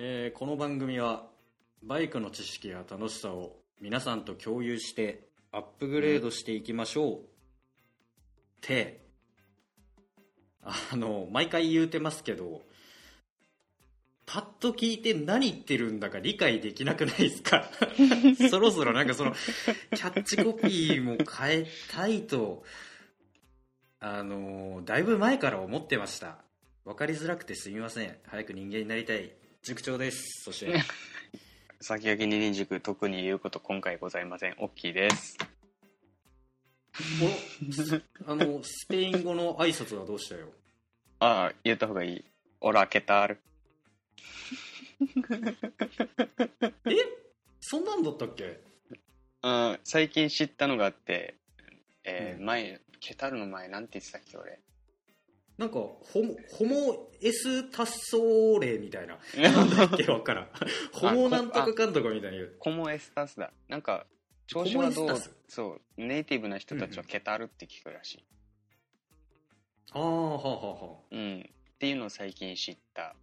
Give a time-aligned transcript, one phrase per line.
[0.00, 1.24] えーこの番組は
[1.82, 7.18] バイクの知識や楽しさを皆さんと共有してアップグレードしていきましょう、っ
[8.60, 9.00] て
[10.62, 12.62] あの毎回言うてますけど
[14.24, 17.68] パッと聞いて何言ってるんだか理解できなくないですか？
[18.50, 22.62] そろそろなんかそのキャッチコピーも変えたいと
[23.98, 26.38] あのだいぶ前から思ってました。
[26.84, 28.16] 分かりづらくてすみません。
[28.26, 30.80] 早く人間になりたい塾長ですそして
[31.80, 34.56] 先駆け二輪塾特に言うこと今回ございません。
[34.58, 35.36] オッキーです。
[38.26, 40.48] おあのスペイン語の挨拶はどうしたよ？
[41.20, 42.24] ああ、言った方がいい。
[42.60, 43.38] オラ、ケタール。
[46.90, 46.94] え？
[47.60, 48.60] そんなんだったっけ？
[49.44, 51.36] うん、最近知ったのがあって、
[52.02, 54.58] えーうん前、ケタールの前なんて言ってたっけ、俺。
[55.58, 60.04] なんかホモホモエスタッソーレみたいな なんだっけ？
[60.04, 60.48] わからん
[60.92, 63.52] ホモなんとかかんとかみたいに言うコモエスタスだ。
[63.68, 64.06] なんか、
[64.46, 65.18] 調子はどう？
[65.48, 68.24] そう、ネイティブな人たちうんうんはケタールって聞くらしい。
[69.92, 71.40] ああはあはあはうん。
[71.40, 73.16] っていうのを最近知った。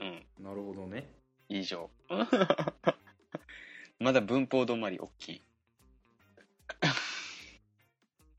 [0.00, 0.26] うん。
[0.38, 1.06] あなるほどね
[1.50, 1.90] 以上。
[3.98, 5.42] まだ文法止まり大きい。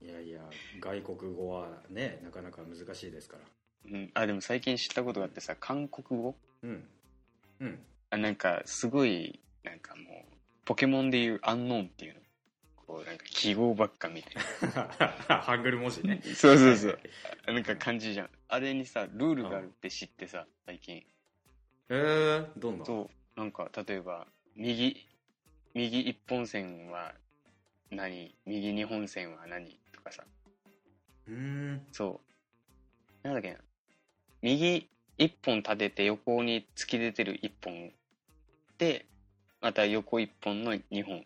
[0.05, 0.39] いやいや
[0.79, 3.43] 外国語はねなかなか難しいですから。
[3.91, 4.11] うん。
[4.13, 6.35] あ、でも最近知ったことがあってさ、韓国語？
[6.61, 6.83] うん。
[7.59, 7.79] うん。
[8.11, 10.05] あなんかすごいなんかもう
[10.63, 12.19] ポケモンでいうアンノーンっていうの。
[12.85, 14.43] こうなんか記号ばっかみたい
[15.27, 16.21] ハングル文字ね。
[16.23, 16.99] なそうそうそう。
[17.47, 18.29] なんか感じじゃん。
[18.47, 21.03] あれにさルールがあるって知ってさ最近。
[21.89, 22.85] えー、どんな？
[22.85, 23.39] そう。
[23.39, 25.07] なんか例えば右
[25.73, 27.13] 右一本線は
[27.89, 28.35] 何？
[28.45, 29.65] 右二本線は何？
[29.69, 30.23] とかさ。
[31.27, 31.33] うー。
[31.33, 32.21] んそ
[33.23, 33.27] う。
[33.27, 33.57] なんだっけな。
[34.41, 37.91] 右一本立てて横に突き出てる一本
[38.77, 39.05] で
[39.61, 41.25] また横一本の二本。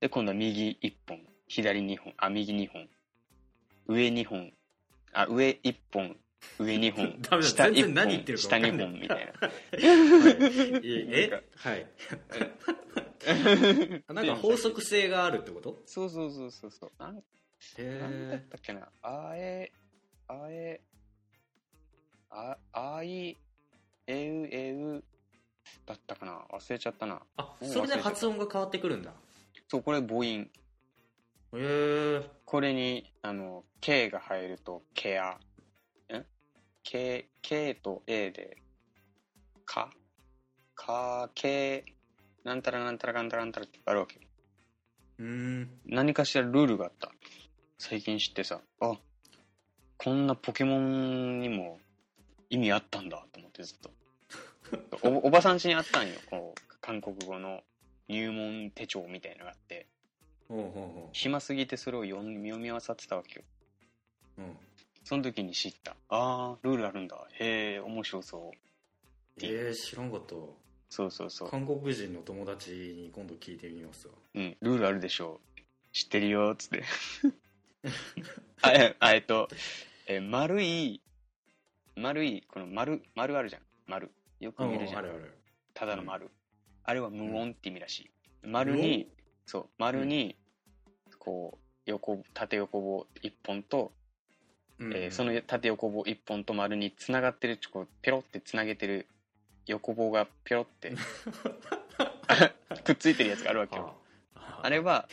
[0.00, 1.20] で今度は右一本。
[1.46, 2.14] 左二本。
[2.16, 2.88] あ右二本。
[3.86, 4.52] 上二本。
[5.12, 6.16] あ上一本。
[6.58, 7.20] 上二本。
[7.22, 7.48] ダメだ。
[7.48, 8.98] 下一全然何言って本下るか分かんない。
[8.98, 9.32] 二本みたいな。
[9.32, 9.52] は
[10.80, 11.86] いえはい
[14.12, 15.82] なんか法則性があるってこと？
[15.86, 16.92] そうそうそうそうそう。
[16.98, 17.22] なん
[17.78, 18.88] へなんだっえたっけな？
[19.02, 19.72] あえ
[20.28, 20.80] あえ
[22.30, 23.36] ああい
[24.06, 25.04] えうえう
[25.86, 26.40] だったかな？
[26.52, 27.22] 忘れちゃったな。
[27.36, 29.12] あそれで発音が変わってくるんだ。
[29.68, 30.24] そうこれ母音。
[30.24, 30.48] へ
[31.54, 32.30] え。
[32.44, 35.38] これにあの K が入るとケアん
[36.82, 38.58] K, K と A で
[39.64, 39.90] か？
[40.74, 41.84] かけ
[42.42, 44.20] なんたらなんたらかんたらなんたらってあるわけ。
[45.18, 45.70] うーん。
[45.86, 47.12] 何かしらルールがあった
[47.78, 48.92] 最近知ってさあ。
[49.96, 51.78] こんなポケモンにも
[52.50, 53.90] 意味あったんだと思ってずっと。
[55.02, 56.14] おおばさん家にあったんよ。
[56.30, 57.62] こう韓国語の
[58.08, 59.86] 入門手帳みたいなのがあって。
[60.48, 63.44] ほうほうほ暇すぎてそれを読み読み合わさってたわけよ。
[64.38, 64.56] ううん。
[65.04, 65.96] その時に知った。
[66.08, 67.26] あールールあるんだ。
[67.38, 69.38] へえ面白そう。
[69.42, 70.34] えー、知らんかった。
[70.90, 71.50] そうそうそう。
[71.50, 74.14] 韓国人の友達に今度聞いてみますわ。
[74.34, 74.56] うん。
[74.60, 75.40] ルールあるでしょ
[75.92, 76.82] 知ってるよっつって
[78.62, 79.48] あえあえっと
[80.06, 81.00] え丸い
[81.96, 83.62] 丸いこの丸丸あるじゃん。
[83.86, 84.10] 丸。
[84.40, 84.98] よく見るじゃん。
[84.98, 85.38] あるある。
[85.74, 86.30] ただの丸、
[86.84, 88.10] あれは無音って意味らしい。
[88.42, 89.08] 丸に
[89.46, 90.36] そう丸に
[91.18, 93.92] こう横縦横棒一本と、
[94.78, 94.92] うん。
[94.92, 99.06] えーその縦横棒一本と丸につながってるこうペロってつなげてる
[99.66, 100.94] 横棒がペロって
[102.84, 103.94] くっついてるやつがあるわけよ。
[104.34, 105.08] ああれは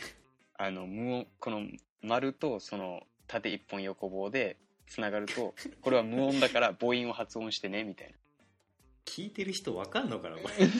[0.58, 1.66] あの無音この
[2.02, 4.56] 丸とその縦一本横棒で
[4.88, 8.14] つながるとこれは無音だから母音を発音してねみたいな。
[9.04, 10.66] 聞いてる人わかんのかなこれ。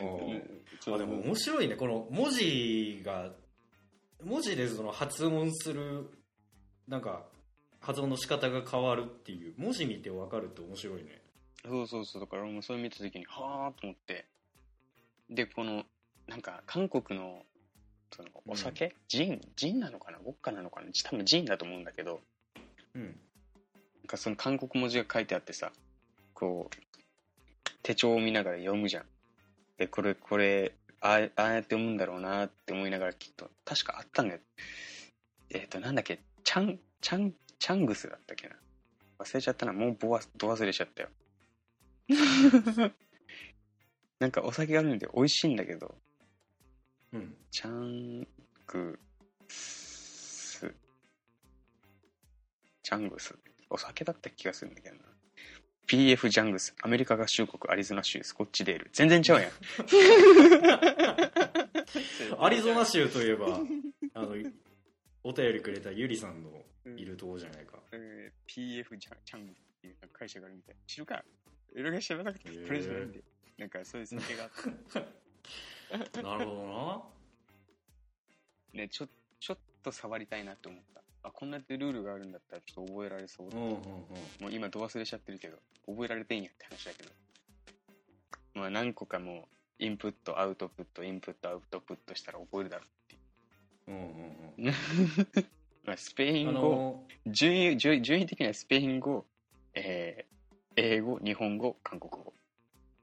[0.00, 0.94] うん。
[0.94, 1.76] あでも面白いね。
[1.76, 3.32] この文字が
[4.24, 6.08] 文字でその発音する
[6.88, 7.26] なんか
[7.80, 11.22] 発音の仕方が変わるっていう文字見てわかるって面白いね。
[11.64, 12.22] そうそうそう。
[12.22, 14.26] だから俺もそれ見た時にはあと思って。
[15.30, 15.84] でこの
[16.26, 17.44] なんか韓国の
[18.14, 19.40] そのお酒、ジン？
[19.56, 20.18] ジンなのかな？
[20.18, 20.86] ウォッカなのかな？
[21.04, 22.20] 多分ジンだと思うんだけど。
[22.94, 23.04] うん。
[23.04, 23.14] なん
[24.06, 25.72] かその韓国文字が書いてあってさ
[26.34, 26.76] こう
[27.82, 29.04] 手帳を見ながら読むじゃん。
[29.78, 31.38] でこれこれああやって
[31.74, 34.40] 読むんだろうなって思いながらきっと確かあったんだよ。
[35.50, 36.18] えっ、となんだっけ？
[36.44, 38.56] チャンチャンチャングスだったっけな？
[39.18, 39.72] 忘れちゃったな。
[39.72, 41.08] もうぼわど忘れしちゃったよ。
[44.18, 45.94] なんかお酒があるんで美味しいんだけど
[47.12, 48.26] うんチャン
[48.66, 48.98] グ
[49.48, 50.72] ス
[52.82, 53.34] チャングス？
[53.70, 55.02] お酒だった気がするんだけどな
[55.88, 58.88] PF ジャングス、アメリカ合衆国アリゾナ州スコッチデール。
[58.92, 59.50] 全然ちゃうやん。
[62.42, 63.60] アリゾナ州といえば
[64.14, 64.34] あの
[65.24, 66.50] お便りくれたゆりさんの
[66.96, 70.76] いるとこじゃないか、えー PF ジャジャングスっていう会社があるみたい。
[70.86, 71.22] 知るか
[71.74, 73.24] いろいろ知らなくてプレゼントで。
[73.58, 74.54] なんかそういう設定があって。
[76.22, 77.12] なるほど
[78.74, 79.08] なね、ちょ、
[79.38, 81.02] ちょっと触りたいなって思った。
[81.24, 83.48] あ、こんなってルールがあるんだったらちょっと覚えられそう。
[83.48, 83.76] うんうんうん
[84.40, 87.10] もう今ど忘れしちゃってるけど、覚えられてんやって話だけど。
[88.54, 89.48] まあ何個かも
[89.80, 93.16] う、インプット、アウトプット、インプット、アウトプットしたら覚えるだろうって
[93.88, 94.74] うんうんいう。
[95.84, 99.26] まあスペイうんあン語、の順位、順位順位的にはスペイン語、
[99.74, 102.34] えー、英語、日本語、韓国語。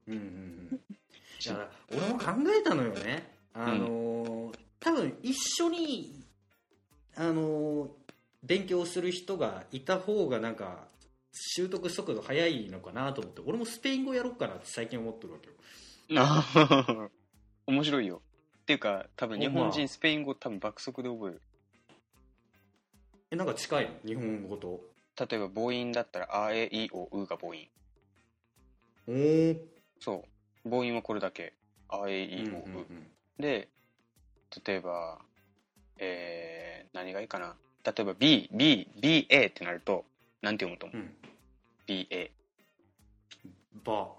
[0.07, 0.98] うんうんうん
[1.45, 2.25] だから俺も考
[2.59, 6.23] えたのよねあのー多分一緒に
[7.15, 7.89] あのー
[8.43, 10.87] 勉強する人がいた方がなんか
[11.33, 15.47] 習得速度速いのかなと思って俺もスペイン語やろうかなって最近思ってるわけ
[16.13, 17.09] よあー
[17.67, 18.21] 面白いよ。
[18.61, 21.41] っていうか、多分日本人スペイン語多分爆速で覚える。
[23.29, 23.91] えなんか近いの？
[24.05, 24.79] 日本語と？
[25.19, 27.57] 例えば母音だったら、あ、え、い、お、うが母音。
[29.07, 29.57] おー
[29.99, 30.23] そう。
[30.69, 31.53] 母音はこれだけ。
[31.89, 32.63] あ、え、い、お、う。
[32.65, 33.07] うんうん
[33.39, 33.69] で、
[34.65, 35.19] 例えば、
[35.97, 37.55] えー、何がいいかな。
[37.85, 40.03] 例えば B、B、B、A ってなると、
[40.41, 41.15] なんて読むと思う、うん
[41.87, 42.31] ?B、A。
[43.85, 44.09] バ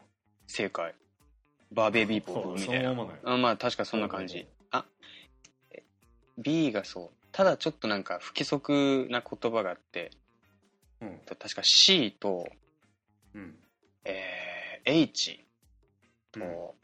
[0.47, 0.95] 正解。
[1.73, 2.91] バーベビーボーーブみたいな。
[3.25, 4.47] あまあ確かそんな感じ。
[4.71, 4.85] あ、
[5.71, 5.83] え
[6.39, 7.11] B がそう。
[7.31, 10.11] ただちょっとなんか不規則な言葉があって、
[11.01, 12.49] うん確か C と、
[13.35, 13.55] うん
[14.05, 15.45] えー H
[16.33, 16.75] と、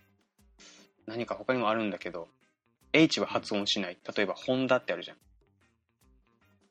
[1.07, 2.29] 何か他にもあるんだけど、
[2.93, 3.99] H は発音しない。
[4.17, 5.17] 例えば、ホンダってあるじゃん。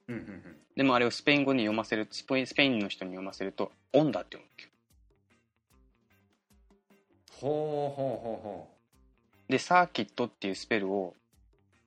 [0.10, 4.70] うんうんうんでもあれをスペイン語に読ませる、スペインの人に読ませると、オンダって読むわけよ。
[7.40, 8.68] ほうほうほうほ
[9.48, 11.16] で、サーキットっていうスペルを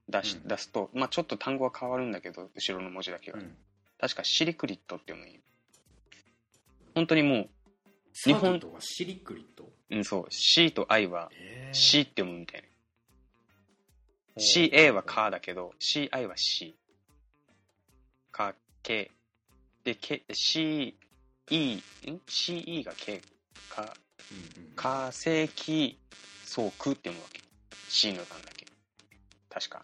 [0.09, 3.39] 出し、うん出すと、まあちょっと単語は変わるんだけど、後ろの文字だけが。
[3.39, 3.57] ううん
[4.01, 5.41] 確かシリクリットって読むんよ。
[6.95, 7.49] 本当にも
[8.13, 9.69] サーキットがシリクリット？
[9.91, 12.69] う、うん、そう、C と I はえー C って読むみたいな。
[14.39, 16.77] CA はカーだけど、CI は C。
[18.31, 19.11] か、K。
[19.85, 20.97] で、K、C、
[21.51, 21.83] E、ん
[22.27, 23.21] ?CE が K
[23.71, 23.97] か、
[24.77, 25.99] 化石、
[26.45, 27.41] そう、くって読むわけ。
[27.89, 28.67] C の段だけ。
[29.51, 29.83] 確か。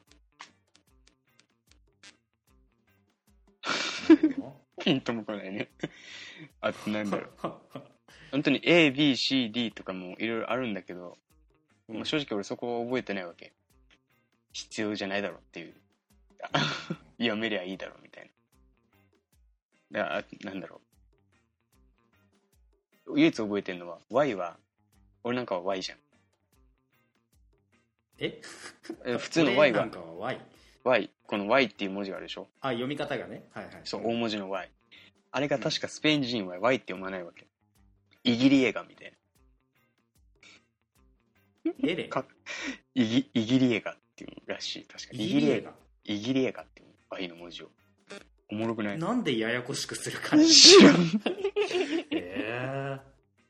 [4.80, 5.68] ピンとも来ないね。
[6.60, 7.84] あとなんだろう。
[8.34, 11.16] 本当に A、B、C、D とかもいろいろあるんだけど、
[11.88, 13.52] うんまあ正直俺そこは覚えてないわけ。
[14.52, 15.75] 必要じゃないだろうっていう。
[17.19, 18.31] 読めりゃいいだろうみたい
[19.90, 20.00] な。
[20.00, 20.81] だあなんだろ
[23.06, 23.20] う。
[23.20, 24.59] 唯一覚えてるのは、Y は、
[25.23, 25.99] 俺なんかは Y じゃん。
[28.18, 28.40] え？
[29.04, 30.40] え普通の Y が俺なん、かは Y
[30.82, 32.49] Y、この Y っていう文字があるでしょ？
[32.61, 34.70] あ読み方がねはいはいそう、大文字の Y。
[35.30, 37.47] あれが確かスペイン人は Y って読まないわけ。
[38.25, 39.12] イギリエガみたい
[41.64, 41.73] な。
[41.88, 42.09] エレン？
[42.11, 42.25] か
[42.95, 44.87] イギイギリエガっていうらしい。
[44.87, 45.73] 確かイギリエガ
[46.04, 47.69] イギリエガっていう Y の文字を。
[48.50, 48.99] おもろくない？
[48.99, 50.52] なんでややこしくする感じ？
[50.52, 50.97] 知らん。
[52.12, 52.99] え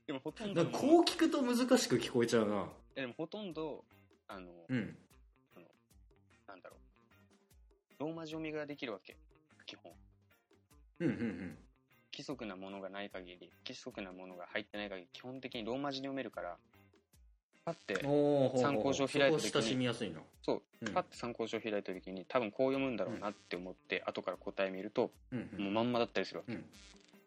[0.06, 3.84] でもほとんえど、こう聞くと難しく聞こえちゃうなでもほとんど、
[4.28, 4.96] あの、うん
[6.46, 8.00] なんだろう。
[8.00, 9.16] ローマ字読みができるわけ。
[9.66, 9.92] 基本。
[11.00, 11.58] うんうんうん
[12.14, 16.56] 規則なものがない限り、規則なものが入ってない限り、基本的にローマ字で読めるから、
[17.64, 17.94] パッて、
[18.60, 19.76] 参考書を開いた時に
[20.42, 20.92] そう、うん。
[20.92, 25.74] パッて参考書を開いた時に、多分こう読むんだろうなって思って、後から答え見ると、もうん。
[25.74, 26.52] まんまだったりするわけ。
[26.52, 26.64] うん。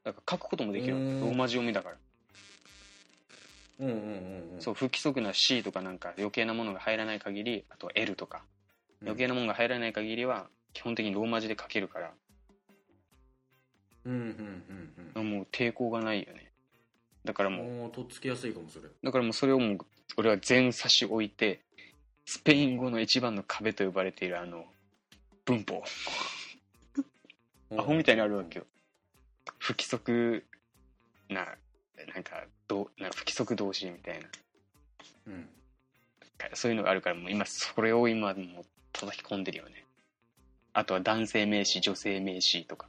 [0.03, 1.97] だから書くこともできるローマ字読みだから。
[3.79, 4.61] うんうんうんうん。
[4.61, 8.43] そう、不規則な C とかなんか余計なものが入らない限り、あとは L とか、
[9.01, 12.13] 余計なものが入らない限りは、基本的にローマ字で書けるから、
[14.07, 16.51] うんうんうんもう抵抗がないよね。
[17.25, 19.77] だからうんもう、とっつきやすいかもそれだからもうそれをもう、
[20.15, 21.61] 俺は全差し置いて、
[22.25, 24.65] スペイン語の一番の壁と呼ばれているあの、
[25.45, 25.83] 文法。
[27.77, 28.65] アホみたいにあるわけよ。
[29.59, 30.45] 不規則
[31.29, 31.45] な、
[32.13, 34.27] なんか、どうなんか不規則動詞みたいな。
[35.27, 35.49] うん
[36.53, 39.85] そういうのがあるから、もう今、それを今、もう叩き込んでるよね。
[40.71, 42.87] あとは男性名詞、女性名詞とか。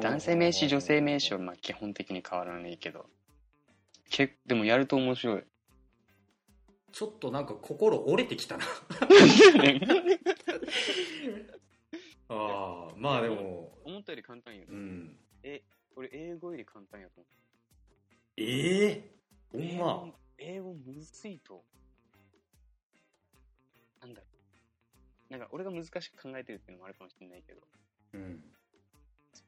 [0.00, 3.06] 男性名詞、女性名詞はまあ基本的に変わらないけど。
[4.10, 5.44] けでもやると面白い。
[6.92, 8.64] ちょっとなんか心折れてきたな
[12.30, 14.66] ああまあでも思ったより簡単よね。
[14.70, 15.18] うん
[15.96, 17.26] 俺英語より簡単やと思
[18.36, 19.10] ええ
[19.52, 20.14] ほんま？
[20.38, 21.64] 英語むずいと。
[24.00, 24.26] なんだろ
[25.28, 25.32] う。
[25.32, 27.60] なんか俺が難しく考えてるっていうのもあるかもしれないけど、
[28.14, 28.44] うん。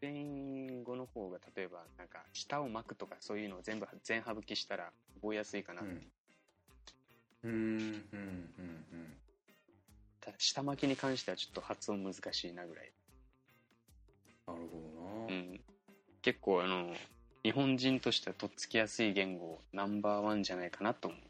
[0.00, 4.90] スペイン語の方が例えばなんか舌を巻くとかそういうのを全部全省きしたら
[5.20, 5.82] 覚えやすいかな。
[5.82, 6.10] うん。
[7.44, 9.12] うん、うん、うん、
[10.22, 12.90] ただ下巻きに関してはちょっと発音難しいなぐらい。
[14.48, 14.54] うん。
[14.54, 14.80] なるほ
[15.28, 15.34] どな。
[15.34, 15.60] うん。
[16.22, 16.94] 結構あの、
[17.42, 21.20] 日本人としてはとっつきやすい言語ナンバーワンじゃないかなと思う。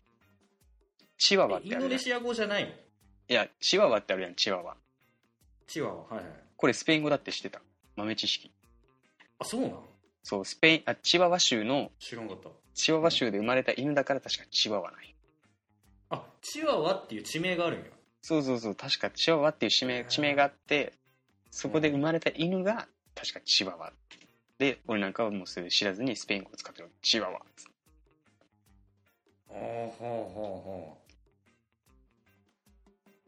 [1.19, 2.71] チワワってインドネシア語じゃないの？
[3.27, 4.77] や、チワワってあるやん、チワワ。
[5.67, 6.25] チワワ、はいはい。
[6.57, 7.61] これスペイン語だって知ってた。
[7.97, 8.53] 豆知識。
[9.41, 9.89] あ、そうなの？
[10.23, 12.51] そう、スペイン、あ、チワワ州の、知らんかった。
[12.75, 15.15] チワワ州で生まれた犬だから確かチワワない。
[16.11, 17.87] あ、チワワっていう地名があるんや。
[18.23, 20.93] そうそうそう、確かチワワっていう地名地名があって、
[21.51, 23.93] そこで生まれた犬が確かチワワ。
[24.59, 26.91] で、俺なんかはもうそれ知らずにスペイン語を使ってる。
[27.03, 27.39] チワワ。
[27.39, 27.43] あ
[29.53, 30.97] あ、はあ、はあ、は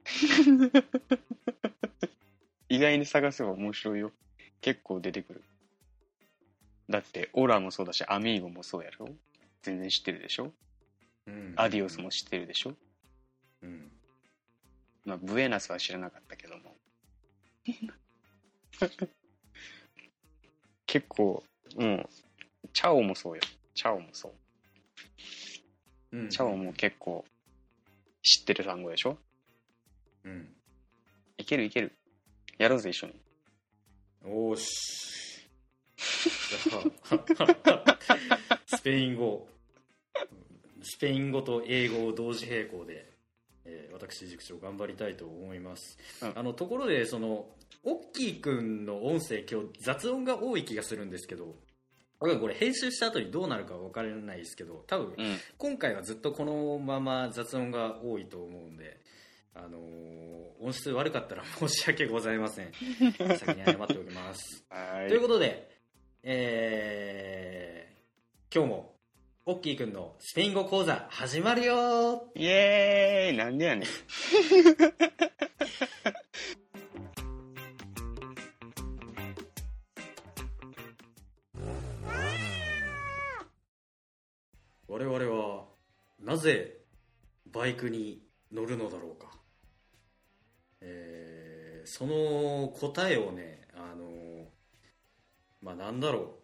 [2.68, 4.12] 意外に探せば面白いよ。
[4.60, 5.42] 結構出てくる。
[6.88, 9.08] だって、オラもそうだし、アミーゴもそうやろ？
[9.62, 10.52] 全然知ってるでしょ？
[11.26, 11.54] うん。
[11.56, 12.74] アディオスも知ってるでしょ？
[13.62, 13.92] うん。
[15.04, 16.76] まあ、ブエナスは知らなかったけども。
[20.86, 21.42] 結構、
[21.76, 22.08] うん。
[22.72, 23.42] チャオもそうよ。
[23.74, 24.28] チャオもそ
[26.12, 26.18] う。
[26.18, 26.28] うん。
[26.28, 27.24] チャオも結構
[28.22, 29.16] 知ってる単語でしょ？
[30.24, 30.54] うん。
[31.38, 31.92] いけるいける。
[32.58, 33.14] やろうぜ、一緒に。
[34.24, 35.31] おーし。
[38.66, 39.48] スペイン語。
[40.82, 43.10] スペイン語と英語を同時並行で、
[43.64, 45.98] えー私、塾長頑張りたいと思います。
[46.22, 47.48] うんあの、ところで、その、
[47.84, 51.54] オッキーくんの音声、今日雑音が多い気がするんですけど、
[52.20, 55.38] 俺これ編集した後にどうなるか分からないですけど、多分、うん。
[55.58, 59.00] 今回はずっとこのまま雑音が多いと思うんで、
[59.54, 60.32] あのー
[60.62, 62.70] 音質悪かったら申し訳ございません。
[63.36, 64.64] 先に謝っておきます。
[64.70, 65.68] はということで、
[66.24, 68.94] えー、今日も、
[69.44, 73.88] オッキーくんのスペイン語講座始まるよイエーイなんでやねん。
[84.86, 85.64] 我々は、
[86.20, 86.76] なぜ、
[87.50, 89.32] バイクに乗るのだろうか。
[90.82, 93.61] えー、その答えをね、あのー
[95.62, 96.34] まあ、なんだろ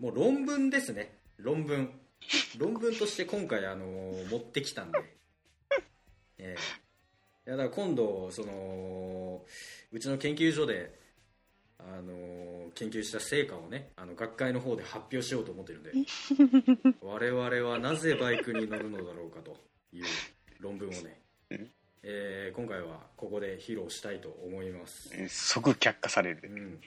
[0.00, 0.02] う。
[0.02, 1.18] もう論文ですね。
[1.38, 1.90] 論文。
[2.58, 4.98] 論文として今回、あのー持ってきたんで。
[6.38, 6.84] えー
[7.46, 9.44] いや、だから今度、その、
[9.92, 10.98] うちの研究所で、
[11.78, 15.92] あのー研究した成果をね、あの学会の方で発表しようと思ってるんで、
[17.02, 19.56] 我々はなぜバイクに乗るのだろうかと
[19.92, 20.04] いう
[20.58, 21.70] 論文をねうん、
[22.06, 25.10] えー今回はここで披露したいと思います。
[25.28, 26.48] 即却下されうる。
[26.50, 26.80] ん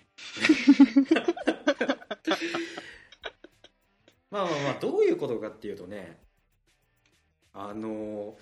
[4.30, 6.20] まあまあまあどういうことかっていうとね
[7.54, 8.38] あの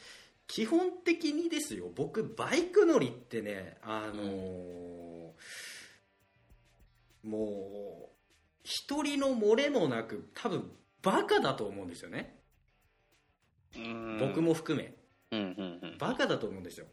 [0.47, 5.33] 基本的にですよ僕バイク乗りってねあの
[7.23, 8.15] もう
[8.63, 12.35] 一人の漏れもなく多分バカだと思うんですよね、
[14.19, 14.41] 僕。
[14.41, 14.95] も含め
[15.35, 15.97] うんうんうん。
[15.97, 16.85] バカだと思うんですよ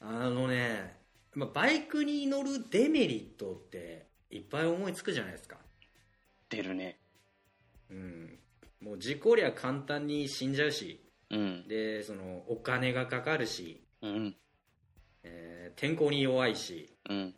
[0.00, 0.96] あのね、
[1.34, 5.56] まあ、バイクに乗るデメリットっていっぱい思いつくじゃないですか
[6.48, 6.98] 出るね。
[7.90, 8.38] うん
[8.80, 11.68] もう事故りゃ簡単に死んじゃうしうん。
[11.68, 14.36] でそのお金がかかるし、うん。
[15.24, 17.34] えー天候に弱いしうん。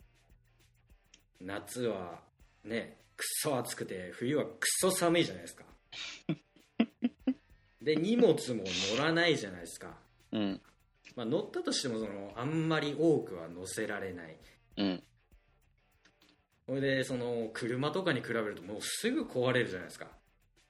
[1.39, 2.21] 夏は
[2.63, 5.63] ねくっそ暑くて冬はくっそ寒いじゃないですか
[7.81, 8.63] で荷物も
[8.95, 9.95] 乗らないじゃないですか、
[10.31, 10.61] うん。
[11.15, 14.37] まあ、乗ったとしてもそのあんまり多くは乗せられない
[14.77, 15.03] うん。
[16.67, 20.07] それでその車とかに比べるともうすぐ壊れるじゃないですか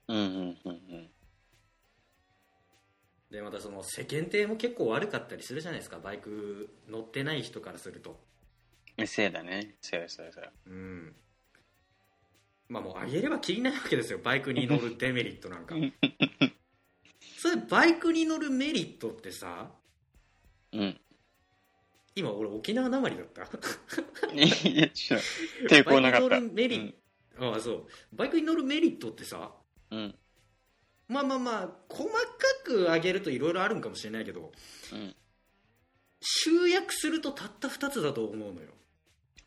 [0.08, 1.08] うんうんうん
[3.30, 8.18] でまたその世間体も結構悪かったりするじゃないですかバイク乗ってない人からすると
[8.98, 9.06] うん。
[9.06, 9.74] せやだね。
[9.80, 10.50] せやせやせや。
[10.66, 11.14] うん
[12.68, 15.74] まあもうあげればきりないわけですよバイクに乗るデメリットなんか
[17.42, 19.68] それバイクに乗るメリットってさ
[20.70, 21.00] うん。
[22.14, 23.42] 今俺沖縄なまりだった
[24.32, 25.20] いや、ちょっ
[25.68, 26.28] と抵抗なかった。
[26.28, 26.94] バイクに乗るメリッ
[27.36, 29.52] ト、ああそうバイクに乗るメリットってさ
[29.90, 30.14] うん。
[31.08, 32.18] まあまあまあ細か
[32.62, 34.52] く上げるといろいろあるんかもしれないけど
[34.92, 35.16] うん。
[36.20, 38.68] 集約するとたった2つだと思うのよ、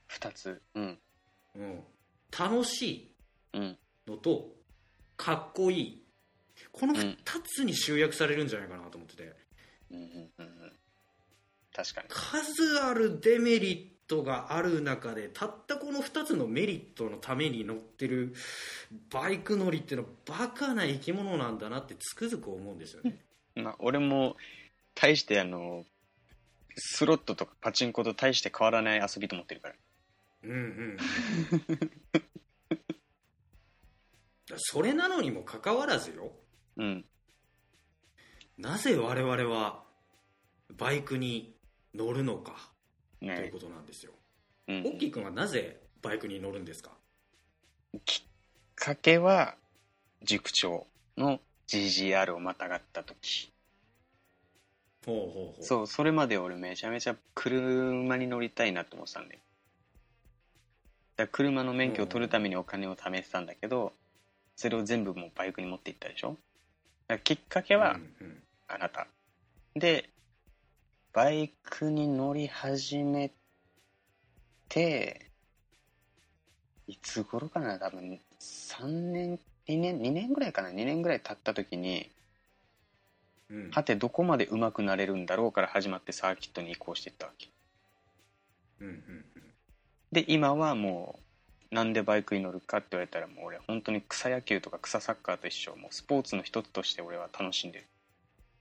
[0.08, 0.62] 二つ。
[0.74, 1.00] うん。
[1.56, 1.84] うん、
[2.38, 3.12] 楽しい
[3.54, 3.78] うん。
[4.06, 4.54] のと
[5.16, 6.04] かっこいい
[6.77, 7.15] この2
[7.46, 9.34] つに集約されるんじゃないかなと思ってて、
[9.91, 10.72] うんうんうんうん。
[11.74, 12.08] 確かに。
[12.10, 18.36] 数あるデメリットがある中でたったこの2つのメリットのために乗ってる
[19.10, 23.20] バイク乗りっていうのはバカな生き物なんだなってつくづく思うんですよね。
[23.55, 24.36] まあ俺も
[24.96, 25.86] 大してあの
[26.75, 29.75] スロットとかパチンコと大して変わらない遊びと思ってるから。
[30.44, 30.98] うんうん。
[34.58, 36.34] それなのにもかかわらずよ
[36.77, 37.05] うん。
[38.58, 39.84] なぜ我々は
[40.77, 41.55] バイクに
[41.94, 42.72] 乗るのか
[43.20, 44.13] というねことなんですよ、
[44.67, 44.77] うん。
[44.79, 46.91] オッキー君はなぜバイクに乗るんですか？
[48.05, 48.29] きっ
[48.75, 49.55] かけは
[50.24, 53.51] 塾長の GGR をまたがった時。
[55.05, 55.63] ほうほうほう。
[55.63, 59.39] そうそれまで俺めちゃめちゃ車に乗りたいなと思ってたんで
[61.15, 63.94] だ車の免許を取るためにお金を貯めてたんだけど
[64.55, 66.38] それを全部もうバイクに持っていったでしょ？
[67.24, 68.43] きっかけはうんうん。
[68.67, 69.07] あなた、
[69.75, 70.09] で
[71.13, 73.31] バイクに乗り始め
[74.67, 75.29] て
[76.88, 82.12] いつ頃かな多分3年2年2年ぐらいかな2年ぐらい経った時に
[83.50, 83.69] うん。
[83.71, 87.50] はてどこまで上手くなれるんだろうから始まってサーキットに移行していったわけ。
[88.81, 89.25] うんうん。
[90.12, 91.25] で今はもう
[91.72, 97.85] なんでバイクに乗るかって言われたらもう俺本当に草野球とか草サッカーと一緒もうスポーツの一つとして俺は楽しんでる。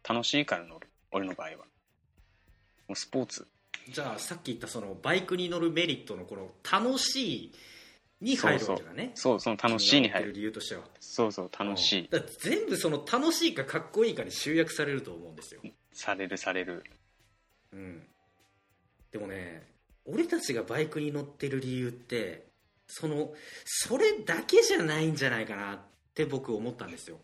[0.08, 1.56] 楽しいから乗る俺の場合は。
[1.56, 3.46] もうスポーツ
[3.88, 7.52] じゃあさっき言ったそのバイクに乗るメリットのこの楽しい
[8.20, 9.12] に入るわけだね。
[9.14, 10.28] そうその楽しいに入る。
[10.28, 10.82] る理由としては。
[11.00, 12.08] そうそう楽しい。
[12.10, 15.60] だから全部その楽しいかかっこいいかに集約されると思うんですよ、
[15.92, 16.84] されるされる。
[17.72, 18.02] うん、
[19.10, 19.66] でもね
[20.06, 22.46] 俺たちがバイクに乗ってる理由って
[22.86, 23.32] その
[23.64, 25.78] それだけじゃないんじゃないかなっ
[26.14, 27.18] て僕思ったんですよ、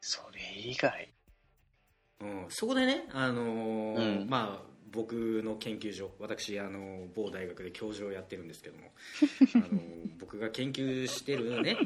[0.00, 1.08] それ以外？
[2.20, 4.28] うん、そこでね、あのーうん。
[4.28, 8.92] まあ僕の研究所私、あの某大学で教授をやってるんですけども、
[9.54, 9.80] あの
[10.18, 11.76] 僕が研究してるね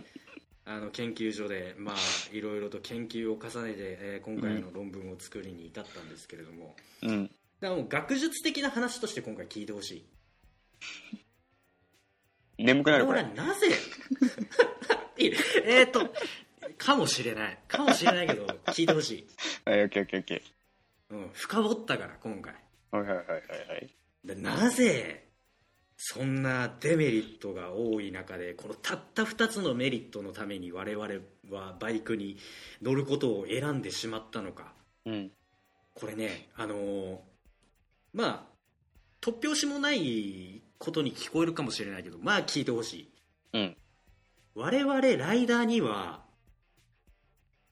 [0.64, 1.96] あの研究所で、まあ、
[2.32, 7.26] いろいろと研究を重ねて、えー今回の論文を作りに至ったんですけれども、うん。
[7.60, 10.04] だからもう学術的な話として今回聞いてほしい
[12.64, 13.68] 眠くなるこ俺れはなぜ？
[15.64, 16.08] えっ、と
[16.78, 17.58] かもしれない。
[17.68, 19.26] かもしれないけど聞いてほしい、
[19.70, 20.42] はいオッケーオッケーオッケ
[21.10, 22.54] うん、深掘ったから今回。
[22.92, 23.94] ーはいはいはいはいはい。
[24.24, 25.28] でなぜ
[25.96, 31.06] そんなデメリットが多い中でこのたった2つのメリットのために我々
[31.50, 32.38] はバイクに
[32.82, 34.72] 乗ることを選んでしまったのか。
[35.04, 35.30] うん。
[35.94, 37.18] これねあのー
[38.14, 38.54] まあ
[39.20, 43.08] 突拍子もないことに聞こえるかもしれないけどまあ聞いてほしい。
[43.52, 43.76] うん。
[44.54, 46.22] 我々ライダーには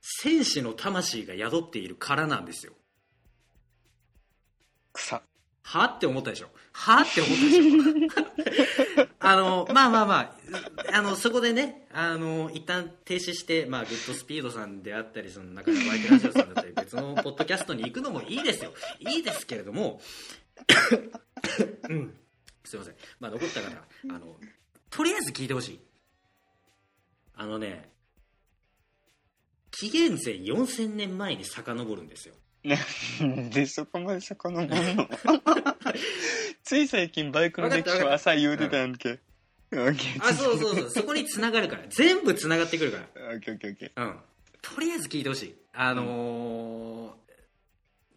[0.01, 2.73] 戦士の魂が宿っているからなんですよ。
[4.93, 5.23] 草
[5.63, 6.49] はって思ったでしょ。
[6.73, 9.09] はって思ったでしょ。
[9.21, 10.21] あのまあまあま
[10.91, 18.75] ああのそこでねあの一旦停止して、まあ、グッドスピードさんであったりその中のバイクラジオさんだったり別のポッドキャストに行くのもいいですよ。
[18.99, 20.01] いいですけれども
[21.89, 22.15] うん
[22.65, 22.95] すいません。
[23.21, 23.69] まあ残った方
[24.15, 24.37] あの
[24.91, 25.81] とりあえず聞いてほしい。
[27.35, 27.91] あのね
[29.71, 32.35] 紀元前4000年前に遡るんですよ。
[32.65, 35.09] なんでそこまで遡るの？
[36.63, 38.95] つい最近バイクの歴史を朝言うてたやん。
[38.97, 39.19] け。
[40.21, 40.91] あそうそうそう。
[40.91, 41.83] そこに繋がるから。
[41.89, 44.01] 全部繋がってくるかオッケーオッケーオッケー。
[44.01, 44.21] らうん。
[44.61, 45.55] とりあえず聞いてほしい。
[45.73, 47.17] あの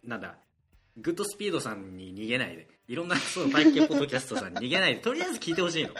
[0.04, 0.36] ーなんだ
[0.98, 5.90] グッドスピードさんに逃げないでいろんなそのバイク系ポッドキャストさんに逃げないでとりあえず聞いてほしいの、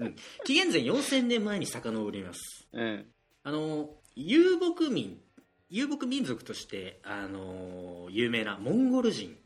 [0.00, 3.06] うん、紀元前4000年前に遡りますうん。
[3.44, 5.18] あの遊牧民
[5.72, 9.38] 遊牧民族として、あの有名なモンゴル人。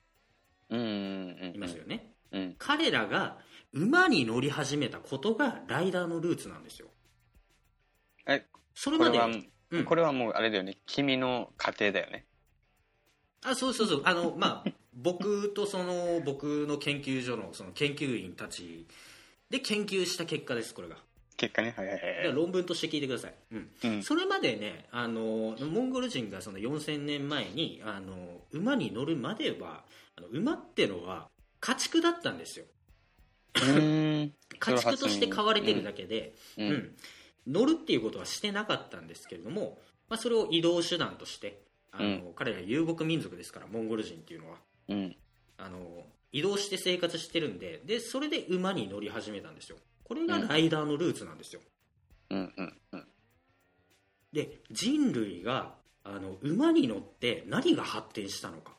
[0.69, 2.57] いますよね、うん。
[2.59, 3.39] 彼らが
[3.73, 6.89] 馬に乗り始めたことがライダーのルーツなんですよ
[8.27, 9.31] え、それまでこれは、う
[9.79, 10.79] んこれはもうあれだよね。
[10.87, 12.27] 君の家庭だよね。
[13.47, 18.87] あそうそうそうあのまあ僕とその僕の研究所のその研究員たち
[19.51, 20.97] で研究した結果ですこれが
[21.37, 21.75] 結果ね。
[21.77, 22.35] はいはいはい。
[22.35, 24.03] 論文として聞いてください、うんうん。
[24.03, 29.85] それまでねあのモンゴル人がその4000年前にあの馬に乗るまでは
[30.17, 31.29] あの馬ってのは
[31.61, 32.65] 家畜だったんですよ。
[33.57, 36.97] 家畜として飼われてるだけで、ううんん。
[37.47, 39.79] 乗るっていうことはしてなかったんですけれども、
[40.09, 41.63] まあ、それを移動手段として
[41.99, 42.35] あの、うん。
[42.35, 44.59] 彼ら遊牧民族ですからモンゴル人っていうのは。
[44.89, 45.17] うん。
[45.59, 49.79] あの移動して生活してるんででそれで馬に乗り始めたんですよ。
[50.05, 51.63] これがライダーのルーツなんですよ、
[52.31, 52.53] うん。
[52.57, 52.81] うん。
[52.93, 53.07] うん。
[54.33, 58.77] で人類があの馬に乗って何が発展したのか。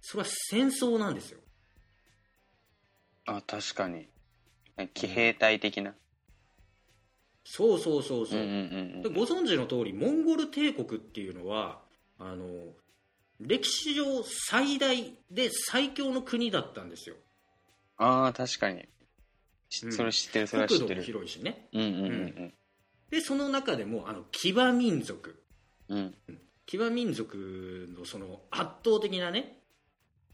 [0.00, 1.38] それは戦争なんですよ。
[3.26, 4.08] あ、確かに。
[4.94, 5.94] 騎兵隊的な。
[7.44, 8.40] そうそうそうそう、
[9.12, 11.80] ご存知の通りモンゴル帝国っていうのは
[12.18, 12.46] あの
[13.40, 14.04] 歴史上
[14.48, 17.16] 最大で最強の国だったんですよ
[17.96, 18.88] ああ、確かに。
[19.68, 21.02] しうんそれ知ってる、それは知ってる。
[21.02, 22.54] 広いしねうんうんうん
[23.10, 25.42] でその中でもあの騎馬民族
[25.88, 26.14] うん。
[26.28, 26.38] うん。
[26.64, 29.58] 騎馬民族のその圧倒的なね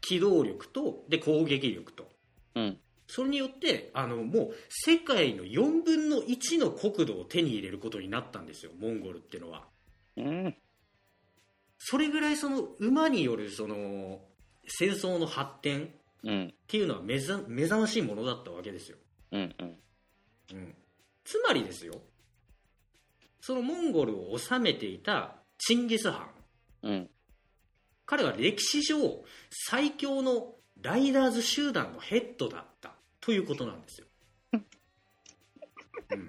[0.01, 2.07] 機動力とで攻撃力と
[2.55, 2.77] うん。
[3.11, 9.63] それによってあのもう世界の4分の1の国土を手に入れることになったんですよモンゴルっていうのは
[10.15, 10.55] うん。
[11.79, 14.19] それぐらいその馬によるその
[14.67, 15.87] 戦争の発展っ
[16.23, 16.53] うん。
[16.67, 18.97] ていうのは目覚ましいものだったわけですよ、
[19.31, 19.77] うんうん。
[20.53, 20.75] うん、
[21.23, 21.95] つまりですよ
[23.41, 26.27] そのモンゴルを治めていたチンギス・ハ
[26.83, 27.09] ンうん。
[28.05, 32.88] 彼は歴史上最強のライダーズ集団のヘッドだった
[33.29, 34.07] ということなんですよ、
[34.53, 36.23] うん、い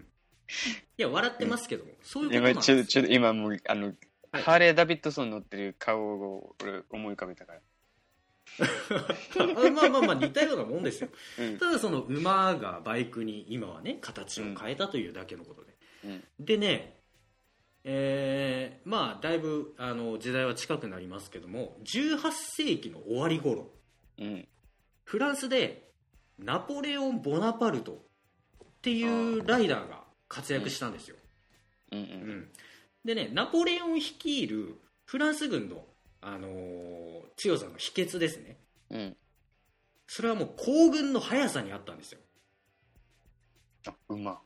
[0.99, 7.61] や笑ってますけども、そういうことなんですちょ、ちょ、今もう、あの、はいハーレー・ダビッドソン乗ってる顔を俺思い浮かべたから。
[9.39, 11.09] あ まあまあまあ似たようなもんですよ
[11.39, 11.59] うん。
[11.59, 16.25] ただその馬がバイクに今はね形を変えたというだけのことで、うん。
[16.39, 17.01] でね
[17.83, 23.73] えーまあだいぶあの時代は近くなりますけども18世紀の終わり頃
[24.19, 24.47] うん。
[25.05, 25.90] フランスで
[26.45, 27.97] ナポレオン・ボナパルトっ
[28.83, 31.17] ていうライダーが活躍したんですよ、
[31.93, 32.03] うんう。
[32.03, 32.09] うん
[32.41, 32.49] ん
[33.05, 35.85] でねナポレオン率いるフランス軍の、
[36.21, 38.59] あのー強さの秘訣ですね
[38.91, 39.17] うん。
[40.07, 42.19] それはもう行軍の速さにあったんですよ
[43.87, 44.41] あ、馬。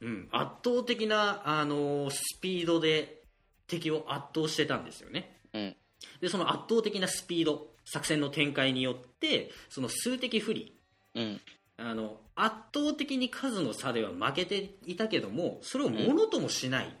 [0.00, 3.22] うん、圧倒的な、あのースピードで
[3.66, 5.76] 敵を圧倒してたんですよねうん。
[6.20, 10.77] でその圧倒的なスピード作戦の展開によってその数的不利
[11.14, 11.40] うん。
[11.80, 16.92] あの圧倒的に数の差では負けていたけどもそれをものともしない、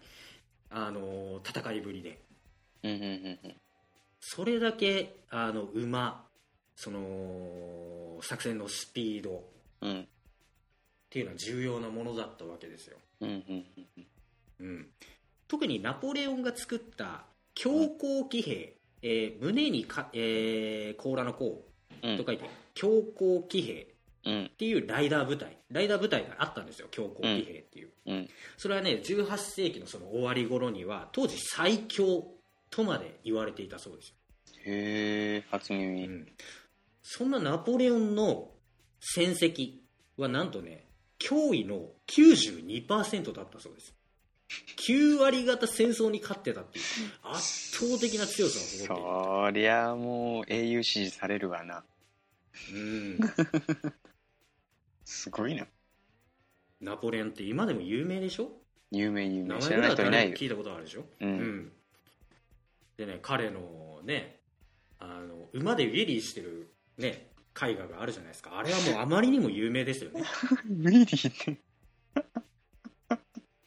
[0.70, 2.20] あのー戦いぶりで
[2.84, 3.54] うんうんうん
[4.20, 6.24] それだけあの馬
[6.76, 9.42] その作戦のスピードっ
[9.82, 9.90] うん。
[9.90, 10.08] うん。
[11.10, 14.06] ていうのは重要なものだったわけですようんうんうん
[14.60, 14.86] うん、
[15.48, 21.64] 特にナポレオンが作った強行騎兵、えー胸にか、えー甲羅の甲
[22.02, 22.16] うん。
[22.16, 23.88] と書いて強行騎兵うん。
[24.46, 25.56] っていうライダー部隊。
[25.70, 28.28] ライダー部隊があったんですよ強行騎兵っていう、うん。
[28.56, 32.24] それはね18世紀のその終わり頃には当時最強
[32.70, 34.08] とまで言われていたそうです。
[34.08, 34.14] よ、
[34.66, 36.06] へえ、初う耳。
[36.06, 36.26] ん、
[37.02, 38.50] そんなナポレオンの
[39.00, 39.74] 戦績
[40.16, 40.84] はなんとね
[41.18, 43.94] 驚異の92%だったそうです。
[44.88, 46.84] 9割方戦争に勝ってたっていう
[47.22, 48.94] 圧倒的な強さを誇っている。
[48.96, 51.84] そりゃもう英雄視されるわな。
[52.72, 53.18] うん
[55.08, 55.66] すごいな。
[56.82, 58.50] ナポレオンって今でも有名でしょ？
[58.90, 59.58] 有名有名。
[59.58, 60.36] 知名前ぐらない人いないよ。
[60.36, 61.26] 聞いたことあるでしょ、う。
[61.26, 61.72] うんん
[62.98, 64.38] でね彼のね
[64.98, 66.68] あの馬でウィリーしてる
[66.98, 70.22] ね絵画があるじゃないですかあれはもうあまりにも有名ですよね
[70.68, 71.58] ウィリーって。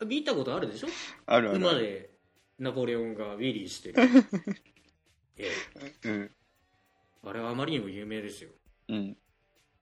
[0.05, 0.87] 見たことあるでしょ？
[1.25, 1.57] あるある。
[1.57, 2.11] 馬で
[2.59, 3.95] ナポレオンがウィリーしてる
[5.37, 5.49] え
[6.05, 6.21] うん。
[6.25, 6.29] え
[7.23, 8.51] あれはあまりにも有名ですよ
[8.89, 9.17] うん。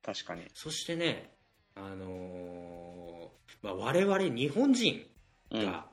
[0.02, 0.44] 確かに。
[0.54, 1.32] そしてね
[1.76, 3.30] あのー
[3.62, 5.06] まあ、我々日本人
[5.52, 5.66] うん。
[5.66, 5.86] が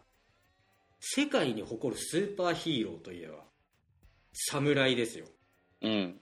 [1.01, 3.45] 世界に誇るスーパーヒーローといえば
[4.33, 5.27] 侍ですよ、
[5.83, 6.21] うん。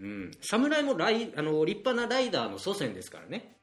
[0.00, 3.56] うん、侍もライあの立派なライダーの祖先ですからね、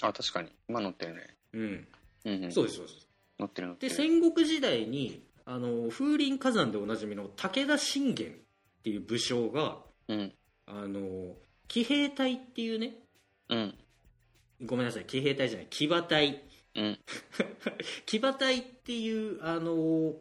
[0.00, 0.52] あ、確かに。
[0.68, 1.36] 今乗ってるね。
[1.54, 1.88] うん、
[2.24, 2.52] うんうん。
[2.52, 3.96] そうですそうです乗ってる乗ってでる。
[3.96, 8.32] 戦国時代にあの風林火山でおなじみの武田信玄っ
[8.82, 10.32] ていう武将がうん。
[10.66, 11.34] あの
[11.68, 12.94] 騎兵隊っていうね
[13.48, 13.74] うん。
[14.64, 16.42] ごめんなさい騎兵隊じゃない騎馬隊
[16.74, 16.98] うん。
[18.06, 20.14] 騎馬隊っていうあの、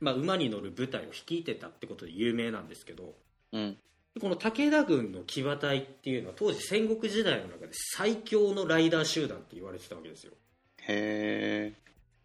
[0.00, 3.14] まあ、馬に乗る部隊を率いてたってことで有名なんですけど
[3.52, 3.78] うん。
[4.20, 10.32] この武田軍の騎馬隊っていうのは当時戦国時代の中で最強のライダー集団って言われてたわけですよ、
[10.78, 11.72] へ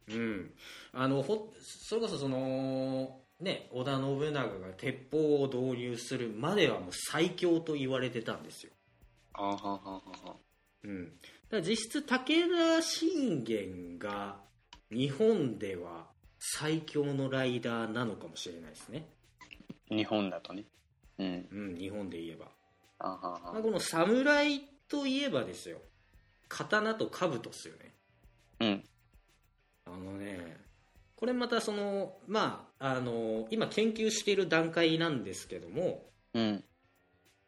[0.08, 0.14] え。
[0.14, 0.52] うん、
[0.94, 8.71] あのほそれこそその、ね、織田信長が鉄砲を導入するまではもう最強と言われてたんですよ、
[9.34, 10.36] あはははは。
[10.84, 11.12] うん、
[11.50, 14.38] だ実質武田信玄が
[14.92, 16.08] 日本では
[16.40, 19.08] 最強のライダーなのかもしれないですね、
[19.90, 20.66] 日本だとね。
[21.20, 21.48] うん。
[21.52, 22.48] うん、日本で言えば、
[22.98, 23.62] あはまあ、は。
[23.62, 25.78] この侍といえばですよ
[26.50, 27.94] 刀と兜っすよね
[28.60, 28.84] うん。
[29.86, 30.20] あの
[31.16, 36.64] これまたそのまああの今研究している段階なんですけどもうん。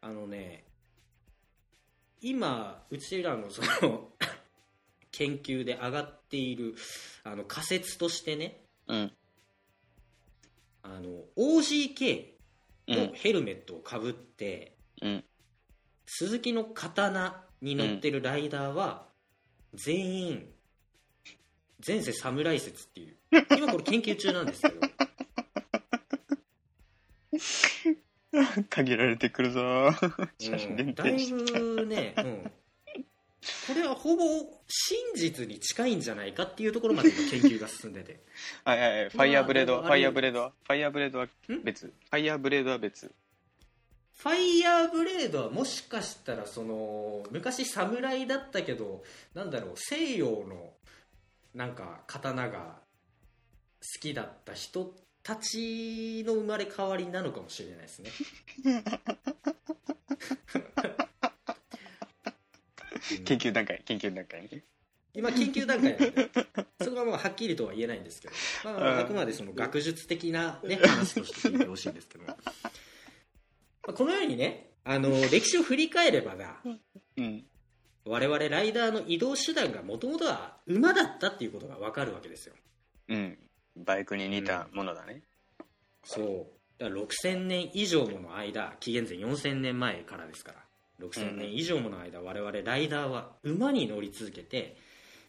[0.02, 0.66] あのね
[2.24, 4.10] 今うちらのその
[5.12, 6.76] 研究で上がっている
[7.24, 9.12] あの仮説としてねうん。
[10.82, 12.34] あの OGK
[12.88, 13.14] のうん。
[13.14, 15.24] ヘルメットをかぶって、うん。
[16.06, 19.08] 鈴木の刀に乗ってるライダーは、
[19.74, 20.54] 全員
[21.86, 23.18] 前世侍説っていう
[23.58, 24.80] 今これ研究中なんですけど
[28.70, 30.30] 限られてくるぞー。
[30.40, 31.28] 写真うん、限だい。
[31.28, 32.52] ぶね、うん、
[33.68, 34.24] これはほぼ
[34.68, 38.22] 真実に近いんじゃないかっていうところまで今研究が進んでて
[38.66, 39.10] はいはいはい。
[39.10, 41.64] ファイヤーブレードは、まあファイヤーブレードは、ファイヤーブレードはん？
[41.64, 41.86] 別。
[41.88, 43.12] ファイヤーブレードは別。
[44.16, 50.74] ファイヤーブレードはもしかしたらその昔侍だったけどなんだろう西洋の
[51.54, 52.80] なんか刀が
[53.82, 58.12] 好きだった人たちの生まれ変わりなのかもしれないですね
[63.26, 64.64] 研究段階、研究段階ね。
[65.14, 66.30] 今研究段階なんで
[66.82, 68.34] そこはもうはっきりとは言えないんですけど、
[68.64, 72.36] まあまあ、くまでその学術的な、ね、話として聞いてほしいんですけど、 ま
[73.88, 76.62] あこのようにねあの歴史を振り返ればだ
[77.18, 77.46] うん。
[78.06, 82.56] 我々ライダーの移動手段がもともとは馬だったっていうことが分かるわけですよ
[83.08, 83.38] うん。
[83.76, 85.22] バイクに似たものだね。
[86.04, 86.46] そう
[86.80, 94.78] だから6000年以上もの間紀元前4000年前からですから6000年以上もの間、我々ライダーは馬に乗り続けて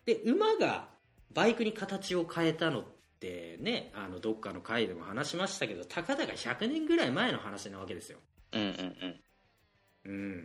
[0.04, 0.88] で馬が
[1.32, 2.84] バイクに形を変えたのっ
[3.20, 8.18] てねあのどっかの回でも話しましたけどたかだか100年ぐらい前の話なわけですよ
[8.52, 9.20] うんうん
[10.04, 10.42] うん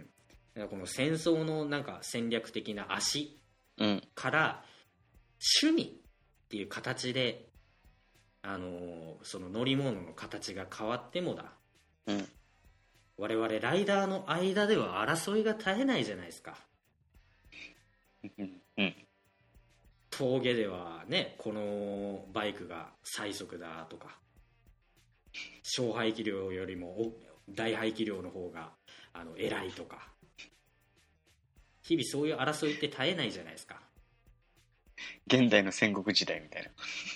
[0.54, 3.40] だからこの戦争のなんか戦略的な足
[3.80, 3.88] うん。
[3.88, 4.04] うん。
[4.14, 4.64] から
[5.64, 6.00] 趣味
[6.46, 7.49] っていう形で、
[8.42, 11.46] あのーその乗り物の形が変わってもだ
[12.08, 12.28] うん。
[13.18, 16.56] 我々ライダーの間では争いが絶えないじゃないですか
[18.38, 18.62] うん。
[18.78, 18.96] うん。
[20.10, 24.18] 峠ではねこのバイクが最速だとか
[25.64, 27.14] 小排気量よりもお
[27.50, 28.70] 大排気量の方が
[29.14, 30.08] あの偉いとか
[31.84, 33.80] 日々そういう争いって絶えないじゃないですか
[35.28, 36.72] 現代の戦国時代みたい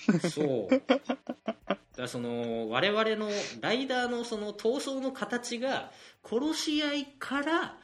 [0.08, 0.30] な。
[0.30, 5.92] そうだからその我々のライダーのその闘争の形が
[6.24, 7.78] 殺し合いから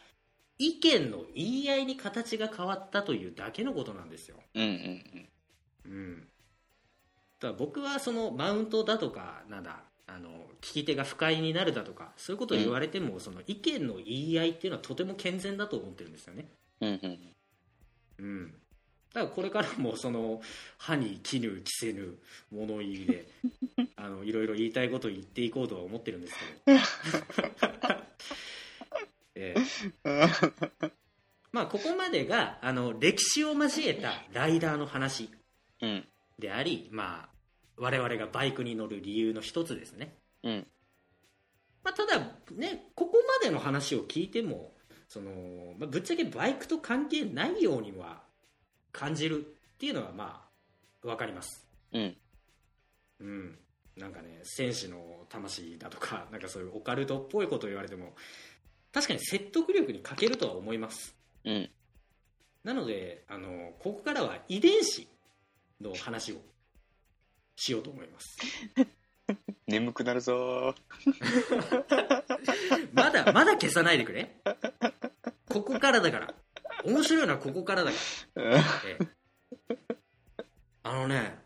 [0.58, 5.28] 意見の言い合いに形が変わったというだけのことなんですよ、うんうん
[5.86, 10.28] うん、だから僕はそのマウントだとかなんだあの
[10.60, 16.46] 聞き手が不快になるだとかそういうことを言われても、その意見の言い合いっていうのはとても健全だと思ってるんですよね
[16.80, 16.88] うん。
[16.88, 17.18] うん
[18.18, 18.54] うん。
[19.14, 20.40] うん、だからこれからもその
[20.78, 22.18] 歯に衣着せぬ
[22.50, 23.26] 物言いで
[23.96, 26.34] あのいろいろ言いたいことを言っていこうとは思ってるんです
[26.66, 26.80] けど、
[29.34, 29.54] え
[30.04, 30.20] え
[31.52, 35.30] まあここまでがあの歴史を交えたライダーの話
[35.82, 36.04] うん。
[36.38, 37.28] であり、まあ、
[37.76, 40.66] 我々がバイクに乗る理由の一つですね、うん。
[41.82, 42.18] まあ、ただ
[42.52, 44.72] ねここまでの話を聞いても
[45.08, 45.30] その、
[45.78, 48.22] まあ、ぶっちゃけバイクと関係ないようには
[48.92, 50.44] 感じるっていうのはま
[51.02, 51.66] あ分かります。
[51.92, 52.16] うん。
[53.20, 53.58] うん。
[53.96, 58.14] なんかね戦士の魂だとか なんかそういうオカルトっぽいことを言われても
[58.92, 61.16] 確かに説得力に欠けるとは思います。
[61.44, 61.70] うん。
[62.64, 65.08] なのであのここからは遺伝子
[65.80, 66.36] の話を
[67.56, 68.38] しようと思います。
[69.66, 70.74] 眠くなるぞ。
[72.92, 74.34] まだまだ消さないでくれ。
[75.48, 76.34] ここからだから
[76.84, 77.96] 面白いのはここからだか
[78.34, 78.58] らー。
[78.88, 79.20] ええ
[80.82, 81.38] あのね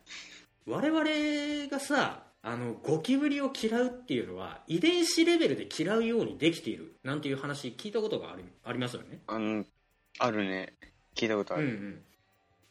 [0.67, 9.21] 我々がさあのゴキブリを嫌うっていうのは遺伝子レベルで嫌うようにできているなんていう話聞いたことがありありますよね？
[9.27, 9.65] あの、
[10.19, 10.75] あるね。
[11.17, 11.65] 聞いたことある。
[11.65, 12.03] うんうん、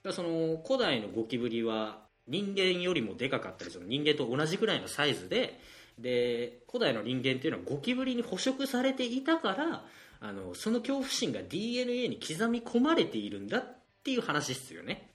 [0.04, 5.60] だその古代のゴキブリは人間よりもでかかったりその人間と同じくらいのサイズで
[5.99, 9.84] で古代の人間っていうのはゴキブリに捕食されていたから
[10.25, 15.12] あのその恐怖心が DNA に刻み込まれているんだっていう話ですよね、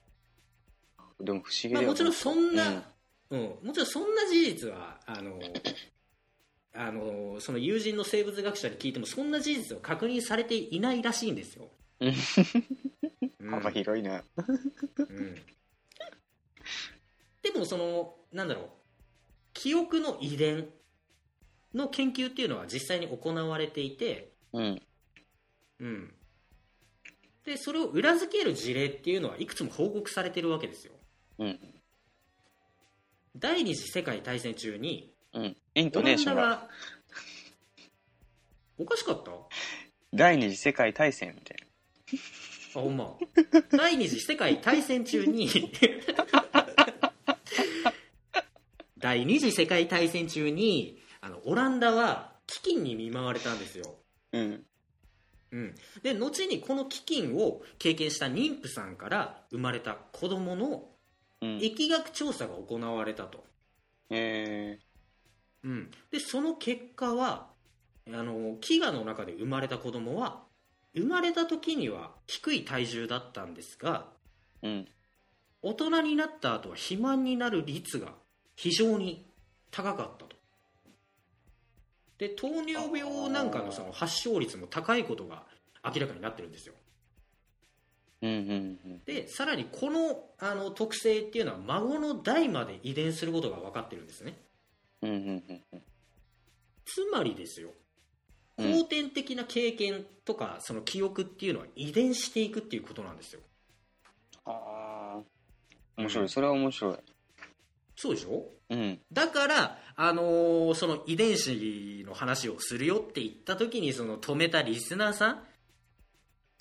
[1.19, 2.83] でも不思議まあ、もちろんそんな、
[3.31, 3.39] うん。
[3.39, 3.67] うん。
[3.67, 5.39] もちろんそんな事実はあの
[6.75, 11.69] あのその友人の生物学者に聞いてもそんな事実は確認されていないらしいんですよ、
[13.49, 14.23] 幅広いな。
[14.97, 15.35] うん。
[17.41, 18.65] でもそのなんだろう。
[19.53, 20.69] 記憶の遺伝
[21.73, 24.81] の研究っていうのは実際に行われていて、うん。
[25.79, 26.13] うん、
[27.45, 30.93] でそれを裏付ける事例っていうのはいくつも報告されてるわけですよ
[31.39, 31.59] うん。
[33.37, 35.55] 第二次世界大戦中にうん。
[35.75, 36.67] イントオランダネーションが、が
[38.77, 39.31] おかしかった？
[39.31, 39.35] あ
[40.13, 41.57] 第二次世界大戦みたい
[42.73, 43.15] ほんま
[43.71, 45.47] 第二次世界大戦中に
[48.97, 53.95] 第二次世界大戦中にあのオランダは飢饉に見舞われたんですよ
[54.31, 54.39] な。
[54.39, 54.65] うん。
[55.51, 60.89] うん、で後にこの飢饉を経験した妊婦さんから生まれた子供の
[61.41, 61.57] うん。
[61.59, 63.45] 疫学調査が行われたと、
[64.09, 64.77] え
[65.63, 67.47] うん、でその結果は
[68.07, 70.43] あの飢餓の中で生まれた子供は
[70.95, 74.67] 生まれた時には低い体重だったんですがー。
[74.67, 74.87] うん。
[75.61, 78.13] 大人になった後は肥満になる率が
[78.55, 79.25] 非常に
[79.71, 80.38] 高かったと
[82.19, 85.43] で糖尿病なんかのその発症率も高いことが
[85.83, 86.75] 明らかになってるんですよ
[88.21, 89.03] うんうんうん。
[89.05, 94.37] でさらにこのあの特性っていうのは孫の代まで遺伝することが分かってるんですね
[95.01, 95.19] うんうんう
[95.53, 95.81] んうん。
[96.85, 97.69] つまりですよ
[98.57, 103.39] うん後天的な経験とかその記憶っていうのは遺伝していくっていうことなんですよ
[104.45, 105.19] ああ。
[105.95, 106.29] 面白い。
[106.29, 106.95] それは面白い。
[107.95, 108.45] そうでしょ？
[108.69, 108.99] うん。
[109.11, 115.43] だから、あのーその遺伝子の話をするよって言った時にその止めたリスナーさん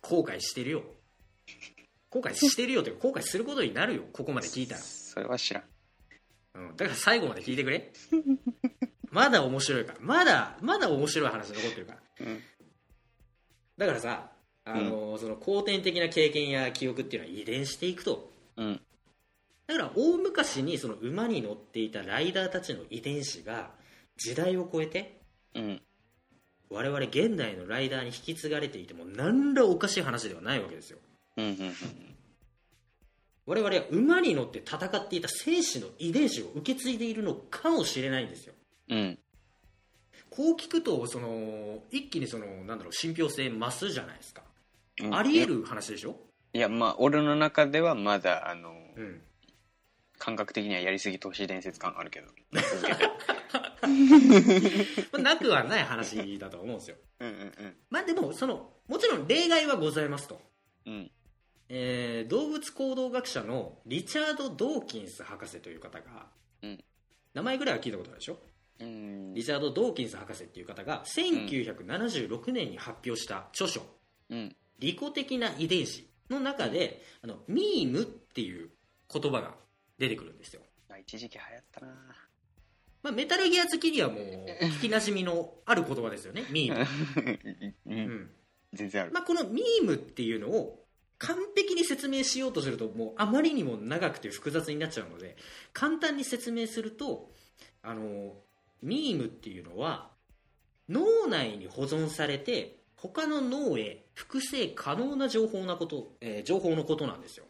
[0.03, 0.83] 後悔してるよ。
[2.11, 5.63] 後悔してるよというか後悔することになるよここまで聞いたら、それは知らん。
[6.55, 7.93] うん、だから最後まで聞いてくれ。
[9.13, 9.99] まだ面白いから。
[10.01, 11.99] まだまだ面白い話残ってるから。
[12.27, 12.41] うん。
[13.77, 14.33] だからさ、
[14.65, 18.33] あのーその後天的な経験や記憶っていうのは遺伝していくと。
[18.57, 18.81] うん。
[19.69, 23.71] だから大昔にその馬に乗っていたライダーたちの遺伝子が
[24.17, 25.21] 時代を超えて
[25.55, 25.83] うん。
[26.71, 30.99] 我々現代のライダーに引き継がれていても何らおかしい話ではないわけですよ
[31.37, 31.75] うんうんうん。
[33.47, 38.55] 我々は馬に乗って戦っていた戦士の遺伝子を受け継いでいるのかもしれないんですよ
[38.89, 39.19] うん。
[40.31, 44.43] こう聞くとその一気にそのなんだろう信憑性増すじゃないですか、
[45.03, 46.17] うんありえる話でしょ、
[46.53, 49.21] いや、まあ、俺の中ではまだ、あの、うん、
[50.19, 52.29] 感覚的にはやりすぎ都市伝説感あるけど。
[55.19, 60.41] なくはない話だと思うんですようんうんまあでもそのもちろん例外はございますと
[60.87, 60.95] うん。
[60.95, 61.11] うん。
[61.69, 66.27] えー動物行動学者のリチャード・ドーキンス博士という方が、
[66.63, 66.85] うん
[67.35, 68.39] 名前ぐらいは聞いたことあるでしょ？
[68.81, 73.83] うんリチャード・ドーキンス博士っていう方が1976年に発表した著書
[74.31, 74.57] うん。
[74.79, 78.71] 「利己的な遺伝子」の中であのミームっていう
[79.13, 79.55] 言葉が
[79.99, 81.87] 出てくるんですよ、まあ、一時期流行ったな。
[83.03, 84.19] まあ、メタルギア好きにはもう
[84.65, 86.45] 聞きなじみのある言葉ですよね。
[86.51, 86.85] ミーム、
[87.87, 87.91] う。
[87.91, 87.99] うん。
[87.99, 88.31] ん
[88.73, 89.13] 全然ある。
[89.13, 90.85] まあ、このミームっていうのを
[91.19, 95.37] 完璧に説明しようとするともうあまりにも長くて複雑になっちゃうので
[95.73, 97.33] 簡単に説明すると
[97.83, 98.37] あの
[98.83, 100.11] ミームっていうのは
[100.89, 107.45] 脳内に保存されて他の脳へ複製可能な情報なこと、えー情報のことなんですよ。
[107.45, 107.48] うん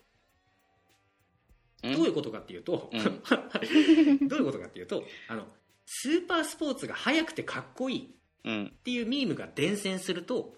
[1.82, 3.02] どういうことかっていうと、うん
[4.28, 5.46] どういうことかっていうとあの
[5.86, 8.14] スーパースポーツが速くてかっこいい
[8.44, 8.66] うん。
[8.66, 10.54] っていうミームが伝染すると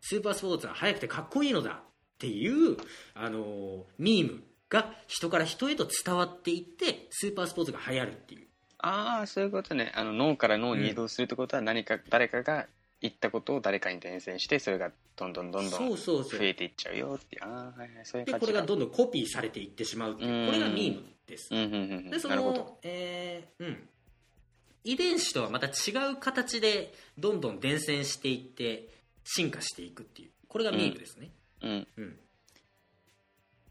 [0.00, 1.84] スーパースポーツは速くてかっこいいのだっ
[2.18, 2.76] ていう、
[3.14, 8.48] あのーミームが人から人へと伝わっていってスーパースポーツが流行るっていう
[8.82, 9.92] ああ、そういうことね。
[9.94, 12.66] あの、脳から脳に移動するってことは何か、誰かが
[13.02, 17.42] 言ったことを誰かに伝染して、それがどんどんどんどん増えていっちゃうよっていう。
[18.04, 18.46] そういうで感じか。
[18.46, 22.10] これがどんどんコピーされていってしまうっていううんこれがミームですうんうんうんうん。
[22.10, 22.28] でそ。
[22.28, 23.88] の、えーうん、
[24.84, 28.88] 遺伝子とはまた違う形でどんどん伝染していって
[29.24, 31.30] 進化していくっていうこれがミームですね、
[31.62, 31.86] うん。
[31.96, 32.18] うん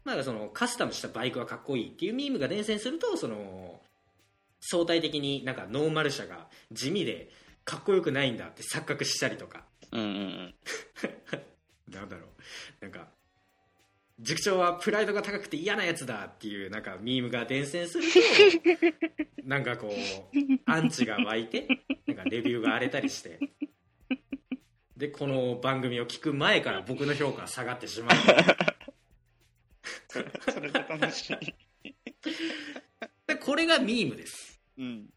[0.04, 3.80] まあ、そのカスタムしたバイクはかっこいいっていうミームが伝染するとその
[4.60, 7.30] 相対的になんかノーマル車が地味で
[7.64, 10.54] かっこよくないんだって錯覚したりとかうんうんうん。
[11.92, 12.28] なんだろう
[12.80, 13.08] なんか
[14.20, 19.92] 塾長はプライドが高くて嫌なやつだっていうなんかミームが伝染すると なんかこう
[20.70, 21.66] アンチが湧いて
[22.06, 23.38] なんかレビューが荒れたりして
[24.96, 28.16] でこの番組を聞く前から僕の評価は下がってしまう
[30.08, 31.54] それで楽しい。
[33.26, 35.12] でこれがミームですうん。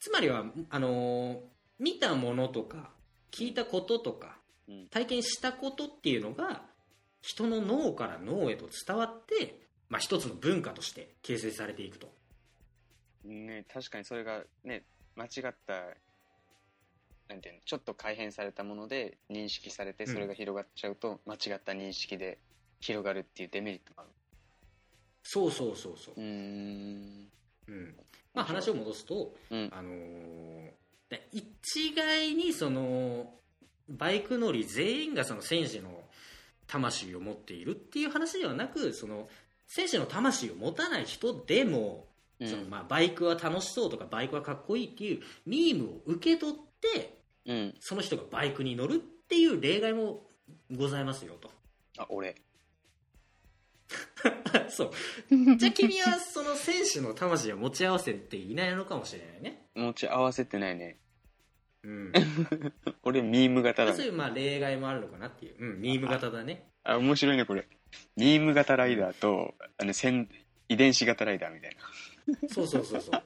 [0.00, 2.90] つまりはあのー見たものとか
[3.32, 4.36] 聞いたこととか
[4.68, 4.86] うん。
[4.88, 6.62] 体験したことっていうのが
[7.22, 12.08] 人の脳から脳へと伝わって、まあ、一つの文化として形成されていくと。
[13.24, 14.84] ね、確かにそれがね、
[15.16, 15.74] 間違った、
[17.28, 20.12] なんていうの、ちょっと改変されたもので認識されて、うん。
[20.12, 22.38] それが広がっちゃうと、間違った認識で
[22.80, 24.10] 広がるっていうデメリットもある。
[25.22, 26.14] そうそうそうそう。
[26.16, 27.28] うーん。
[27.68, 27.96] うん。
[28.32, 29.68] まあ、話を戻すと、うん。
[29.72, 30.79] あのーで
[31.32, 33.32] 一概にその
[33.88, 35.90] バイク乗り全員がその戦士の
[36.66, 39.28] 魂を持っているっていう話ではなくその
[39.66, 42.06] 戦士の魂を持たない人でも、
[42.40, 42.48] うん。
[42.48, 47.74] そのまあバイクは楽しそうとかバイクはかっこいいっていうミームを受け取ってうん。
[47.80, 50.22] その人がバイクに乗るっていう例外も
[50.74, 51.50] ございますよと。
[51.98, 52.36] あ俺。
[54.70, 54.90] そう。
[55.56, 59.66] じゃあ君はその戦士の魂を持ち合わせていないのかもしれないね。
[59.74, 60.98] 持ち合わせてないね
[61.82, 62.12] うん。
[63.02, 66.70] 俺ミーム型だねそういうまあ例外もあるのかなっていう、うん、ミーム型だね。
[66.84, 67.66] あ面白いねこれ。
[68.16, 70.28] ミーム型ライダーとあの先
[70.68, 72.48] 遺伝子型ライダーみたいな。
[72.48, 73.22] そうそうそうそう。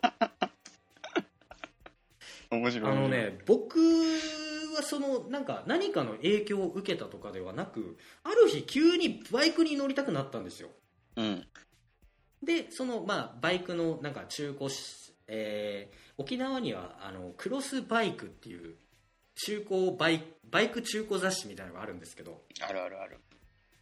[2.51, 3.81] 面白いあのね僕
[4.75, 10.71] はそのなんか何かの影響を受けたとかではなくある日急にバイクに乗りたくなったんですよ。
[11.17, 11.47] うん。
[12.43, 18.75] でそのまあバイクのなんか中古し、えー沖縄にはあのクロスバイクっていう
[19.35, 22.43] 中古バイバイク中古雑誌みたいなのがあるんですけど。
[22.61, 23.19] あるあるある。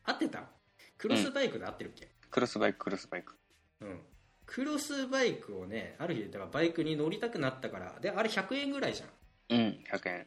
[0.04, 0.44] 合ってた？
[0.98, 3.34] クロスバイクで合ってるっけ、クロスバイククロスバイク。
[3.80, 4.00] うん、
[4.46, 9.08] クロスバイクをねある日だからバイクに乗りたくなったからであれ100円ぐらいじゃん。
[9.50, 10.26] うん100円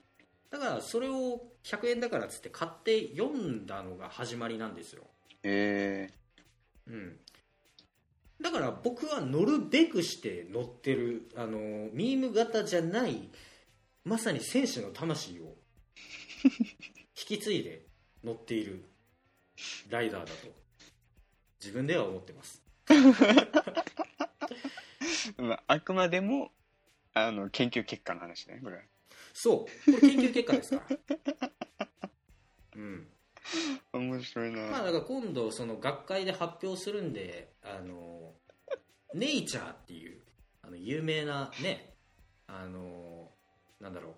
[0.51, 5.03] だからそれを100円だからっつって買って読んだのが始まりなんですよ、
[5.43, 6.13] へえ
[6.87, 7.19] うん、
[8.41, 11.57] だから僕は乗るべくして乗ってるあの
[11.93, 13.29] ミーム型じゃない
[14.03, 15.55] まさに戦士の魂を
[16.43, 16.57] 引
[17.15, 17.85] き継いで
[18.23, 18.83] 乗っている
[19.89, 20.47] ライダーだと
[21.59, 22.61] 自分では思ってます。
[25.37, 26.51] まあ、あくまでも
[27.13, 28.83] あの研究結果の話ねこれは。
[29.33, 29.91] そう。
[29.91, 31.49] これ研究結果ですから。
[32.75, 33.07] うん
[33.93, 38.33] 面白いな、まあだから今度その学会で発表するんであの
[39.13, 40.21] ネイチャーっていう
[40.61, 41.95] あの有名なね
[42.47, 43.31] あの
[43.79, 44.15] なんだろう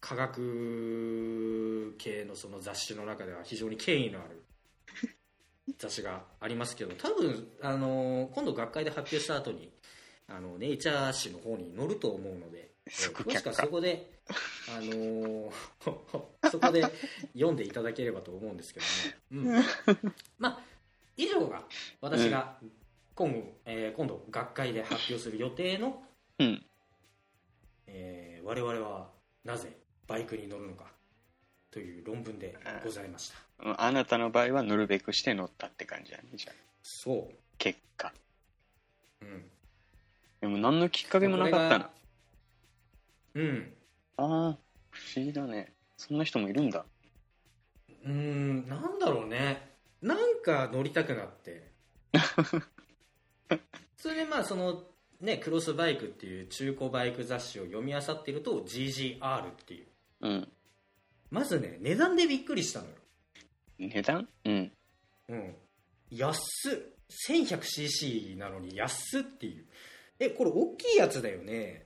[0.00, 4.44] 科学系のその雑誌の中では非常に権威のある
[5.78, 9.72] 雑誌がありますけど多分あの今度学会で発表した後に
[10.28, 14.10] あのネイチャー誌の方に載ると思うのでえー即却下そこで
[14.68, 15.50] あのー
[16.50, 16.82] そこで
[17.34, 18.80] 読んでいただければと思うんですけ
[19.32, 19.64] ども、うん、
[20.38, 20.62] まあ
[21.16, 21.64] 以上が
[22.00, 22.58] 私が
[23.14, 26.04] 今後,、えー今度学会で発表する予定の、
[26.38, 26.64] うん。
[27.86, 29.10] えー我々は
[29.42, 29.76] なぜ
[30.06, 30.92] バイクに乗るのか
[31.72, 33.82] という論文でございました。
[33.82, 38.12] あなたの場合は乗るべくして乗ったって感じだねじゃあそ結果。
[39.22, 39.50] う、うん、
[40.42, 42.05] でも何のきっかけもなかったのこれが
[43.36, 43.72] うん。
[44.16, 44.58] ああ
[44.90, 45.74] 不思議だね。
[45.98, 46.86] そんな人もいるんだ。
[48.04, 49.70] うーんなんだろうね。
[50.00, 51.70] なんか乗りたくなって。
[53.98, 54.84] それでまあその
[55.20, 59.86] ねクロスバイクっていう中古バイク雑誌を読み漁っていると GGR っていう。
[60.22, 60.52] うん。
[61.30, 62.92] まずね値段でびっくりしたのよ。
[63.78, 64.28] 値段？
[64.46, 64.72] うん。
[65.28, 65.54] うん。
[66.10, 66.38] 安
[66.70, 66.96] っ。
[67.28, 69.66] 1100cc なのに安っっていう。
[70.18, 71.85] えこれ大きいやつだよね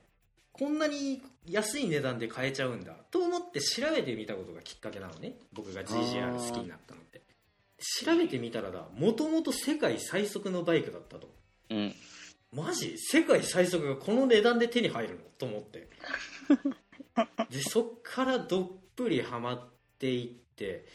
[0.53, 2.93] こんなに安い値段で買えちゃうんだ。
[3.09, 5.35] と思って調べてみたことがきっかけなのね。
[5.53, 7.21] 僕が GGR 好きになったのって。
[8.03, 8.85] 調べてみたらだ。
[8.95, 11.29] もともと世界最速のバイクだったと。
[11.69, 11.93] うん。
[12.53, 12.95] マジ？
[12.97, 15.21] 世界最速がこの値段で手に入るの？
[15.37, 15.87] と思って。
[17.49, 20.85] でそっからどっぷりハマっていって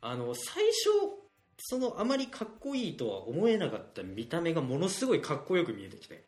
[0.00, 1.24] あの最初
[1.58, 6.16] そのあまりかっこいいとは思えなかった見た目がものすごいかっこよく見えてきて。
[6.16, 6.24] かっ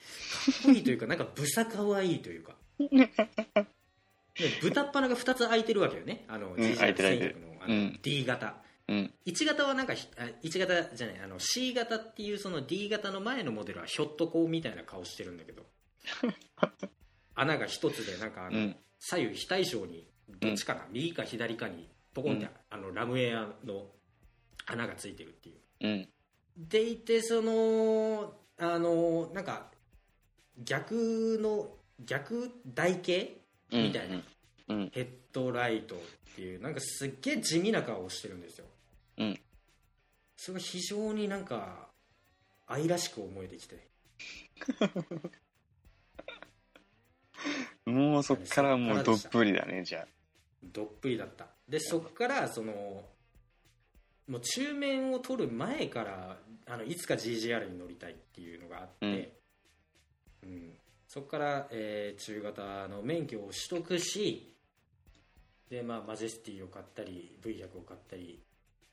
[0.66, 2.52] こいいというかなんかブサかわいいというか。
[2.52, 2.56] で
[4.62, 6.24] 豚っ鼻が2つ開いてるわけよね。
[6.28, 7.36] あの、ん開いてる開いてる。
[7.36, 7.98] GGR のあの、うん。
[8.02, 8.54] D 型。
[8.88, 9.14] うん。
[9.26, 15.64] 1型はなんかひあ1型じゃないあの C 型っていうその D 型の前のモデルはひょっとこうみたいな顔してるんだけど。
[17.34, 18.76] 穴が一つでなんかあの、うん。
[18.98, 20.06] 左右非対称に
[20.40, 22.50] どっちかな、右か左かにポコンって、うん。
[22.70, 23.90] あのラムウェアの
[24.66, 25.56] 穴がついてるっていう。
[25.80, 26.08] うん。
[26.56, 29.70] でいてそのあのなんか
[30.58, 33.40] 逆の逆台形？
[33.72, 33.82] うん。
[33.84, 34.22] みたいな。
[34.68, 34.90] うん。
[34.92, 35.98] ヘッドライトっ
[36.34, 38.66] ていうなんかすっげえ地味な顔をしてるんですよ。
[39.18, 39.40] うん。
[40.36, 41.88] それが非常になんか
[42.66, 43.88] 愛らしく思えてきて。
[47.86, 50.08] もうそっからもうどっぷりだねじゃあ。
[50.64, 51.46] どっぷりだった。
[51.68, 52.72] でそっからその
[54.28, 59.32] もう中面を取る前からあのいつか GGR に乗りたいっていうのがあって、
[60.42, 60.78] うん
[61.16, 64.54] そこから、えー中型の免許を取得し
[65.70, 68.38] で、まあ、マジェスティを買ったり V100 を買ったり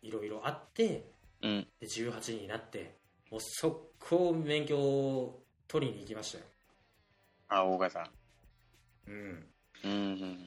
[0.01, 1.03] いろいろあって
[1.41, 2.95] うんで18になって
[3.29, 6.43] もう速攻免許を取りに行きましたよ
[7.49, 8.09] あ、大型。
[9.05, 9.45] うん
[9.83, 10.39] うんうん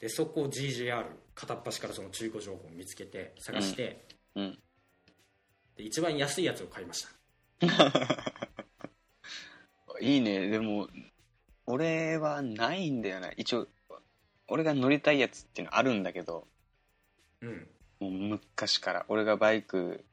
[0.00, 1.04] でそこを GJR
[1.36, 4.04] 片っ端からその中古情報を見つけて探して、
[4.34, 4.44] うん。
[4.44, 4.58] うん。
[5.76, 7.06] で一番安いやつを買いまし
[7.60, 8.32] た
[10.00, 10.48] いいね。
[10.48, 10.88] でも、
[11.66, 13.30] 俺はないんだよな。
[13.36, 13.68] 一応、
[14.48, 16.46] 俺が乗りたいやつっていうのあるんだけど、
[17.40, 17.68] うん
[17.98, 19.06] もう昔から。
[19.08, 20.04] 俺がバイク、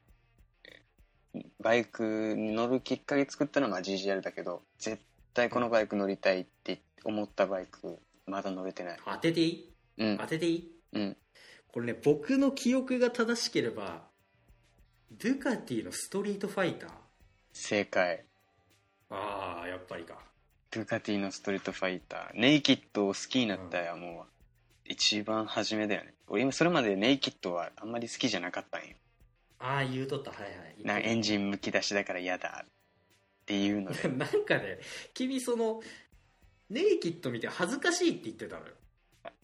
[1.60, 5.02] バイクに乗るきっかけ作ったのはまあ GGR だけど、絶
[5.34, 8.98] 対このバイク乗りたいって思ったバイク、まだ乗れてない。
[9.04, 9.74] 当てていい？
[9.98, 10.26] うん当。
[10.26, 10.72] てていい？
[10.94, 11.16] うん。
[11.72, 14.04] これね僕の記憶が正しければ
[15.12, 16.90] ドゥカティのストリートファイター
[17.52, 18.24] 正解。
[19.10, 20.18] ああやっぱりか
[20.70, 22.40] ドゥカティのストリートファイター。
[22.40, 24.26] ネイキッドを好きになったよ、もう。
[24.86, 26.14] 一番初めだよね。
[26.26, 28.88] 俺今それまでネイキッドはあんまり好きじゃなかったんよ。
[29.60, 32.68] ああ言うとったはいはいなエンジンむき出しだから嫌だっ
[33.46, 34.08] ていうので。
[34.10, 34.80] なんかね
[35.14, 35.80] 君その
[36.68, 38.74] ネイキッド見て恥ずかしいって言ってたのよ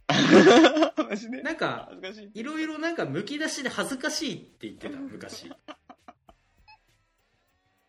[1.08, 1.42] マジで？
[1.42, 1.90] なんか。
[2.34, 5.48] いろいろなんかむき出しで恥ずかしいって言ってた昔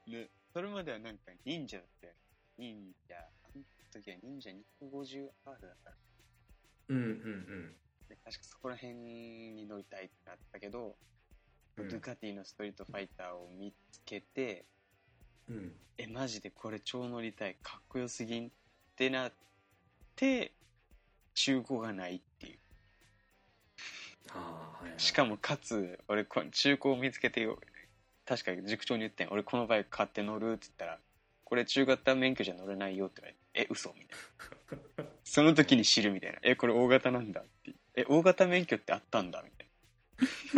[0.07, 2.13] ね、それまではなんか忍者だったよ。
[2.57, 3.15] 忍者。
[3.15, 4.49] あの時は忍者
[4.81, 5.91] 250R だった。
[6.89, 7.75] うんうん
[8.09, 10.95] で確かそこら辺に乗りたいってなったけど、
[11.77, 14.65] うんドゥカティのストリートファイターを見つけて、
[15.49, 17.55] うんえ、マジでこれ超乗りたい。
[17.63, 18.49] かっこよすぎんっ
[18.95, 19.31] てなっ
[20.15, 20.51] て、
[21.33, 22.57] 中古がないっていう。
[24.27, 27.57] はいはいしかもかつ、俺こ中古を見つけてよ。
[28.31, 29.27] 確か塾長に言ってん。
[29.29, 30.99] 俺このバイク買って乗るって言ったら、
[31.43, 35.11] これ中型免許じゃ乗れないよって言われて、え、嘘みたいな。
[35.25, 36.39] その時に知るみたいな。
[36.41, 37.73] え、これ大型なんだって。
[37.93, 39.67] え、大型免許ってあったんだみたい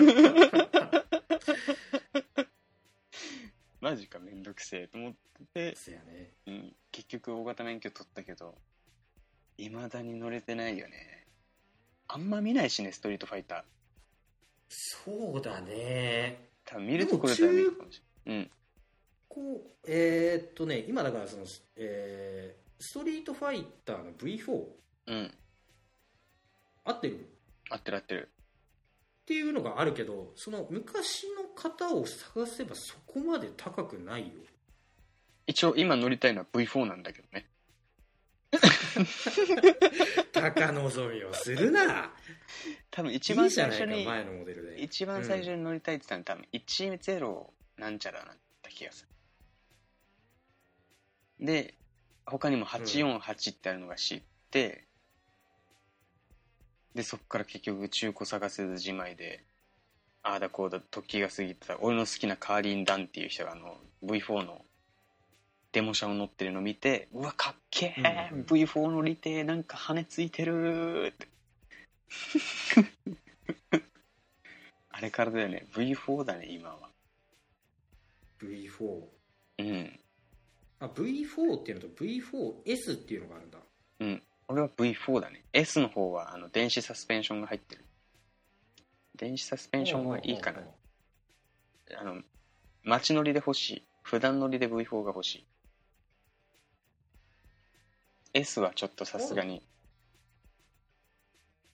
[0.06, 1.04] な。
[3.82, 5.14] マジかめんどくせえと思っ
[5.56, 8.56] て、そうやねうん、結局大型免許取ったけど、
[9.58, 11.26] 未だに乗れてないよね。
[12.08, 13.64] あんま見ないしね、ストリートファイター。
[14.70, 18.52] そうだね多分見るところだったら見るかもしれない。
[19.30, 21.44] こうえーっとね今だからその、
[21.76, 24.52] えーストリートファイターの V4
[25.08, 25.16] うん。
[25.16, 25.34] うん。
[26.84, 27.30] 合ってる？
[27.70, 28.30] 合ってる合ってる。
[29.22, 34.28] っていうのがあるけどその昔の方を探せばそこまで高くないよ
[35.48, 37.48] 一応今乗りたいのは V4 なんだけどね。
[40.34, 42.12] 高望みをするな
[42.92, 47.46] 多分一番最初に、前のモデルで一番最初に乗りたいって言ったの多分10
[47.78, 49.08] なんちゃらなった気がす
[51.40, 51.46] る。
[51.46, 51.74] で、
[52.26, 54.86] 他にも848ってあるのが知って、
[56.96, 59.44] で、そっから結局中古探せずじまいで、
[60.22, 64.63] ああだこうだ時が過ぎてた、俺の好きなカーリン・ダンっていう人があの V4 の
[65.74, 71.28] デモ車を乗ってるのを見て、うわ、かっけえ、うんうん V4 乗りてえなんか羽ついてるって。
[74.90, 75.66] あれからだよね。
[75.72, 76.92] V4 だね、今は。
[78.40, 79.04] V4
[79.58, 80.00] うん。
[80.80, 83.60] あ V4 っていうのと V4S っていうのがあるんだ
[84.00, 84.24] うん。
[84.50, 85.44] 俺は V4 だね。
[85.54, 87.84] S の方は、あの、電子サスペンションが入ってる。
[89.16, 90.62] 電子サスペンションはいいかな。
[91.98, 92.22] あの、
[92.84, 93.84] 街乗りで欲しい。
[94.04, 95.48] 普段乗りで V4 が欲しい。
[98.34, 99.62] S はちょっとさすがに。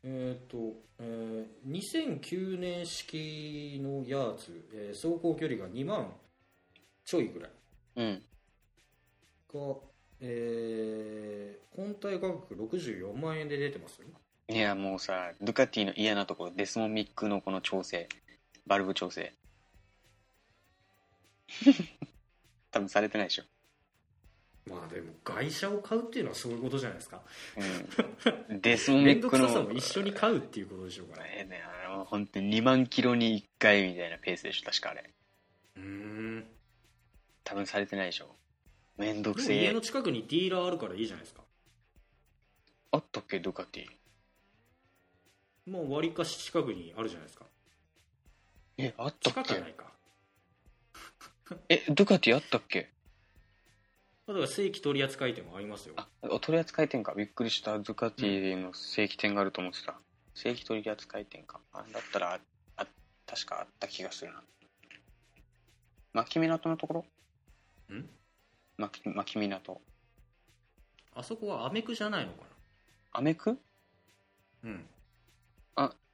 [0.04, 0.58] えっ、と、
[1.00, 1.70] えー
[2.22, 6.14] 2009年式のやつ、えー走行距離が2万
[7.06, 7.52] ちょいぐらい
[7.96, 8.24] うん。
[9.54, 9.76] が、
[10.22, 14.08] えー本体価格64万円で出てますよ
[14.50, 18.10] いや、もうさ、ドゥカティの嫌なところ、デスモミックのこの調整。
[18.66, 19.32] バルブ調整。
[22.72, 23.44] 多分されてないでしょ。
[24.70, 27.22] まあでも外車を買うっていうのはそういうことじゃないですか
[28.50, 28.62] うん。
[28.62, 29.48] デスモミ面倒くックの。
[29.48, 35.10] ささも一緒に買うっていうことでしょうからえーね、あの、本当に2万キロに1回みたいなペースでしょ、確かあれ。
[35.78, 36.46] うーん
[37.44, 38.36] 多分されてないでしょ。
[38.98, 39.82] めんどくせえ家の。
[39.82, 41.42] 近くにディーラーあるからいいじゃないですか
[42.92, 45.72] あったっけ、ドゥカティ。
[45.72, 47.46] もう割りかし近くにあるじゃないですか
[48.78, 49.42] え、あったっけ？
[49.44, 49.94] 近くはないか
[51.70, 52.90] え、ドゥカティあったっけ？
[54.30, 56.08] だから正規取扱店もありますよあ、
[56.40, 57.16] 取り扱い店か。
[57.16, 57.80] びっくりした。
[57.80, 59.96] ドゥカティの正規店があると思ってた。
[60.36, 61.60] 正規取り扱い店か。
[61.74, 62.40] あだったら、
[62.78, 62.86] あ、
[63.26, 64.44] 確かあった気がするな。
[66.14, 66.94] 牧港のとこ
[67.90, 67.96] ろ？
[67.96, 68.08] ん？
[68.78, 69.82] 牧牧港。
[71.16, 72.44] あそこはアメクじゃないのか
[73.12, 73.54] アメク？
[73.54, 74.86] なうん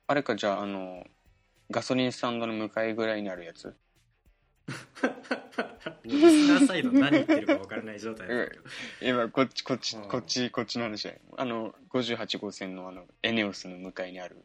[0.07, 1.05] あれか、じゃあ、あの、
[1.69, 3.75] ガソリンスタンドの向かいぐらいにあるやつ？
[6.03, 8.61] リスナーサイド何言ってるか分からない状態だけど。
[9.01, 10.09] 今こっちこっちうん。
[10.09, 11.19] こっちこっちの話だよ。
[11.37, 14.43] あの58号線のあのエネオスの向かいにある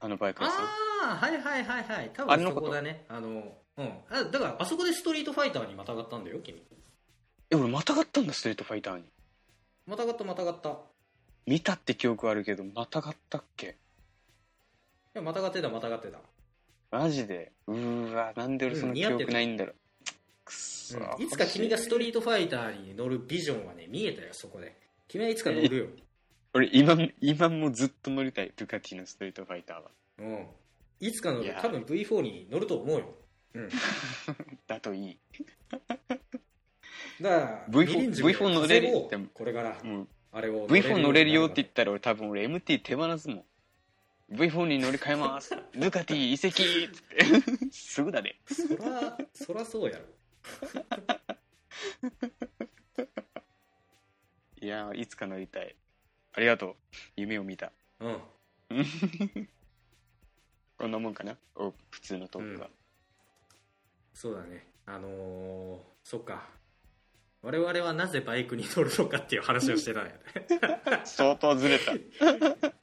[0.00, 0.64] あのバイク屋さん。
[0.64, 0.68] あ
[1.12, 2.10] あはいはいはいはい。
[2.14, 3.04] 多分そこだね。
[3.08, 3.92] あのうん。
[4.10, 6.62] あだからあそこでストリートファイターにまたがったんだよ君。
[7.50, 9.04] え俺またがったんだストリートファイターに。
[9.86, 10.70] またがったまたがった。
[10.70, 10.74] い
[11.46, 13.76] 見たって記憶あるけどまたがったっけ？
[15.14, 16.18] やまたがってたまたがってた、
[16.98, 17.52] マジで。
[17.66, 19.74] うーわなんで俺その記憶ないんだろう。
[20.44, 24.76] くっそうんいつか君がストリートファイターに乗るビジョンはね見えたよそこで。
[25.08, 25.86] 君はいつか乗るよ、
[26.54, 28.52] 俺今も今もずっと乗りたい。
[28.56, 29.90] ドゥカティのストリートファイターは。
[30.18, 30.46] うん、
[31.00, 31.54] いつか乗る。
[31.60, 33.14] 多分 V4 に乗ると思うよ、
[33.54, 33.68] うん、
[34.66, 35.18] だといい。
[37.20, 39.82] だから V4 二輪軸で V4 乗れる稼ごうでもこれから。
[39.84, 43.44] もうあれを V4 乗れるよって言っったら俺多分俺 MT 手放すもん
[44.30, 45.56] V4 に乗り換えます。
[45.74, 47.24] ドゥカティ移籍っつって
[47.70, 48.40] すぐだね。
[48.46, 50.04] そらそらそうやろ。
[54.60, 55.76] いやーいつか乗りたい。
[56.32, 56.76] ありがとう。
[57.16, 57.70] 夢を見た。
[58.00, 58.20] うん。
[60.76, 61.38] こんなもんかな？
[61.54, 62.68] お普通のトークは、
[64.12, 64.66] そうだね。
[64.84, 66.48] あのー、そっか。
[67.42, 70.18] 我々はなぜバイクに乗るのかっていう話をしてたんやね。
[71.04, 71.92] 相当ずれた。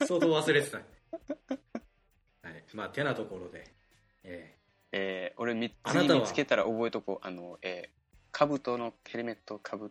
[0.06, 0.80] 相当忘れてた
[2.42, 2.64] はい。
[2.74, 3.74] まあてなところで
[4.24, 4.56] え
[4.92, 6.08] えー、俺みあなたは？
[6.08, 7.28] 次見つけたら覚えとこう。
[7.28, 9.90] あのえー、兜のヘルメットをかぶっ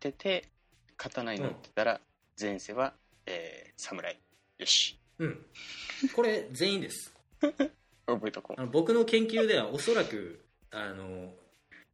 [0.00, 0.48] てて
[0.96, 2.00] 刀に乗ってたら、
[2.40, 2.94] 前世は、
[3.26, 4.18] えー、侍。
[4.58, 4.98] よし。
[5.18, 5.46] ーうん。
[6.14, 7.14] これ全員です。
[8.06, 11.32] 覚えとこあの僕の研究ではおそらくあの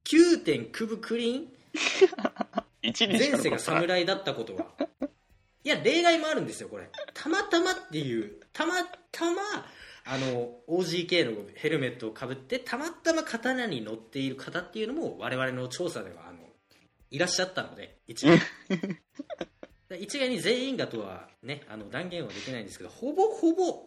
[0.04, 1.48] 9点クリンう
[2.82, 4.66] 1人しか前世が侍だったことは
[5.68, 6.88] いや例外もあるんですよこれ。
[7.12, 8.40] たまたまっていう。
[8.54, 8.72] たま
[9.12, 9.42] たま
[10.06, 16.38] あの OGK のヘルメットをかぶってたまたま刀に乗っている方っていうのも我々の調査ではあの
[17.10, 18.40] いらっしゃったので一概
[20.00, 23.86] 一概に全員がとはねあの断言はできないんですけどほぼほぼ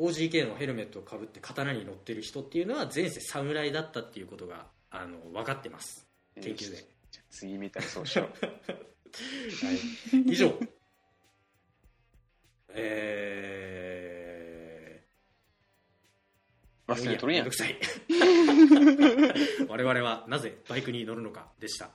[0.00, 6.04] OGK のヘルメットをかぶって刀に乗ってる人っていうのは前世侍だったっていうことがあの分かってます。
[6.34, 6.70] 研究で。
[6.72, 8.46] よしじゃあ次見たらそうしよう。
[9.66, 10.52] はい、以上
[12.74, 17.44] えー、忘れとるやん。
[17.44, 17.76] めどくさい。
[19.68, 21.90] 我々はなぜバイクに乗るのかでした。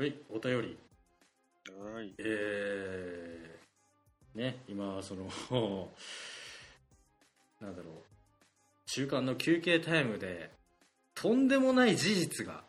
[0.00, 0.78] はいお便り。
[1.78, 2.14] はい。
[2.18, 5.24] えー、ね今その
[7.60, 7.94] なんだろう。
[8.86, 10.50] 中間の休憩タイムで
[11.20, 12.62] とんでもない事実が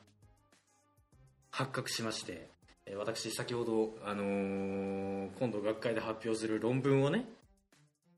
[1.52, 2.50] 発覚しまして
[2.86, 7.26] えー私先ほど、あのー今度学会で発表する論文をね、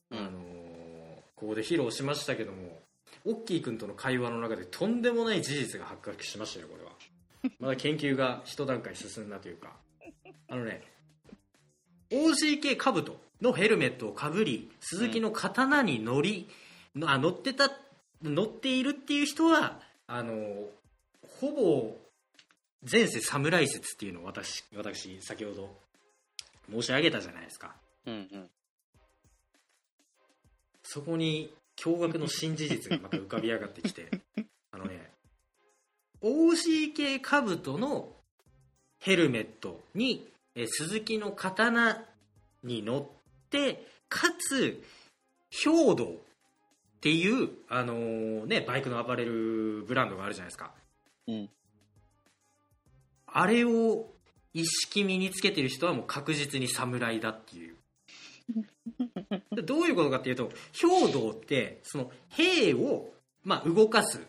[0.09, 0.17] うん。
[0.17, 0.33] あのー
[1.35, 2.79] ここで披露しましたけども
[3.25, 6.91] オッキー君との会話の中でとんでもない事実が発覚しましたよこれは。
[7.59, 9.75] まだ研究が一段階進んだというか。
[10.47, 10.81] あのね
[12.09, 16.49] OGK 兜のヘルメットをかぶり鈴木の刀に乗り、
[16.95, 17.69] のあ乗ってた
[18.21, 19.79] 乗っているっていう人は
[20.15, 20.69] あの
[21.39, 21.97] ほぼ
[22.89, 25.75] 前世侍説っていうのを私私先ほど
[26.71, 27.73] 申し上げたじゃないですか。
[28.05, 28.49] うんうん。
[30.83, 34.07] そこに驚愕の新事実がまた浮かび上がってきて
[34.71, 35.09] あのね
[36.21, 38.15] OGK 兜の
[38.99, 42.05] ヘルメットにえー鈴木の刀
[42.61, 44.83] に乗ってかつ
[45.49, 46.23] 兵道
[47.03, 50.71] っていう、あのーね、バイクのアパレルブランドがあるじゃないですか。
[51.27, 51.49] うん。
[53.27, 54.13] あれを
[54.53, 57.75] 一式身につけてる人はもう確実に侍だっていう。
[59.53, 63.09] でどういうことかっていうと兵道ってその兵を、
[63.43, 64.21] まあ、動かす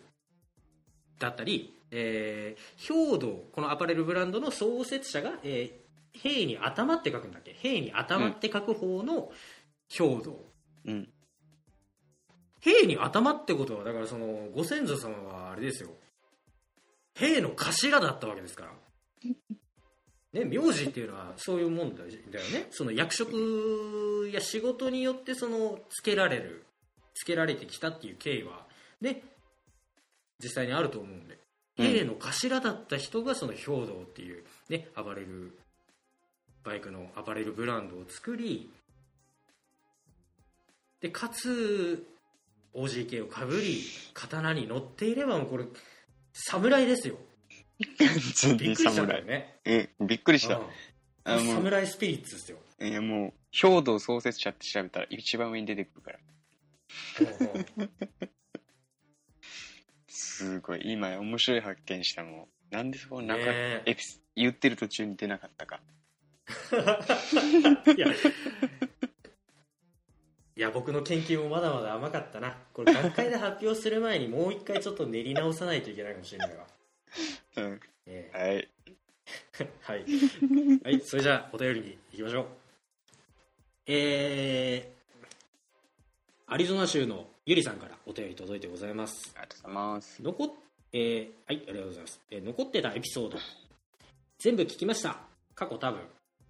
[1.20, 7.52] だったり、えー兵道このアパレルブランドの創設者が、えー兵に頭って書くんだっけ？
[7.52, 9.30] 兵に頭って書く方の
[9.88, 10.44] 兵道、
[10.86, 11.08] うん
[12.64, 15.90] 兵に頭ってことはだからそのご先祖様はあれですよ。
[17.14, 18.72] 兵の頭だったわけですから、
[20.32, 22.66] ね、名字っていうのはそういうもんだよね。
[22.70, 26.64] その役職や仕事によってそのつけられる
[27.12, 28.66] つけられてきたっていう経緯は
[29.02, 29.22] ね
[30.42, 31.38] 実際にあると思うんで、
[31.76, 35.58] 兵の頭だった人がその兵道っていうね暴れる
[36.64, 38.72] バイクのアパレルブランドを作り
[41.02, 42.06] でかつ
[42.74, 45.64] OGK をかぶり刀に乗っていればもうこれ
[46.32, 47.16] 侍ですよ
[47.78, 50.60] びっくりしたんだよ侍ねうんびっくりした
[51.24, 56.18] うん侍スピリッツですよいやもう兵道創設者って調べたら一番上に出てくるから。
[60.08, 60.80] すごい。
[60.84, 62.46] 今、面白い発見したもん。
[62.70, 65.80] なんでそこなんか、ねえエピス、言ってる途中に出なかったか。
[67.96, 68.08] いや
[70.56, 72.56] いや僕の研究もまだまだ甘かったな。
[72.72, 76.64] これ学会で発表する前にもう一回ちょっと練り直さないといけないかもしれないわ、
[77.56, 77.80] うん。
[78.06, 78.56] えはい。
[78.56, 78.68] え。
[79.82, 80.04] はい、
[80.84, 82.46] はい、それじゃあお便りに行きましょう。
[83.86, 89.32] えー、アリゾナ州のゆりさんからお便り届いてございます。
[89.36, 90.22] ありがとうございます。
[90.22, 90.50] 残っ
[90.92, 93.38] えーはいありがとうございます、えー残ってたエピソード。
[94.38, 95.18] 全部聞きました。
[95.54, 96.00] 過去多分、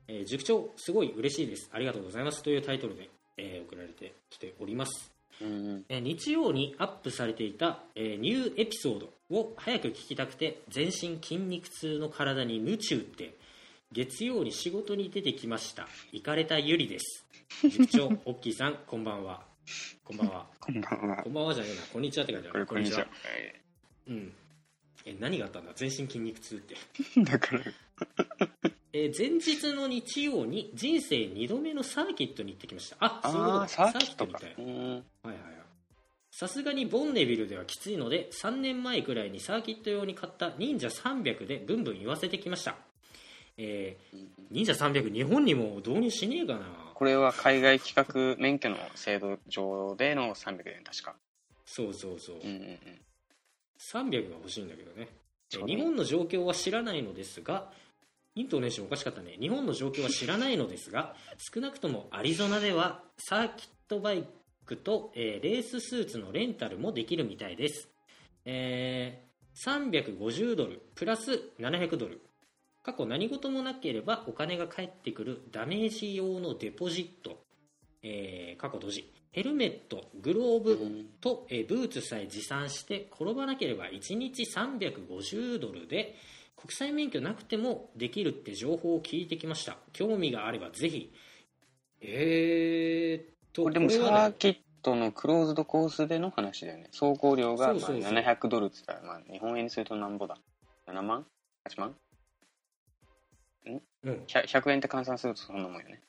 [0.09, 1.71] えー塾長すごい嬉しいです。
[1.73, 2.43] ありがとうございます。
[2.43, 5.11] というタイトルで、えー送られてきております、
[5.41, 5.85] うんうん。
[5.89, 13.35] えー日曜にアップされていた、えーニューエピソードを早く聞きたくて全身筋肉痛の体に夢中って
[13.93, 15.87] 月曜に仕事に出てきました。
[16.13, 17.25] 行かれたゆりです。
[17.63, 19.43] 塾長オッキーさんこんばんは。
[20.05, 20.47] こんばんは。
[20.61, 21.17] こんばんは。
[21.23, 21.31] こ。
[21.31, 21.83] んばんはじゃねえな。
[21.93, 23.07] こんにちはって書いてあるこんにちは。
[24.09, 24.33] うん。
[25.07, 25.73] え、何があったんだ？
[25.75, 26.75] 全身筋肉痛って。
[27.23, 27.63] だから、
[28.97, 32.97] えー前日の日曜に人生2度目のサーキットに行ってきました。
[33.01, 34.25] あ、そういうことサーキット。
[34.25, 34.65] みたいうん。
[34.65, 35.35] はいはいはい。
[36.31, 42.77] さすがにボンネビルではきついので、3年前くらいにサーキット用に買った忍者300でブンブン言わせてきました。
[43.59, 44.19] えー
[44.51, 46.61] 忍者300日本にも導入しねえかな
[46.95, 47.95] これは海外企
[48.37, 51.17] 画免許の制度上での300円、確か。
[51.67, 52.37] そうそうそう。
[52.37, 52.79] うんうんうん。
[53.81, 55.09] 300が欲しいんだけどね
[55.53, 57.71] え日本の状況は知らないのですが
[58.37, 59.37] イントネーションおかしかったね。
[59.39, 61.15] 日本の状況は知らないのですが
[61.55, 64.25] 少なくともアリゾナではサーキットバイ
[64.67, 67.89] クと、えーレーススーツのレンタルもできるみたいです、
[68.45, 69.25] えー
[69.57, 72.21] 350ドルプラス700ドル。
[72.83, 77.45] 過去何事もなければお金が返ってくるダメージ用のデポジット、
[78.03, 80.79] えー過去閉じヘルメットグローブ、
[81.21, 86.17] と、えーブーツさえ持参して転ばなければ1日350ドルで
[86.57, 91.13] 国際免許なくてもできるって情報を聞いてきました興味があればぜひ
[92.01, 96.89] えー、っとでもサーキットのクローズドコースでの話だよね。
[96.93, 100.37] 走行量がまあそうそうそう700ドルって言ったら、まあ、日本円にするとなんぼだ
[100.87, 101.25] ?7 万
[101.69, 101.95] ?8 万？
[103.67, 103.81] うん、
[104.27, 106.03] 100, ?100 円って換算するとそんなもんよね。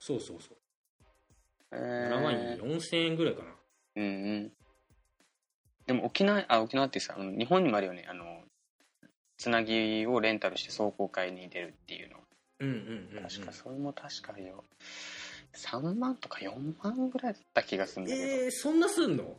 [0.00, 0.56] そうそうそう
[1.70, 3.48] え7万ー、4000円ぐらいかな
[3.96, 4.52] うんうん。
[5.86, 8.04] でも沖縄、あ、沖縄ってさ、日本にもあるよね。
[8.08, 8.41] あの、
[9.36, 12.16] つなぎをレンタルして走行会に出るっていうの。
[12.60, 14.64] うんうんうん、うん、確か、それも確かよ。
[15.54, 18.24] 3万とか4万ぐらいだった気がするんだけど。
[18.24, 19.36] えー、そんなすんの？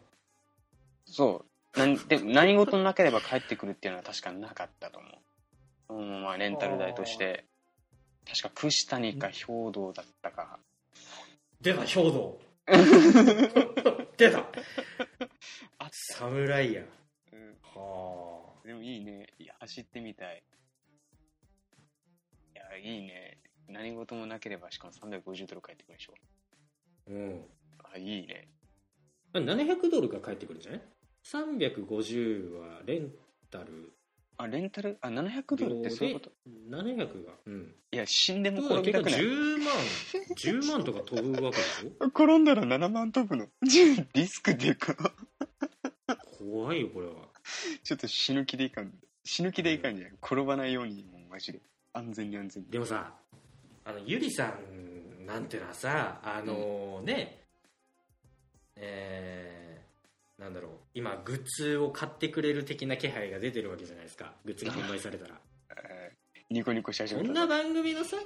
[1.05, 1.79] そう。
[1.79, 5.07] なんで何事なければ帰ってくるっていうのは確かなかったと思
[5.89, 5.93] う。
[5.95, 7.45] うん、まあ、レンタル代として、
[8.27, 10.59] 確か串谷か兵道だったか。
[11.61, 12.39] 出た兵道
[14.17, 14.39] 出た
[15.79, 16.83] あ侍や
[17.31, 19.27] うん、はあでもいいね。
[19.39, 20.43] いや、走ってみたい。
[22.55, 23.39] いや、いいね。
[23.67, 26.13] 何事もなければ、しかも350ドル返ってくるでしょ。
[27.07, 27.41] うん
[27.93, 28.47] あ、いいね。
[29.33, 30.81] あ700ドルが返ってくるんじゃない
[31.25, 33.11] ?350 はレン
[33.51, 33.93] タル
[34.37, 36.31] あ、レンタル、あ、700ドルってそういうこと
[36.69, 39.19] ？700がうんいや、死んでも転びたくない。
[39.19, 39.67] 10万
[40.37, 43.47] 10万とか飛ぶわけでし 転んだら7万飛ぶの。
[44.13, 44.95] リスクでか。
[46.09, 47.32] ょ 怖いよこれは
[47.83, 48.93] ちょっと死ぬ気でいかん。
[49.23, 50.13] 死ぬ気でいかんじゃん。
[50.23, 51.61] 転ばないように、もうマジで。
[51.93, 52.69] 安全に安全に。
[52.69, 53.13] でもさ
[53.85, 57.43] あのゆりさんなんてのはさあのね
[58.75, 65.39] えーなんだろう今グッズを買ってくれる的な気配が出てるわけじゃないですかグッズが販売されたら
[65.69, 67.25] えー ニコニコし始めた。
[67.27, 68.17] こんな番組のさ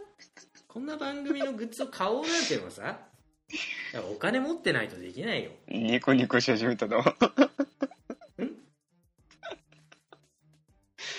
[0.67, 2.99] こんな番組のグッズを買おうなんていうのはさ
[4.11, 7.03] お金持ってないとできないよニコニコし始めたの。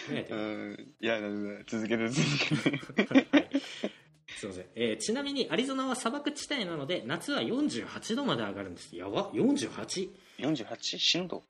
[0.08, 0.94] ねうん。
[1.00, 1.20] いや、
[1.66, 2.26] 続けて続
[2.94, 3.14] けて。
[3.14, 3.48] は い
[4.38, 8.94] すいません、えーちなみにアリゾナは砂漠地帯なので夏は48度まで上がるんです。
[8.96, 9.30] やば。
[9.32, 10.10] 48?
[10.38, 10.98] 48?
[10.98, 11.44] 死ぬと。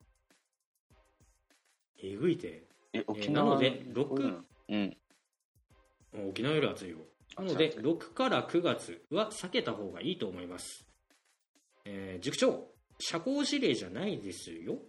[2.01, 2.63] えぐいて。
[2.93, 4.17] え、沖縄、なのでこ
[4.69, 4.97] うん。
[6.29, 6.97] 沖縄より暑いよ。
[7.37, 10.85] なので6から9月は避けた方がいいと思います、
[11.85, 12.67] えー塾長
[12.99, 14.79] 社交辞令じゃないですよ。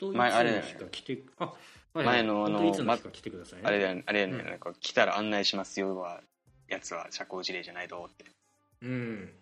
[0.00, 1.52] 前あれ日か来てあ、
[2.02, 4.50] 前のあの本当いつの日か来てくださいね、あれだよね、あれだよね、うん。
[4.50, 6.20] なんか来たら案内しますよは、
[6.68, 8.24] やつは社交辞令じゃないどって。
[8.82, 9.32] うん。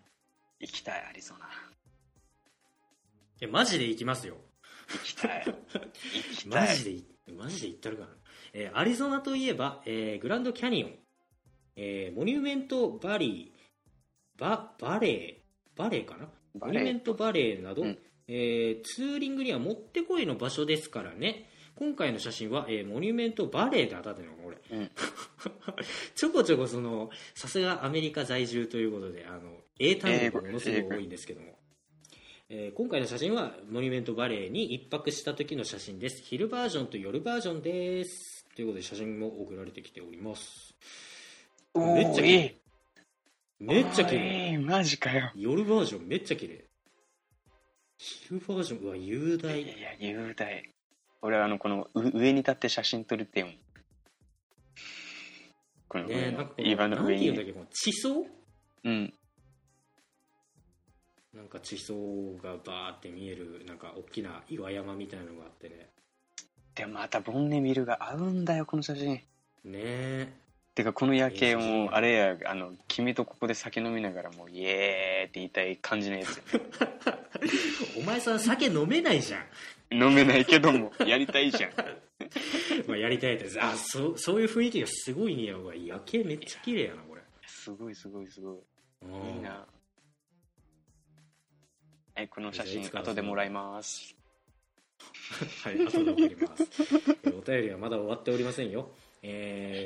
[0.59, 1.45] 行きたい、アリゾナ。
[1.45, 1.49] い
[3.39, 4.35] やマジで行きますよ。
[4.89, 5.43] 行きたい。
[5.45, 5.53] 行
[6.37, 6.67] きたい。
[6.67, 8.15] マジでいマジで言ったるからな、
[8.53, 10.91] えーアリゾナといえば、えーグランドキャニオン、
[11.75, 16.27] えーモニュメントバリーババレーバレーかな？
[16.59, 17.97] モニュメントバレーなど、うん。
[18.27, 24.91] えーツーリングにはもってこいの場所ですからね今回の写真は、えーモニュメントバレーで当たってるのこれ、うん。
[26.15, 31.57] ちょこちょこそのさすがアメリカ在住ということであの英単語がものすごく多いんですけども、
[32.49, 36.21] えー今回の写真はモニュメントバレーに一泊した時の写真です。
[36.23, 38.45] 昼バージョンと夜バージョンです。
[38.55, 40.75] ということで写真も送られてきております。
[41.73, 42.51] おめっちゃーいい
[43.59, 44.51] めっちゃ綺麗。
[44.51, 45.31] 麗マジかよ。
[45.35, 46.65] 夜バージョンめっちゃ綺麗。
[47.97, 50.72] 昼バージョンうわ雄い大や雄大
[51.23, 53.47] 俺はあのこのう上に立って写真撮るってよ
[55.87, 58.25] この上のねなんかこの岩のなんて上にねいうんだっけ地層？
[58.83, 59.13] うん。
[61.33, 61.93] なんか地層
[62.43, 65.87] がバーって見えるなんか大きな岩山みたいなのがあってね。
[66.75, 69.13] でもまたボンネビルが合うんだよこの写真。
[69.13, 69.21] ね
[69.73, 70.33] え。
[70.75, 76.43] てかこの夜景もあれやあの君とここで酒飲みながらもうイエーって言いたい感じのやつよ
[77.99, 79.45] お前さん酒飲めないじゃん
[79.93, 81.71] 飲めないけどもやりたいじゃん。
[82.87, 83.61] まあやりたいです。
[83.61, 87.21] あそうそういう雰囲気がすごい似合うわ夜景めっちゃ綺麗やなこれ。
[87.45, 88.57] すごいすごいすごい。
[89.03, 89.35] うん。
[89.35, 89.65] いいな。
[92.15, 94.15] はいこの写真後でもらいます。
[95.63, 96.63] はい、後で送ります。
[96.63, 98.91] えーお便りはまだ終わっておりませんよ。
[99.21, 99.79] え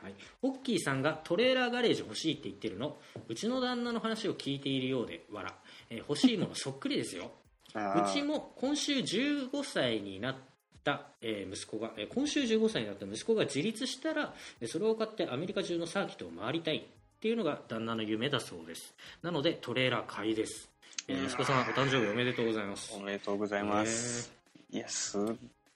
[0.00, 2.98] ーはい、ホッキーさんがトレーラーガレージ欲しいって言ってるの、
[3.28, 5.58] うちの旦那の話を聞いているようで、わら。
[5.90, 7.32] えー欲しいものそっくりですよ。
[7.74, 10.36] うちも今週15歳になっ
[10.84, 16.82] た、えー息子が、えー今週15歳になった息子が自立したら、えーそれを買ってアメリカ中のサーキットを回りたいっ
[17.20, 18.94] ていうのが旦那の夢だそうです。
[19.22, 20.68] なのでトレーラー買いです。
[21.08, 22.92] えー息子さん、お誕生日おめでとうございます。
[22.94, 24.32] おめでとうございます、
[24.70, 25.22] いやすっ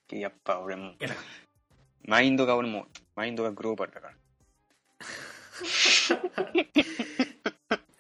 [0.09, 0.93] げえやっぱ俺も
[2.07, 2.87] マインドが俺も
[3.17, 4.15] マインドがグローバルだから。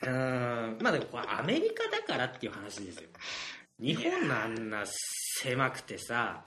[0.02, 3.08] うーんまあでもこれアメリカだからっていう話ですよ
[3.80, 6.44] 日本のあんな狭くてさ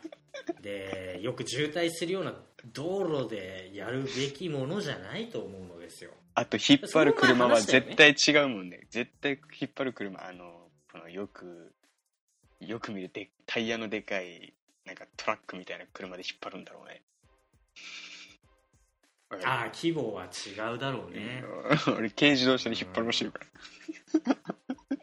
[0.61, 2.34] でよく渋滞するような
[2.73, 6.11] 道路でやるべきものじゃないと思うのですよ。
[6.36, 8.88] あと引っ張る車は絶対違うもんね。
[8.89, 11.73] 絶対引っ張る車あのこのよく
[12.59, 14.53] よく見るでタイヤのでかい
[14.86, 17.01] なんかトラックみたいな車で引っ張るんだろうね。
[19.43, 21.43] ああ規模は違うだろうね。
[21.88, 23.45] る 俺軽自動車で引っ張りましたよから。
[23.45, 24.36] い
[24.91, 24.97] や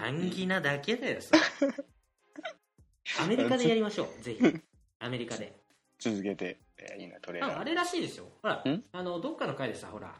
[0.00, 1.36] 難儀なだけだよさ
[3.20, 4.40] アメリカでやりましょうぜひ。
[5.00, 5.52] アメリカで。
[5.98, 7.56] 続けてえーいいなトレーラー。
[7.58, 8.26] ああれらしいですよ。
[8.42, 8.84] ほらん？
[8.92, 10.14] あのどっかの回でさほら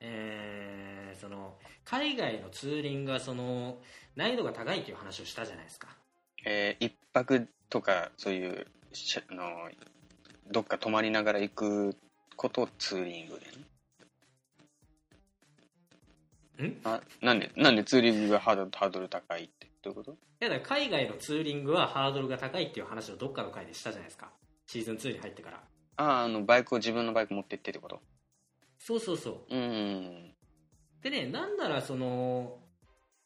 [0.00, 3.80] えーその海外のツーリングがその
[4.16, 5.96] 難易度が高いっていう話をしたじゃないですか。
[6.44, 9.70] えー一泊とかそういうしあの
[10.48, 11.96] どっか泊まりながら行く
[12.36, 13.52] ことをツーリングでね
[16.62, 16.80] ん？
[16.84, 19.68] あなんでなんでツーリングがハードハードル高いって？
[19.82, 20.12] どういうこと？
[20.12, 24.30] いやだから海外のツーリングはハードルが高いっていう話をどっかの回でしたじゃないですか。
[24.66, 25.60] シーズン2に入ってから。
[25.96, 28.00] あああのバイクを自分のバイク持ってってってこと？
[28.78, 29.54] そうそうそう。
[29.54, 30.34] うーん。
[31.02, 32.58] でねなんならその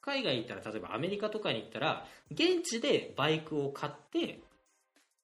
[0.01, 4.41] 海外行ったら例えばアメリカとかに行ったら現地でバイクを買って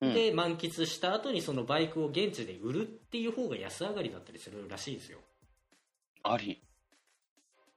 [0.00, 0.14] うん。
[0.14, 5.18] で満喫した後にそのバイクを現地で売るっていう方が安上がりだったりするらしいですよ。
[6.22, 6.60] あり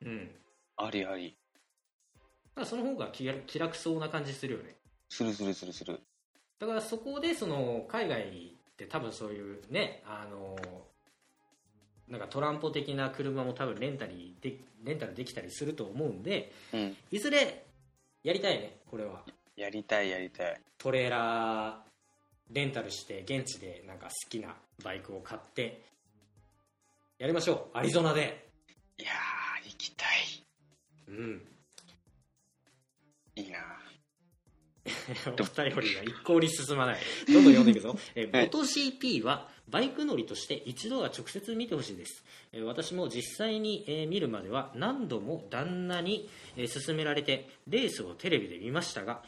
[0.05, 0.31] うん。
[0.77, 1.35] ありあり。
[2.55, 4.75] だその方が気楽気楽そうな感じするよね。
[5.09, 5.99] するするするする。
[6.59, 10.57] だからそこでその海外って多分そういうねあの
[12.07, 16.97] なんかトランポ的な車も多分レンタリでレンタルできたりすると思うんでうん。
[17.11, 17.63] いずれ
[18.23, 19.23] やりたいねこれは。
[19.55, 20.61] やりたいやりたい。
[20.77, 21.87] トレーラー
[22.51, 25.81] レンタルして現地でなんか好きなバイクを買って
[27.19, 27.77] やりましょう。
[27.77, 28.47] アリゾナで。
[28.99, 29.36] いやー行
[29.77, 30.09] きたい。
[31.09, 31.41] うん。
[33.35, 33.59] いいな。
[35.27, 36.99] お便りが一向に進まない。
[37.27, 37.97] どんどん読んでいくぞ。
[38.15, 38.47] えはい。
[38.47, 42.23] ー、ボト GP はバイク乗りとして一度は直接見てほしいです。
[42.53, 49.23] えー私も実際にえー見るまでは何度も旦那にえー勧められてレースをテレビで見ましたが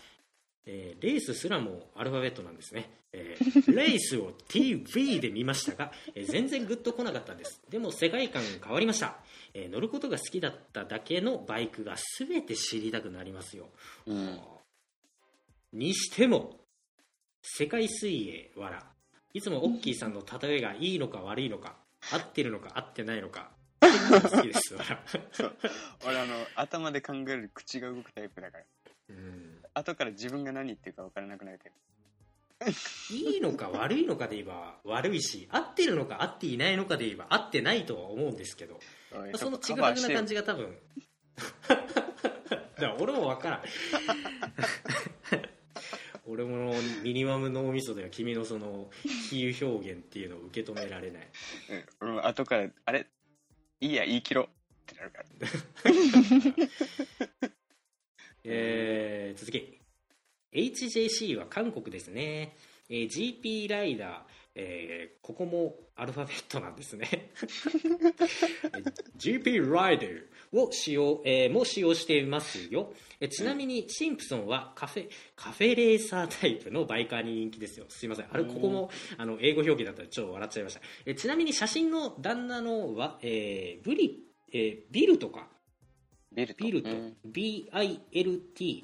[0.66, 7.62] えーレースすらもアルファベットなんですね、えーレースを TV で見ましたが、えー全然グッと来なかったんです。
[7.70, 9.20] でも世界観が変わりました、
[9.54, 13.70] えー乗ることが好きだっただけのバイクが全て知りたくなりますよ、
[14.06, 14.40] うん。
[15.74, 16.60] にしても
[17.42, 18.86] 世界水泳わら
[19.34, 21.78] いつもオッキーさんの例えがいいのか悪いのか
[22.12, 25.04] 合ってるのか合ってないのか 好きですわら。
[26.06, 28.66] 俺あの頭で考える口が動くタイプだから。
[29.10, 29.64] うん。
[29.74, 31.76] 後から自分が何言ってるか分からなくなるけど
[33.12, 38.80] いいのか悪いのかで言えば悪いし合ってるのか合っていないのかで言えば合ってないとは思うんですけど、
[39.14, 40.76] まあ、そのちぐはぐな感じが多分。
[42.80, 43.64] だ俺も分からん。
[46.28, 48.92] 俺もミニマム脳みそでは君のその
[49.30, 51.28] 比喩表現っていうのを受け止められない、
[51.72, 53.08] うん、俺も後からあれ？
[53.82, 54.46] いいや言い切ろう。
[54.46, 54.50] っ
[54.86, 55.26] てなるから。
[58.44, 59.79] えー、続き
[60.54, 62.56] HJC は韓国ですね、
[62.90, 64.10] えー、GP ライダー、
[64.56, 67.32] えー、ここもアルファベットなんですね。
[69.18, 77.86] GP ライダーを使用、えー、も使用していますよ、えちなみにシンプソンはカフェカフェレーサータイプのバイカーに人気ですよ。
[77.90, 78.28] すいません。
[78.32, 80.82] あれここもあの英語表記だったらちょっと笑っちゃいました。
[81.06, 85.48] えちなみに写真の旦那のは、えー、ブリ、えー、ビルとか？
[86.32, 88.84] ビルトビルト、うん、BILT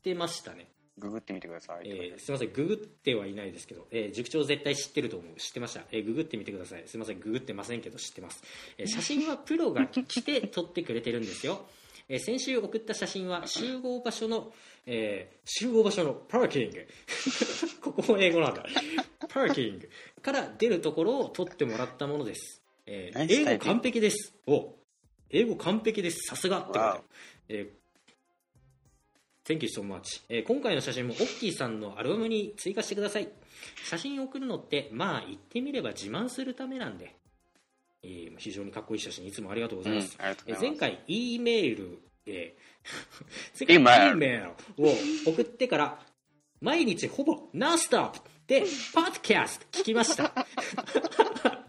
[0.04, 0.68] てましたね。
[1.00, 1.90] ググってみてください。
[1.90, 5.40] えー、すみません、ググってはいないですけど、えー、塾長絶対知ってると思う。
[5.40, 5.84] 知ってました？
[5.92, 6.84] えー、ググってみてください。
[6.88, 8.44] すみません、ググってませんけど知ってます。
[8.78, 11.66] えー、 写真はプロが来て撮ってくれてるんですよ。
[12.08, 14.54] えー、先週送った写真は集合場所の、
[14.86, 16.88] えー、集合場所のパーキング。
[17.82, 18.66] ここも英語なんだ。
[19.30, 19.90] パーキング
[20.22, 22.62] から出るところを撮ってもらったものです。
[22.88, 24.34] えー、英語完璧です。
[24.48, 24.76] お
[25.30, 26.22] 英語完璧です。
[26.28, 27.04] さすがってこと。
[27.50, 27.79] えー
[29.50, 33.30] Thank you so much、えー、今回の写真もオッキーさんのアルバムに追加してください。
[33.84, 37.16] 写真を送るのってまあ言ってみれば自慢するためなんで、
[38.04, 40.16] えー、非常にかっこいい写真いつもありがとうございます。
[40.20, 41.98] うん、えー、前回 E メール、
[42.28, 44.94] えー、前回 E メールを
[45.26, 46.06] 送ってから
[46.62, 50.32] 毎日ほぼノンストップでパッドキャスト聞きました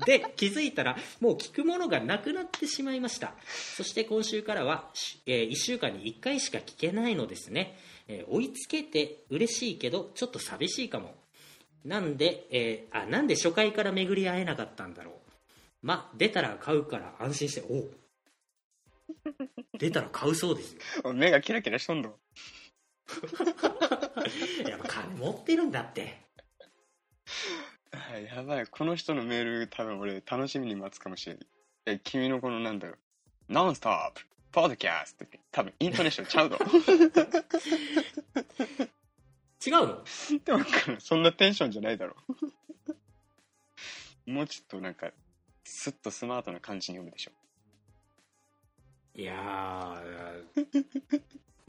[0.07, 3.35] で気づいたらもう聞くものがなくなってしまいました。
[3.77, 4.91] そして今週からは、
[5.27, 7.77] えー、1週間に1回しか聞けないのですね、
[8.09, 11.15] えー、追いつけて嬉しいけどちょっと寂しいかも。
[11.85, 15.15] なんで、えー、あなんで初回から巡り合えなかったんだろう。
[15.83, 17.85] ま出たら買うから安心してお
[19.79, 21.13] 出たら買うそうですよ。
[21.15, 22.19] 目がキラキラしとんの
[24.69, 26.21] やっぱ金持ってるんだって
[27.93, 31.47] やばい、この人のメール多分俺楽しみに待つかもしれない。
[31.87, 32.99] え、君のこのなんだろう、
[33.53, 34.23] ノンストップ、
[34.53, 36.57] ポッドキャストって多分イントネーションちゃうの。
[39.67, 40.05] 違うの？
[40.45, 40.65] でも
[41.01, 42.15] そんなテンションじゃないだろ
[44.27, 44.31] う。
[44.31, 45.11] もうちょっとなんか、
[45.65, 47.33] スッとスマートな感じに読むでしょ。
[49.17, 50.01] いや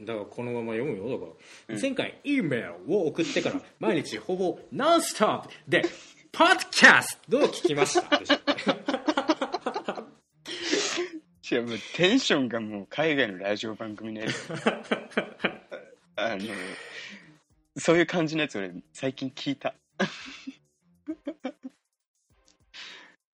[0.04, 1.08] だからこのまま読むよ。
[1.10, 1.32] だか
[1.68, 5.84] ら、うん、前回 E メールを送ってから 毎日ほぼノンストップで
[6.32, 8.20] ポッドキャストを聞きました。
[11.60, 14.48] もうテンションがもう海外のラジオ番組のやつ
[16.16, 16.44] あの
[17.76, 19.74] そういう感じのやつ俺最近聞いた。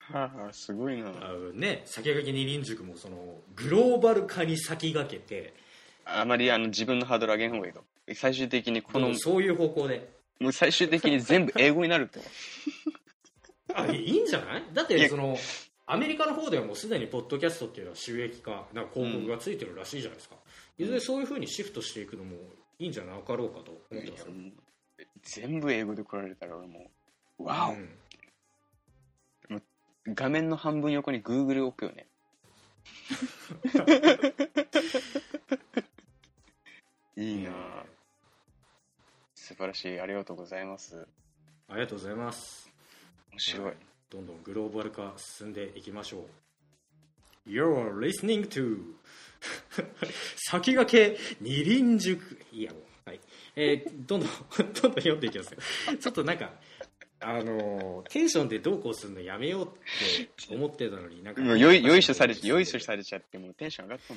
[0.01, 1.11] はあすごいな。
[1.11, 5.55] あね先駆け二輪塾もそのグローバル化に先駆けて
[6.11, 7.85] あまりあの自分のハードル上げん方がいいと。
[8.15, 10.09] 最終的にこの、そういう方向で。
[10.41, 12.21] もう最終的に全部英語になると。
[13.75, 14.65] あ、いいんじゃない？
[14.73, 15.37] だってその、
[15.87, 20.37] アメリカの方ではもうすでにポッドキャストっていうのは収益化、なんか広告がついてるらしいじゃないですか。
[20.79, 22.37] いずれそういうふうにシフトしていくのも
[22.79, 24.27] いいんじゃなかろうかと思ってます。
[25.23, 26.91] 全部英語で来られたら俺も
[27.39, 27.75] う、わお、う
[29.57, 29.63] ん、
[30.15, 32.07] 画面の半分横に Google 置くよね。
[37.19, 37.51] いいな。
[37.51, 37.53] ぁ
[39.35, 40.01] 素晴らしい。
[40.01, 41.05] ありがとうございます。
[41.69, 42.71] ありがとうございます。
[43.33, 43.73] 面白い。
[44.09, 46.19] どんどんグローバル化進んでいきましょ
[47.47, 47.51] う。
[47.51, 48.79] You're listening to
[50.49, 52.39] 先駆け二輪塾。
[52.53, 53.21] いいやもうはい。
[53.57, 55.97] えー、どんどん どんどん読んでいきますよ。
[55.97, 56.53] ちょっとなんか
[57.19, 59.71] あのテンションでどうこうするのやめようっ
[60.47, 64.15] て思ってたのになんかもうよいよいしょされちよいしょされちゃってもうテンション上がった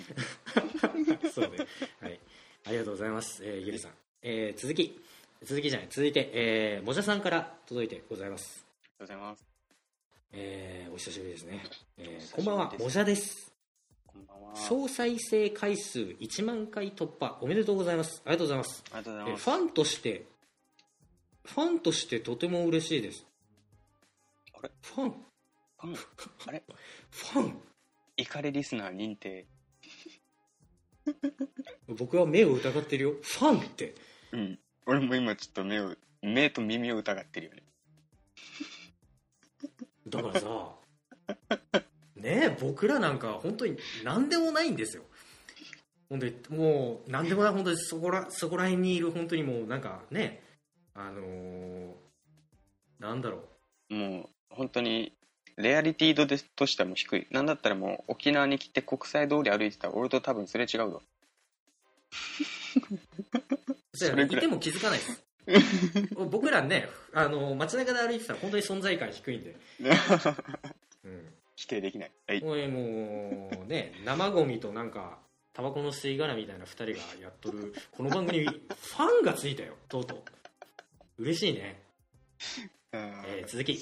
[0.88, 1.20] んだよ。
[1.34, 1.66] そうね。
[2.00, 2.20] はい
[2.66, 3.92] ありがとうございます、えー、ゆりさん、
[4.22, 5.00] えー、続き。
[5.44, 5.88] 続きじゃない。
[5.90, 8.64] 続いて、えー、もじゃさんから届いてございます。
[8.84, 9.44] ありがとうございます。
[10.34, 11.64] えー、お久しぶりですね、
[11.98, 12.74] えー、こんばんは。
[12.80, 13.52] もじゃです。
[14.06, 14.56] こんばんは。
[14.56, 17.40] 総再生回数1万回突破。
[17.42, 18.22] おめでとうございます。
[18.26, 18.84] ありがとうございます。
[18.86, 19.42] ありがとうございます。
[19.50, 20.26] えファンとして
[21.46, 23.26] ファンとしてとても嬉しいです。
[24.54, 24.72] あれ？
[24.84, 25.10] ファン。
[25.10, 25.96] ファン？
[26.48, 26.64] あれ？
[27.10, 27.60] ファン。
[28.18, 29.48] 怒りリスナー認定
[31.88, 33.12] 僕は目を疑ってるよ。
[33.22, 33.96] ファンって。
[34.32, 34.60] うん。
[34.86, 37.64] 俺も今ちょっと目を目と耳を疑ってるよね。
[40.08, 40.76] だからさ
[42.16, 45.04] ねえ僕らなんか本当に何でもないんですよ。
[46.10, 50.44] 本当にもう何でもない本当にそこらそこら辺にいる本当にもうなんかね
[50.94, 51.94] あのー
[53.00, 53.44] なんだろ
[53.90, 53.96] う。
[53.96, 55.14] もう本当に
[55.62, 57.28] レアリティ度でとしてはもう低い。
[57.32, 61.02] なんだったらもう沖縄に来て国際通り歩いてたら俺と多分すれ違うわ
[63.94, 64.26] それい。
[64.28, 65.24] いても気づかないです。
[66.30, 69.56] 僕らねあの街中で歩いてたら本当に存在感低いんで、
[71.04, 72.12] うん、否定できない。
[72.28, 74.92] はいこれもうね生ゴミとなん。
[74.92, 75.20] か
[75.54, 76.18] タバコの吸い。
[76.18, 76.92] 殻みたいな2人が
[77.22, 80.16] やっとるこの番組にファンがついたよとうと
[81.18, 81.82] う嬉しいね
[82.94, 83.80] えー続き。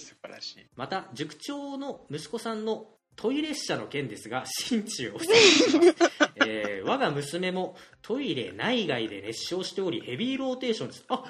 [0.75, 5.95] また塾長の息子さんのトイレ車の件ですが心中をお伝えします、
[6.47, 11.05] えー我が娘もトイレ内外で熱唱しておりヘビーローテーションです。
[11.09, 11.23] あ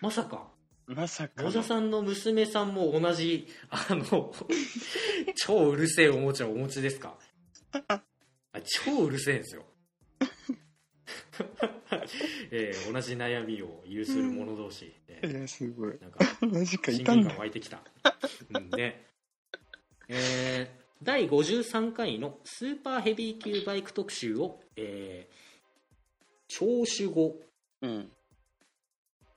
[0.00, 0.50] まさか。
[0.86, 4.32] まさか野田さんの娘さんも同じあの
[5.36, 7.18] 超うるせえおもちゃをお持ちですか？
[7.88, 8.02] あ
[8.86, 9.66] 超うるせえんですよ、
[12.50, 15.98] えー同じ悩みを有する者同士で、いやすごい。
[16.00, 17.82] なんか マジか親近感湧いてきた。
[18.54, 19.04] うんで、
[20.08, 25.34] えー第53回のスーパーヘビー級バイク特集を、えー、
[26.48, 27.40] 聴取後、
[27.82, 28.10] うん。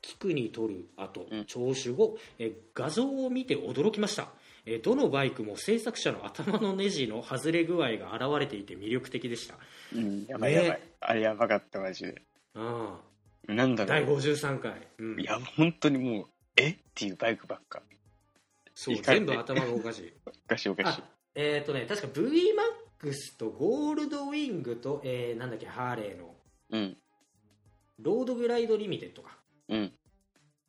[0.02, 1.45] 聞くに取る後、うん。
[1.45, 4.34] 聴取後、えー画像を見て驚きました。
[4.72, 9.55] えーどのバイクも制作者の頭のネジの外れ具合が現れていて魅力的でした。
[9.93, 12.22] うんやばいねやばい、あれやばかったマジで。
[12.55, 12.61] う
[13.53, 14.88] ん、なんだろう第53回。
[14.97, 15.19] うん。
[15.19, 16.69] いや本当にもうえ？
[16.69, 17.81] っていうバイクばっか。
[18.73, 20.14] そう全部頭がおかしい。
[20.45, 21.02] おかしいおかしい。
[21.02, 26.35] あえっ、とね確か VMAX とゴールドウィングと、えーなんだっけハーレーの。
[26.72, 26.98] うん。
[27.99, 29.38] ロードグライドリミテッドか。
[29.68, 29.93] うん。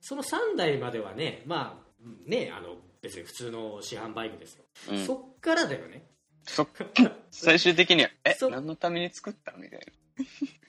[0.01, 5.05] その3台まではねまあねあの別に普通の市販バイクですよ、うん。
[5.05, 6.07] そっからだよね。
[6.45, 6.67] そ
[7.31, 9.81] 最終的にはえそ何のために作ったみたい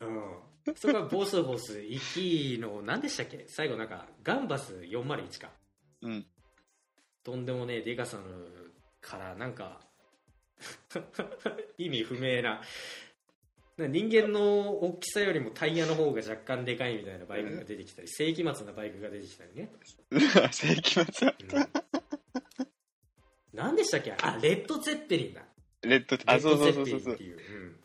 [0.01, 0.76] うん。
[0.76, 2.01] そこからボスボス行
[2.55, 3.45] きの何でしたっけ？
[3.47, 5.51] 最後なんかガンバス401か。
[6.01, 6.26] なうん。
[7.23, 9.80] とんでもねえデカさんからなんか
[11.77, 12.61] 意味不明な。
[13.77, 19.72] な人間の大きさよりもタイヤの方が若干でかいみたいなバイクが出てきたり世紀末なバイクが出てきたりね、
[20.51, 22.02] 世紀末うん
[23.53, 24.11] 何でしたっけ？
[24.13, 25.41] あレッド・ゼッペリンだ。
[25.84, 26.99] レッドレあそうそうそうそう。
[26.99, 27.75] そうゼッペリンっていう、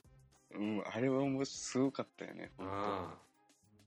[0.54, 0.78] うん。
[0.78, 2.50] うんあれはもうすごかったよね。
[2.58, 3.14] あ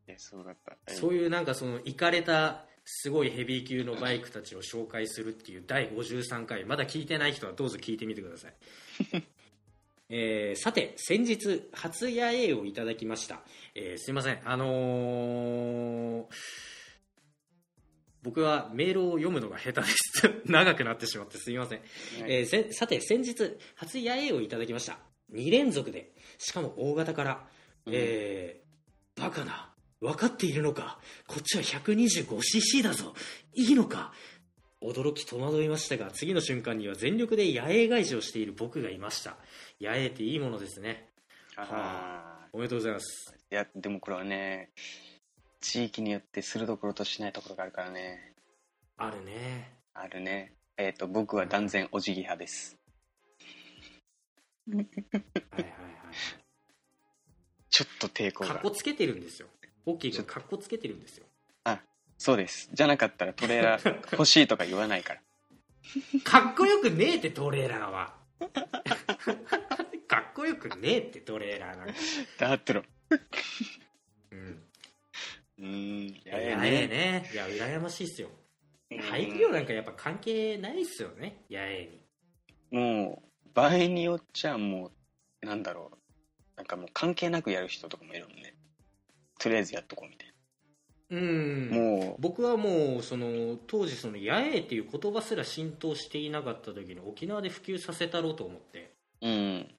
[0.07, 0.73] えすごかった。
[0.73, 8.53] あそういうなんかそのイかれたすごいヘビー級のバイクたちを紹介するっていう第53回まだ聞いてない人はどうぞ聞いてみてください。
[10.13, 13.41] えーさて先日初野営をいただきました、
[13.75, 14.41] えーすいません。
[14.43, 16.25] あのー
[18.23, 19.95] 僕はメールを読むのが下手です。
[20.45, 21.81] 長くなってしまってすいません。
[22.27, 24.99] えーせさて先日初野営をいただきました。
[25.33, 26.11] 2連続で。
[26.37, 27.47] しかも大型から、
[27.85, 27.93] うん。
[27.95, 29.73] えーバカな。
[29.99, 30.99] 分かっているのか。
[31.27, 33.13] こっちは 125cc だぞ。
[33.53, 34.13] いいのか。
[34.81, 39.37] 驚き戸惑いましたが次の瞬間には全力で野営返しをしている僕がいました。
[39.79, 41.09] 野営っていいものですね。
[41.55, 43.35] あおめでとうございます。
[43.51, 44.71] ーいやでもこれはね
[45.61, 48.33] 地域によってするところとしないところがあるからね。
[48.97, 49.71] あるね。
[49.93, 50.53] あるね。
[50.77, 52.77] えっ、と僕は断然お辞儀派です。
[54.67, 55.73] はいはいはい。
[57.69, 59.47] ちょっと抵抗がかっこつけてるんですよ。
[59.85, 61.25] オッキーがかっこつけてるんですよ。
[62.21, 62.69] そうです。
[62.71, 65.21] じゃなかったらトレーラー 欲しいとか言わないから。
[66.23, 68.15] かっこよくねえってトレーラーは。
[70.07, 71.93] かっこよくねえってトレーラーなんか。
[72.37, 72.83] だってろ。
[74.29, 74.63] うん
[75.61, 77.29] うーん、いやええね。
[77.31, 78.29] いや羨ましいっすよ。
[78.99, 81.45] 廃業なんかやっぱ関係ないっすよね。
[81.49, 81.89] 八重
[82.71, 82.79] に。
[82.79, 84.91] もう、場合によっちゃも
[85.43, 85.97] う、なんだろう。
[86.57, 88.55] なんかもう関係なくやる人とかもいるもんね。
[89.39, 90.33] とりあえずやっとこうみたい
[91.11, 91.69] うん。
[91.69, 91.77] な。
[91.77, 98.93] も僕はもうその当時その八重っていう言葉すら浸透していなかった時に沖縄で普及させたろうと思って。
[99.21, 99.75] う、うん。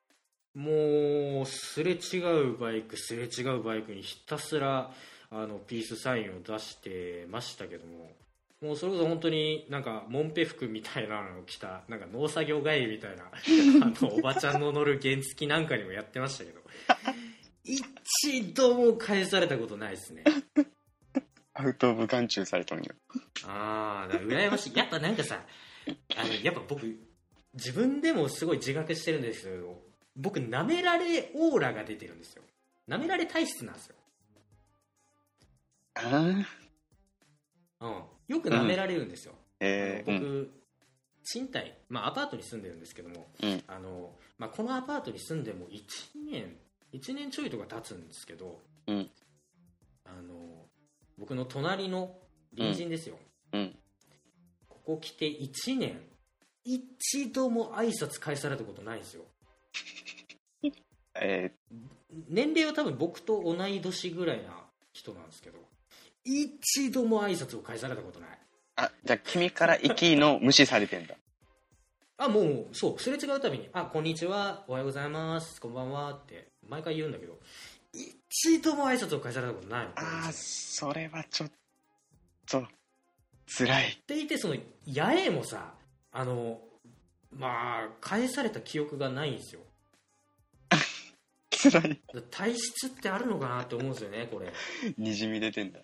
[0.55, 4.93] もうすれ違うバイクすれ違うバイクにひたすら
[5.33, 8.13] あのピースサインを出してましたけども
[8.61, 13.25] もうそれこそ本当になんかモンペ服みたいなのを着たなんか農作業帰りみたいな
[13.85, 16.63] あのおばちゃんの乗る原付なんかにもやってましたけど。
[17.65, 20.25] 一度も返されたことないですね。
[21.55, 22.89] アウトオブ眼中されたのよ。
[23.47, 24.77] ああ羨ましい。
[24.77, 25.45] やっぱなんかさ
[26.17, 26.99] あのやっぱ僕
[27.55, 29.81] 自分でもすごい自覚してるんですけど
[30.17, 32.43] 僕舐められオーラが出てるんですよ。
[32.89, 33.95] 舐められ体質なんですよ、
[35.95, 36.45] あ
[37.81, 40.51] あうん、よく舐められるんですよ、えー、僕、うん。
[41.25, 43.63] 賃貸、まあ、アパートに住んでるんですけどもうん。
[43.67, 45.83] あの、まあ、このアパートに住んでも1
[46.31, 46.57] 年
[46.93, 49.11] 1年ちょいとか経つんですけど、うん。
[50.05, 50.67] あの
[51.19, 52.15] 僕の隣の
[52.57, 53.17] 隣人ですよ、
[53.53, 53.75] うん。
[54.69, 56.01] ここ来て1年
[56.65, 59.25] 一度も挨拶返されたことないんですよ。
[61.21, 61.53] え
[62.29, 65.59] 年齢は多分僕と同い年ぐらいな人なんですけど
[66.25, 68.33] 一度も挨拶を返されたことないー、
[68.77, 71.15] あ、じゃあ君から行きの無視されてんだ。
[72.19, 77.37] あもうそうすれ違うたびに「あこんにちはおはようございますこんばんは」って毎回言うんだけど
[77.93, 81.51] 一度も挨拶を返されたことないのああ、それはちょっ
[82.47, 82.67] と、
[83.47, 83.93] 辛い。
[83.93, 85.75] っていてその八重もさ
[86.13, 86.61] あの
[87.33, 89.61] まあ返された記憶がないんですよ
[91.51, 92.01] 辛い。
[92.31, 94.53] 体質ってあるのかなって思うんですよねこれ
[94.97, 95.81] にじみ出てんだ。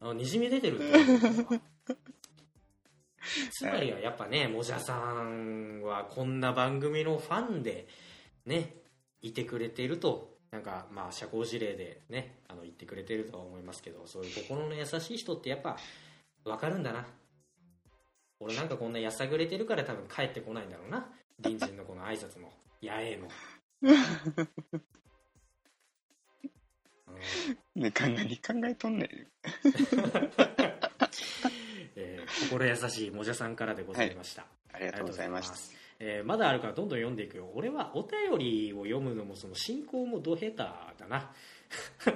[0.00, 1.60] あにじみ出てるって
[3.52, 7.86] つまりはやっぱねもじゃさんはこんな番組のファンで
[8.46, 8.74] ね
[9.22, 15.76] いてくれているとなんかまあ社交辞令でねあの言ってくれてるとは思いますけどそういう心の優しい人ってやっぱ
[16.44, 17.06] 分かるんだな。
[18.40, 21.06] 俺なんかこんなやさぐれてるから多分帰ってこないんだろうな。
[21.42, 23.28] 隣人のこの挨拶もやえも、
[27.76, 29.08] ね、考えに考えとんねん。
[31.96, 35.56] えー心優しいもじゃさんからでございました、ありがとうございました。
[36.00, 37.50] えーまだあるからどんどん読んでいくよ。
[37.54, 41.32] 俺はお便りを読むのもその進行もど下手だな。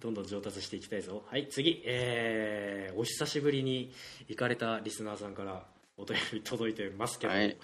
[0.00, 1.24] どんどん上達していきたいぞ。
[1.26, 1.82] はい次。
[1.84, 3.92] えーお久しぶりに
[4.28, 5.66] 行かれたリスナーさんから
[5.96, 7.56] お便り届いてますけども、はい。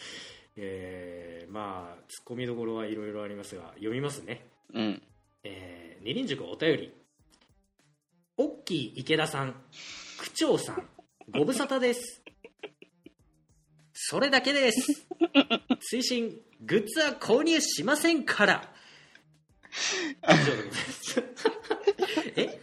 [0.56, 5.02] えーまあツッコミどころはいろいろありますが読みますねうん。
[5.44, 6.92] えー二輪塾お便り。
[8.36, 9.54] おっきい池田さん。
[10.18, 10.88] 区長さん。
[11.30, 12.22] ご無沙汰です。
[13.92, 15.06] それだけです。
[15.92, 18.72] 推進グッズは購入しませんから。
[20.28, 21.22] 以上でございます。
[22.36, 22.60] え？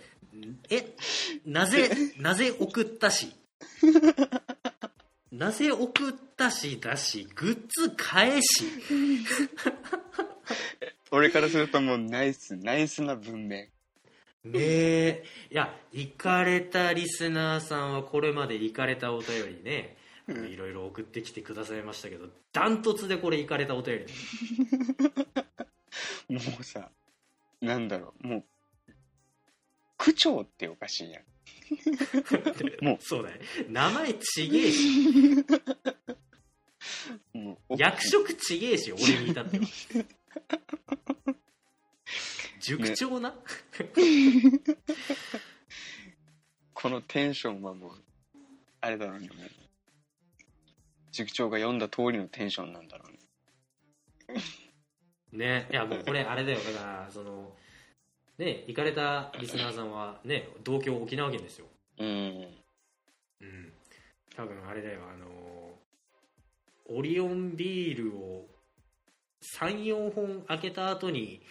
[0.70, 0.96] え？
[1.46, 3.34] なぜなぜ送ったし？
[5.32, 8.66] なぜ送ったしだしグッズ返し？
[11.12, 13.70] 俺からするともうナイス、ナイスな文面。
[14.44, 15.24] ねえ。
[15.52, 19.96] いや行かれたリスナーさんはこれまで行かれたお便りね
[20.28, 20.46] うん。
[20.48, 24.06] いろいろ送ってきてくださいましたけどダントツでこれ行かれたお便り。
[26.30, 26.90] もうさ、
[27.62, 28.44] なんだろう、もう、
[29.98, 31.24] 区長っておかしいやん。
[32.84, 32.98] もう。
[33.02, 33.40] そうだね。
[33.70, 35.46] 名前ちげえし。
[37.34, 39.66] もう役職ちげえし俺に至っては
[42.60, 43.34] 塾長な、
[46.74, 47.92] このテンションはもう、
[48.82, 49.30] あれだろうね。
[51.12, 53.20] 塾長が読んだ通りのテンションなんだろうね。
[55.32, 57.56] ねいやもうこれあれだよだからその
[58.38, 62.08] ね行かれたリスナーさんはね同郷沖縄県ですようん。
[63.42, 63.74] うん
[64.36, 65.28] 多分あれだよあの
[66.86, 68.48] オリオンビールを
[69.60, 71.42] 34本開けた後に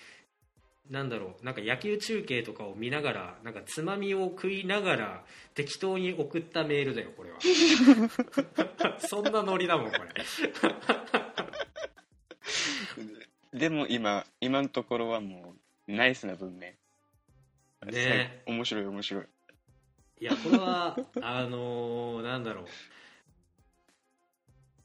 [0.91, 5.25] なんだろうなんか野球中継とかを見ながらなんかつまみを食いながら
[5.55, 7.39] 適当に送ったメールだよこれは
[8.99, 10.09] そんなノリだもんこれ
[13.55, 15.55] でも今、今のところはも
[15.87, 16.75] う、ナイスな文面。
[17.85, 19.25] ね面白い面白い。
[20.21, 22.65] いやこれはあのーなんだろう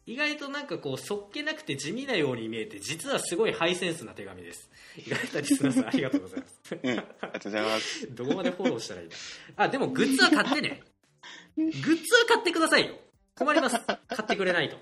[0.08, 4.70] 意外となんかこうそっけなくて地味なように見えて実はすごいハイセンスな手紙です。
[4.98, 6.80] 意外とリスナーさんありがとうございます。
[6.82, 6.90] うん。
[6.90, 8.08] ありがとうございます。
[8.16, 9.18] どこまでフォローしたらいいんだ。
[9.58, 10.82] あでもグッズは買ってね。
[11.58, 12.98] グッズは買ってくださいよ。
[13.36, 13.78] 困ります。
[13.86, 14.78] 買ってくれないと。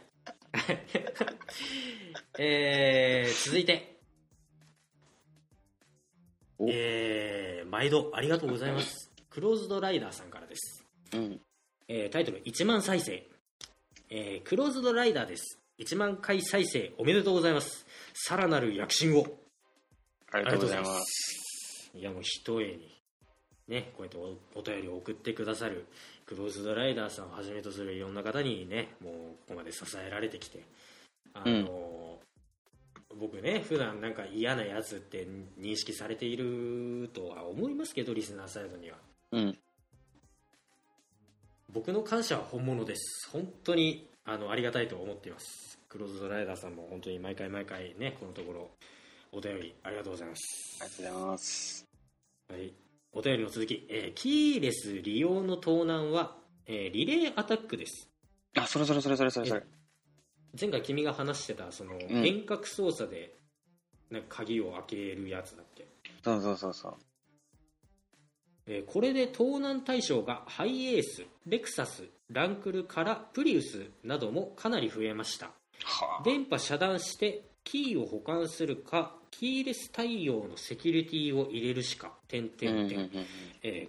[2.38, 3.98] えー、続いて。
[6.60, 6.70] お。
[6.70, 9.12] えー、毎度ありがとうございます。
[9.32, 10.86] クローズドライダーさんからです。
[11.14, 11.42] うん。
[11.88, 13.28] えータイトル1万再生、
[14.10, 15.60] えークローズドライダーです。
[15.80, 17.86] 1万回再生おめでとうございます。
[18.14, 19.26] さらなる躍進を。
[20.32, 21.92] ありがとうございます。
[21.94, 22.96] いやもう一重に
[23.68, 25.86] ねこうやっておお便りを送ってくださる
[26.26, 29.20] クローズドライダーさんをはじめとするいろんな方にねもうこ
[29.50, 30.64] こまで支えられてきて
[31.34, 32.20] あの、
[33.20, 35.28] 僕ね普段なんか嫌なやつって
[35.60, 38.98] 認識されているとは思いますけどリスナーサイドには。
[39.32, 39.58] うん。
[41.76, 43.30] 僕の感謝は本物です。
[43.34, 45.78] 本当にあのありがたいと思っています。
[45.90, 48.70] クローズドライダーさんも本当に毎回毎回ねこのところ
[49.34, 50.80] お便りありがとうございます。
[50.82, 51.86] ありがとうございます。
[52.50, 52.74] はい、
[53.12, 58.08] お便りの続き、えーキーレス利用の盗難は、えーリレーアタックです。
[58.58, 59.64] あ、それそれそれそれそれそれ。
[60.58, 62.00] 前回君が話してたその、ん。
[62.26, 63.36] 遠隔操作で
[64.10, 65.90] なんか鍵を開けるやつだっけ、
[66.24, 66.96] そうそうそうそう。
[68.68, 75.52] えーこれで盗難対象がハイエースレクサスランクルからプリウスなどもかなり増えました。
[75.84, 83.10] は電波遮断してキーを保管するかキーレス対応のセキュリティを入れるしか点々点、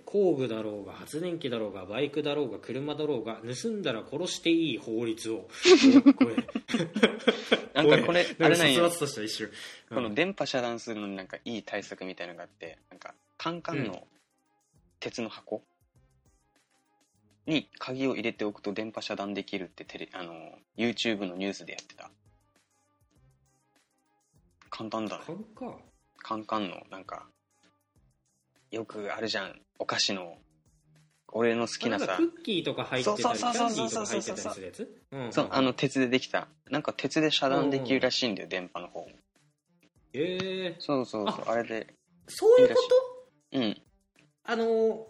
[0.04, 5.46] 工具だろうが発電機だろうがバイクだろうが車だろうが盗んだら殺していい法律を。
[6.04, 6.36] おこれ
[7.74, 8.98] なんかこれ、あれなんよ殺伐。
[8.98, 9.50] とした一瞬。
[9.88, 14.04] この電波遮断するのになんかいい対策みたいなのがあって、なんかカンカンの
[15.06, 15.62] 鉄の箱
[17.46, 20.34] に鍵を入れておくと電波遮断できるってテレ、あの、
[20.76, 22.10] YouTube のニュースでやってた。
[24.68, 25.24] 簡単だね。
[25.24, 25.78] カンか。
[26.18, 27.28] カンカンのなんか、
[28.72, 30.38] よくあるじゃん、お菓子の、
[31.28, 32.16] 俺の好きなさ。
[32.16, 35.02] ク、ッキーとか入ってたりキそうそうそうそうーとか入ってたりするやつ？
[35.12, 35.32] うん。
[35.32, 39.02] そう、あの鉄でできた、なんか鉄で遮断できるらしいんだよ、電波の方。
[39.02, 39.08] も。
[40.14, 41.94] えー、そうそうそう、あれで、
[42.26, 42.82] そういうこ
[43.52, 43.80] うん、と
[44.46, 45.06] あの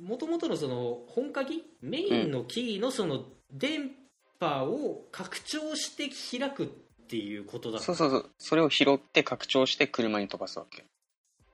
[0.00, 1.64] もともとのその本鍵？
[1.82, 3.90] メインのキーのその電
[4.38, 6.08] 波を拡張して
[6.38, 6.66] 開くっ
[7.08, 10.84] ていうことだそうそうそう、それを拾って拡張して車に飛ばすわけ。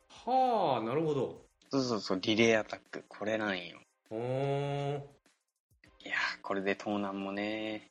[0.09, 1.41] はあなるほど
[1.71, 3.79] そうそうそう、リレーアタック、これなんよ。
[4.11, 7.89] おーいやー、これで盗難もね、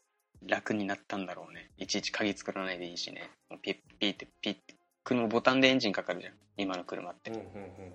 [0.48, 1.72] 楽になったんだろうね。
[1.78, 3.30] いちいち鍵作らないでいいしね。
[3.62, 4.76] ピッピッってピッて。
[5.04, 6.34] 車ボタンでエンジンかかるじゃん。
[6.58, 7.32] 今の車って。
[7.32, 7.94] うんうんうん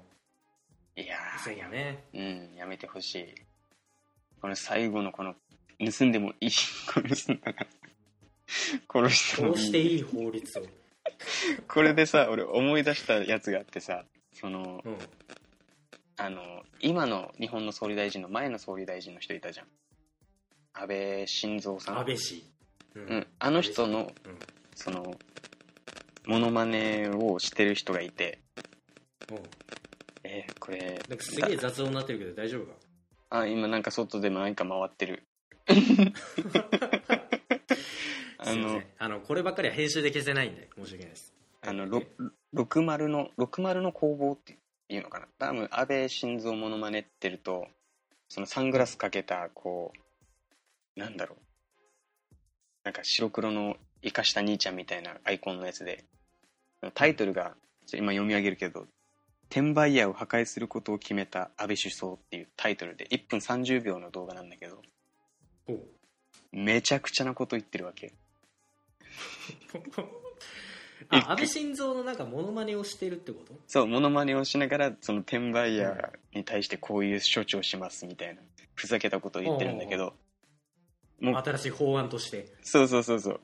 [1.01, 3.35] いやー、そうだねうん、やめてほしい。
[4.41, 5.35] この最後のこの、
[5.79, 6.51] 盗んでもいい。
[6.93, 7.67] これ盗んだら、
[8.93, 9.55] 殺してもいい。
[9.55, 10.63] 殺していい法律を
[11.69, 14.97] これでさ、俺思い出したやつがあってさ、その、うん
[16.17, 16.43] あの、
[16.81, 19.67] 今の日本の総理大臣の前の総理大臣の人いたじゃん。
[20.75, 21.99] 安倍晋三さん。
[21.99, 22.45] 安倍氏
[22.95, 24.39] ううん、あの人の、うん
[24.75, 25.15] その、
[26.27, 28.41] モノマネをしてる人がいて、
[29.31, 29.39] うん
[30.33, 32.73] えーこれ、なんかすげえ雑音になってるけど大丈夫か？
[33.31, 35.25] あ、今なんか外でも何か回ってる。
[38.39, 42.03] あのあのこればっかりは編集で消せないんで申し訳ないですあの、はいろ
[42.65, 44.57] 60の、60の工房って
[44.89, 45.27] いうのかな？
[45.39, 47.67] 多分、安倍晋三モノマネってると、
[48.29, 49.93] そのサングラスかけた、こ
[50.97, 51.39] う、なんだろう。
[52.85, 56.05] なんか白黒の生かした兄ちゃんみたいなアイコンのやつで、
[56.95, 57.55] タイトルが、
[57.93, 58.87] 今読み上げるけど、
[59.51, 64.81] 転売ヤーを破壊することを決めた安倍首相っていうタイトルで1分30秒の動画なんだけど、
[66.53, 68.15] めちゃくちゃなこと言ってるわけ。
[71.09, 73.55] あ安倍晋三のなんかモノマネをしてるってこと？
[73.67, 78.43] そう、モノマネをしながら、その転売ヤーに対してこういう処置をしますみたいな、
[78.75, 80.15] ふざけたことを言ってるんだけど、
[81.19, 83.41] もう、新しい法案としてそうそうそうそう、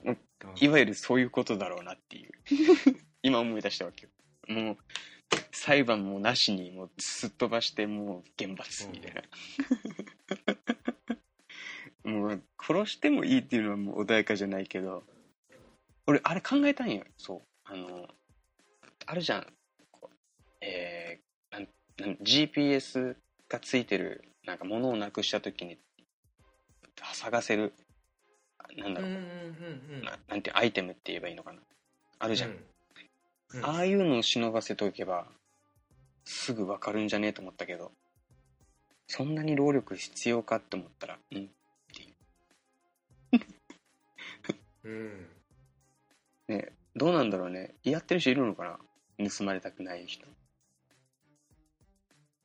[0.60, 2.30] いわゆるそういうことだろうなっていう。
[3.22, 4.10] 今思い出したわけよ。
[4.48, 4.78] もう、
[5.52, 9.14] 裁判もなしに、もうすっ飛ばして、もう厳罰みたい
[12.04, 12.12] な。
[12.12, 15.02] もう、殺してもいいっていうのはもう穏やかじゃないけど、
[16.06, 17.02] 俺、あれ考えたんよ。
[17.16, 17.42] そう。
[17.64, 18.06] あの、
[19.06, 19.46] あるじゃん。
[20.60, 23.16] えー、なんなん GPS
[23.48, 25.78] がついてる、なんか物をなくした時に、
[27.12, 27.74] 探せる、
[28.76, 29.22] なんだろう、うんうん
[29.96, 31.60] うんななんてアイテムって言えばいいのかな。
[32.18, 32.50] あるじゃん。
[32.50, 32.64] うん
[33.62, 35.26] ああいうのを忍ばせておけば、
[36.24, 37.92] すぐわかるんじゃねえと思ったけど、
[39.06, 41.38] そんなに労力必要かって思ったら、うん。
[41.38, 41.48] っ
[41.94, 42.14] てい
[44.84, 44.88] う。
[44.88, 45.28] うん。
[46.48, 47.74] ねどうなんだろうね。
[47.82, 48.78] やってる人いるのか
[49.18, 49.28] な？
[49.28, 50.26] 盗まれたくない人。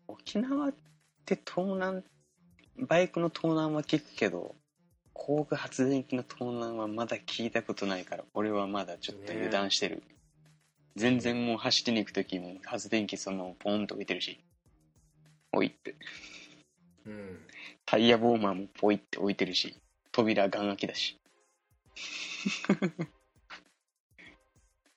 [0.08, 0.76] 沖縄っ
[1.26, 2.04] て盗難
[2.78, 4.56] バイクの盗難は聞くけど
[5.14, 10.04] 工具発電機の盗難はまだ聞いたことないから俺はまだちょっと油断してる、
[10.96, 14.40] 全然もう走ってに行く時も発電機そのままポンと置いてるし。
[15.52, 15.96] 置いて。
[17.06, 17.40] うん。
[17.86, 19.78] タイヤボーマーもポイって置いてるし。
[20.12, 21.18] 扉ガン開きだし。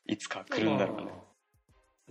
[0.07, 1.15] いつか来るんだろうね、まあ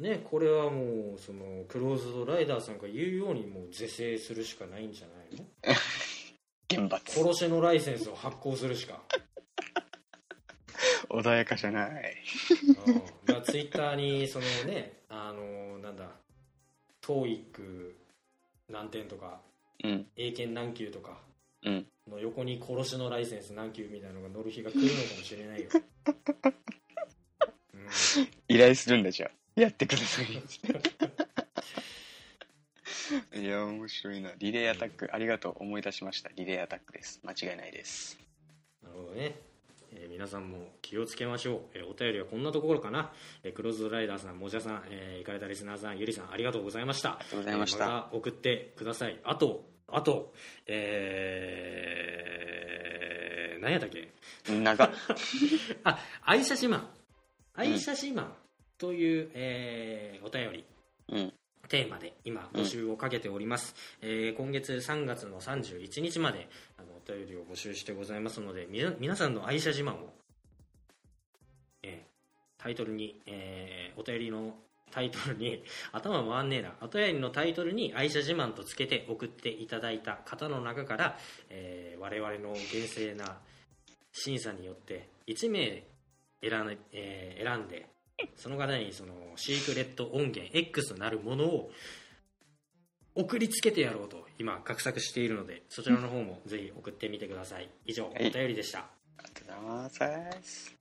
[0.01, 5.45] ねこれはもうそのクローズドライダーさんが言うようにもう是正するしかないんじゃないの？
[6.67, 7.13] 厳罰。
[7.13, 9.03] 殺しのライセンスを発行するしか
[11.13, 12.15] 穏やかじゃない。
[12.87, 13.01] うん。
[13.25, 16.09] だツイッターにそのねあのなんだ
[17.03, 17.93] TOEIC
[18.69, 19.39] 何点とか
[19.83, 20.07] うん。
[20.15, 21.19] 英検何級とか
[21.63, 21.85] うん。
[22.09, 25.69] の横に殺しのライセンス何級みたいなのが乗る日が来るのかもしれないよ、
[27.73, 27.87] うん。
[28.49, 29.31] 依頼するんだじゃあ
[29.61, 30.25] やってください。
[33.39, 34.31] いや面白いな。
[34.37, 35.55] リレーアタックありがとう。
[35.59, 36.29] 思い出しました。
[36.35, 37.21] リレーアタックです。
[37.23, 38.17] 間違いないです。
[38.81, 39.52] なるほどね、えー
[40.13, 43.11] 皆さんも気をつけましょう、えーお便りはこんなところかな、
[43.43, 47.13] えークローズドライダーさんもじゃさん、えー、行かれたリスナーさんゆりさんありがとうございました。
[47.13, 47.79] ありがとうございました。
[47.87, 49.19] また送ってください。
[49.23, 50.31] あとあと
[50.67, 54.07] えー、何やったっけ？
[54.53, 54.91] 長っ。
[55.83, 56.83] あ愛車自慢
[57.55, 58.27] 愛車自慢
[58.77, 60.63] という、えーお便り。
[61.09, 61.33] うん。
[61.69, 70.13] テーマで今募集をかけております、えー今月3月の31日まであのお便りを募集してございますのでみ皆さんの愛車自慢を、
[71.83, 72.13] えー
[72.63, 74.55] タイトルに、えーお便りの
[74.89, 76.75] タイトルに 頭回んねえな。
[76.81, 81.19] お便りのタイトルに愛車自慢とつけて送っていただいた方の中から、
[81.49, 83.41] えー我々の厳正な
[84.13, 85.83] 審査によって1名
[86.41, 87.87] 選ん,、え選んで
[88.35, 91.71] その方にそのシークレット音源 X なるものを
[93.15, 97.69] 送りつけてやろうと今画策しているのでそちらの方もぜひ送ってみてください。
[97.85, 98.31] 以上おはい。
[98.31, 98.89] 便りでした、あ
[99.21, 100.75] りがとうございます。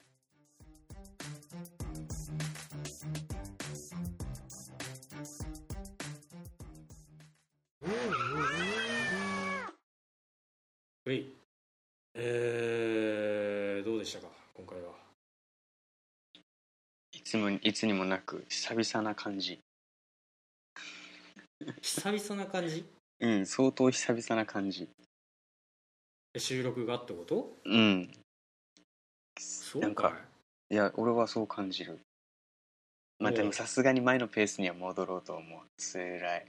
[11.04, 11.26] はい。
[12.14, 14.28] えー、どうでしたか？
[14.54, 14.92] 今回は。
[17.12, 19.60] いつもいつにもなく久々な感じ
[21.80, 22.84] 久々な感じ？
[23.20, 24.89] うん相当久々な感じ。
[26.36, 27.56] 収録がってこと？
[27.64, 28.10] うん。
[29.39, 30.18] そうなんか
[30.70, 32.01] いや俺はそう感じる。
[33.18, 35.60] まあでもさすがに前のペースには戻ろうと思う。
[35.76, 36.47] つらい。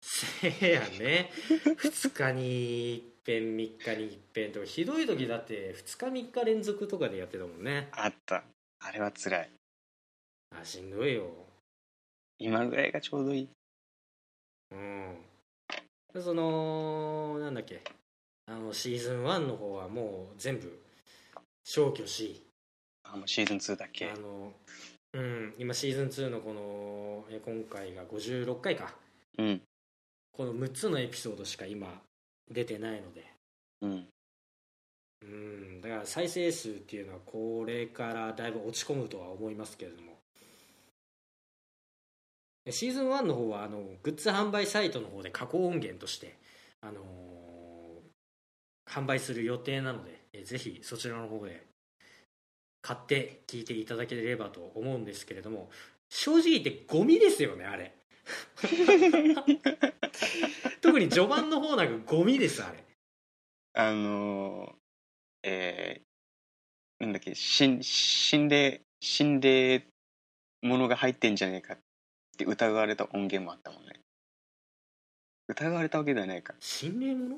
[0.00, 1.30] せやね。
[1.48, 7.88] 2日に一遍3日に一遍とかひどい時だって2日3日連続とかでやってたもんね。
[7.92, 8.42] あった。
[8.78, 9.50] あれはつらい。
[10.58, 11.28] あしんどいよ。
[12.38, 13.48] 今ぐらいがちょうどいい
[14.72, 15.16] うん。
[16.12, 17.82] でそのなんだっけ。
[18.46, 20.80] あのシーズン1の方はもう全部
[21.64, 22.44] 消去し。
[23.04, 24.10] あもうシーズン2だっけ。
[24.10, 24.52] あの
[25.12, 25.54] うん。
[25.58, 28.94] 今シーズン2のこのえ今回が56回か
[29.38, 29.62] うん。
[30.32, 32.00] この6つのエピソードしか今
[32.50, 33.24] 出てないので。
[33.82, 34.06] うん。
[35.22, 35.80] うん。
[35.80, 40.09] だから再生数っていうのはこれからだいぶ落ち込むとは思いますけれども。
[40.09, 40.09] で
[42.68, 46.36] シーズン1の方はあのグッズ販売サイトの方で加工音源として、
[46.82, 47.00] あの
[48.88, 51.64] 販売する予定なのでぜひそちらの方で
[52.82, 55.70] 買って聞いていただければと思うんですけれども
[56.08, 57.94] 正直言ってゴミですよねあれ。
[60.80, 62.84] 特に序盤の方なんかゴミですあれ。
[63.74, 64.74] あの、
[65.42, 69.86] えー、なんだっけ心心霊心霊
[70.62, 71.78] ものが入ってんじゃねえかっ
[72.40, 74.00] て疑われた音源もあったもんね。
[75.48, 77.36] 疑われたわけではないか心霊もの？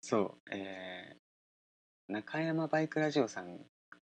[0.00, 0.32] そう。
[0.50, 3.58] えー、中山バイクラジオさん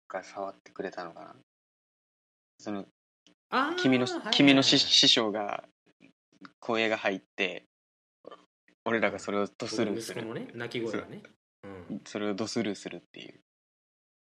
[0.08, 1.36] が触ってくれたのかな。
[2.60, 2.86] その
[3.78, 5.64] 君の君の師師匠が
[6.60, 7.66] 声が入って
[8.86, 11.22] 俺らがそれをドスルーする息子のね泣き声がね。
[11.64, 12.02] うん。
[12.06, 13.40] それをドスルーするっていう。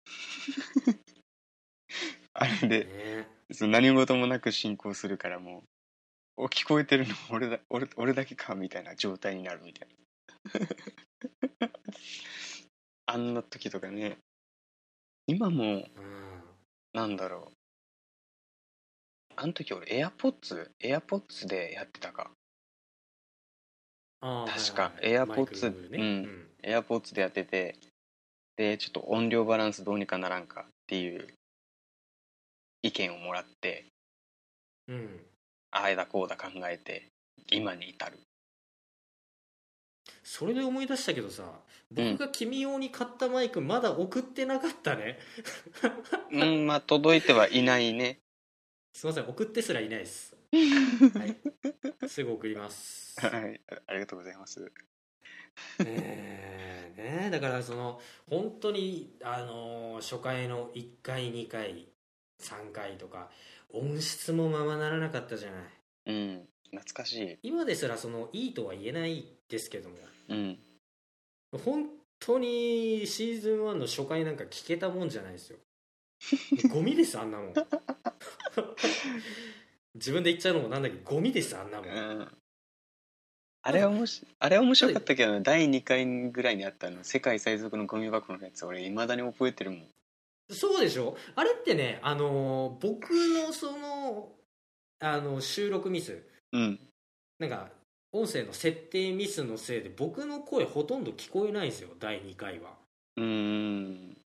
[2.33, 3.35] あれでね。
[3.67, 5.61] 何事もなく進行するからもう。
[5.61, 5.74] お
[6.37, 9.95] 聞こえてるの 俺だ俺俺だけかみたいな状態になるみたいな。
[13.07, 14.17] あんな時とかね。
[15.27, 16.43] 今もうん。
[16.93, 17.57] なんだろう。
[19.37, 22.31] あの時俺エアポッツエアポッツでやってたか。
[24.21, 25.97] 確か AirPods ね。
[25.97, 26.55] うん。
[26.63, 27.77] エアポッツでやってて。
[28.55, 31.27] でちょっと音量バランスどうにかならんかっていう
[32.81, 33.85] 意見をもらって。
[34.87, 35.34] うん
[35.75, 37.11] ああだこうだ考えて
[37.51, 38.19] 今に至る。
[40.23, 41.43] それで思い出したけどさ
[41.91, 45.19] 僕が君用に買ったマイクまだ送ってなかったね、
[46.31, 48.19] うんまあ届いてはいないね。
[48.93, 50.35] すいません送ってすらいないです、
[51.13, 53.19] はい、すぐ送ります。
[53.19, 53.61] はい。
[53.87, 54.71] ありがとうございます。
[55.79, 57.99] えーねだからその
[58.29, 61.87] 本当にあの初回の1回2回
[62.41, 63.29] 3回とか
[63.73, 65.61] 音質もままならなかったじゃない。
[66.07, 67.37] うん懐かしい。
[67.43, 69.95] 今ですらそのいいとは言えないですけども。
[70.29, 70.59] うん。
[71.63, 71.85] 本
[72.19, 75.57] 当にシーズン1の初回なんか聞けたもんじゃないですよ。
[76.69, 77.53] ゴミですあんなもん。
[79.95, 81.89] 自分で言っちゃうのもなんだけどゴミですあんなもん。
[81.89, 81.91] う
[82.23, 82.37] ん。
[83.61, 85.41] あれはもしあれは面白かったけどね。
[85.41, 89.87] 第2回ぐらいにあったの世界最速のゴミ箱のやつ俺いまだに覚えてるもん
[90.49, 91.17] そうでしょ？
[91.35, 94.31] あれってねあのー僕のその
[94.99, 96.21] あの収録ミス。
[96.51, 96.79] うん。
[97.39, 97.69] なんか
[98.13, 102.77] 音声の設定ミスのせいで僕の声ほとんど聞こえないんですよ第2回は。
[103.17, 104.17] うーん。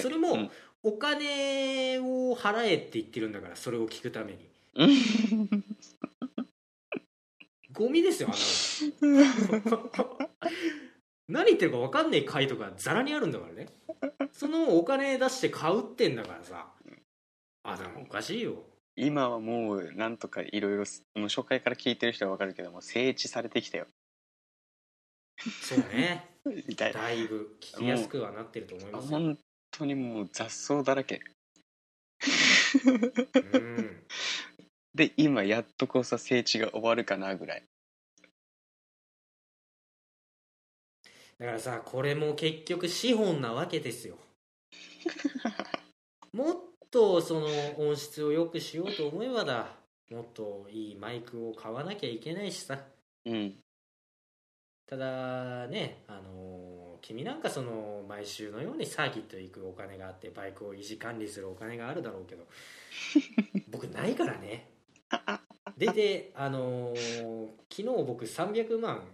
[0.00, 0.50] それも、うん。
[0.82, 4.48] お金を払えって言ってるんだからそれを聞くために。
[4.76, 5.64] う ん
[7.72, 8.36] ゴミですよあの
[11.28, 13.68] 何言ってるか分かんない回とかザラにあるんだからね。
[14.32, 16.66] そのお金出して買うってんだからさ。
[17.64, 18.54] あでもおかしいよ。
[18.94, 20.84] 今はもうなんとかいろいろ
[21.16, 23.86] もう初回から聞いてる人は分かるけども整地されてきたよ。
[25.62, 26.30] そうね。
[26.76, 29.38] だいぶ聞きやすくはなってると思いますよ、本
[29.72, 31.20] 当にもう雑草だらけ。
[33.52, 34.04] うん、
[34.94, 37.64] で今やっとこうさ整地が終わるかなぐらい
[41.38, 44.16] だからさこれも結局資本なわけですよ。
[46.32, 46.56] もっ
[46.90, 47.46] とその
[47.78, 49.76] 音質を良くしようと思えばだ。
[50.10, 52.80] もっといいマイクを買わなきゃいけないしさ。
[53.24, 53.58] うん。
[54.86, 62.46] ただねあのー君なんかその毎週のようにサーキット行くお金があってバイクを維持管理するお金があるだろうけど
[63.70, 64.70] 僕ないからね。
[65.76, 69.06] でであのー昨日僕300万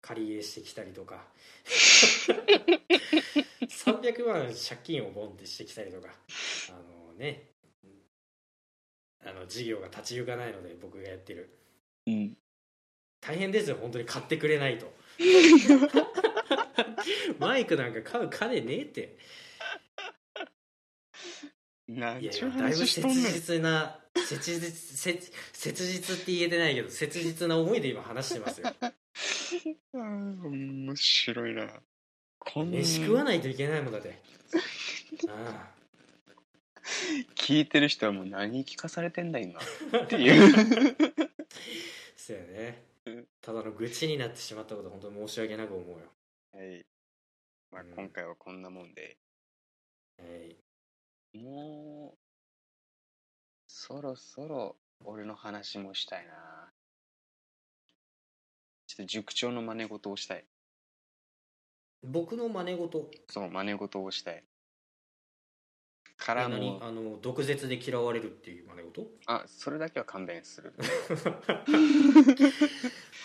[0.00, 1.26] 借り入れしてきたりとか。
[3.66, 6.08] 300万借金をボンってしてきたりとか。
[6.70, 7.50] あのね。
[9.22, 11.50] あの事業が立ち行かないので僕がやってる。
[12.06, 12.36] うん。
[13.20, 14.92] 大変ですよ本当に買ってくれないと。
[17.38, 19.18] マイクなんか買う金ねえって。
[21.88, 28.72] ないやいやだいぶ切実な切実切切実って言えてないけど切実な思いで今話してますよ
[29.94, 31.82] あー面白いな。
[32.38, 32.78] こんな。
[32.78, 34.20] 飯食わないといけないもんだって。
[35.28, 35.74] あ
[37.34, 39.60] 聞いてる人はもう何聞かされてんだ今。
[39.60, 40.54] っていう。
[40.54, 41.30] あ
[42.16, 42.84] そうやね。
[43.06, 43.28] うん。
[43.40, 46.12] ただの愚痴になってしまったこと本当に申し訳なく思うよ、
[46.52, 46.86] はい、
[47.70, 47.94] まあ、うん。
[47.94, 49.18] 今回はこんなもんで。
[50.18, 50.56] はい。
[51.36, 52.18] もう
[53.68, 56.72] そろそろ俺の話もしたいな
[59.00, 60.44] ちょっと塾長の真似事をしたい。
[62.02, 63.10] 僕の真似事？
[63.28, 64.44] そう真似事をしたい。
[66.16, 69.10] から何もあの毒舌で嫌われるっていう真似事？
[69.26, 70.74] あそれだけは勘弁する。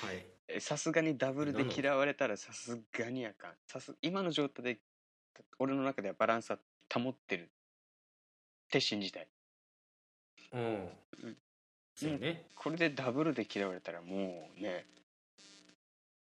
[0.01, 0.25] はい。
[0.47, 3.57] えさすがにダブルで嫌われたらさすがにあかん。
[3.67, 4.79] さす今の状態で
[5.59, 6.59] 俺の中ではバランスは
[6.93, 7.47] 保ってるっ
[8.69, 9.27] て信じたい。
[10.53, 10.61] うん。
[11.23, 11.37] うん。
[11.95, 15.04] そうやね、これでダブルで嫌われたらもうねうん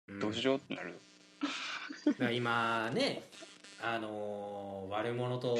[0.09, 0.99] どうしようってなる、
[2.07, 3.23] だから今ね
[3.83, 5.59] あのー悪者と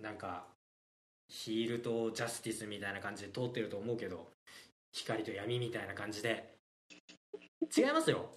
[0.00, 0.44] なんか
[1.28, 4.28] ヒールとジャスティスみたいな感じで通ってると思うけど
[4.92, 6.52] 光と闇みたいな感じで。
[7.74, 8.28] 違いますよ。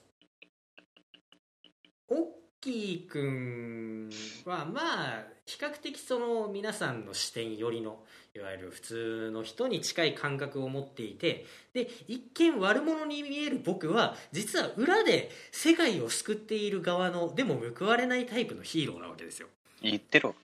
[2.07, 2.17] オッ
[2.61, 4.09] キーくん
[4.45, 8.03] はまあ比較的その皆さんの視点寄りの
[8.35, 19.47] いわゆる普通の人に近い感覚を持っていてで一見悪者に見える僕は実は裏で世界を救っている側のでも報われないタイプのヒーローなわけですよ。
[19.81, 20.35] 言ってろ。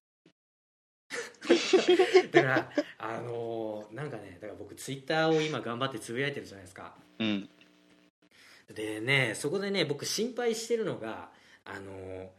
[2.31, 6.95] だからあのーなんかねだから僕ツイッターを今頑張ってつぶやいてるじゃないですか。
[7.19, 7.49] うん。
[8.73, 11.29] でねそこでね僕心配してるのが
[11.65, 12.29] あのー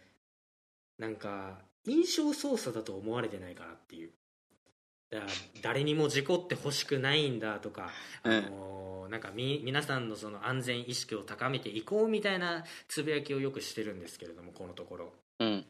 [0.98, 4.12] なんか印象操作だと思われてないかなっていう
[5.62, 7.90] 誰にも事故ってほしくないんだとか、
[8.22, 8.82] あのー
[9.12, 15.66] なんかみ皆さんのその安全意識を高めていこうみたいなつぶやきをよくしてるんですけれどもこのところうん。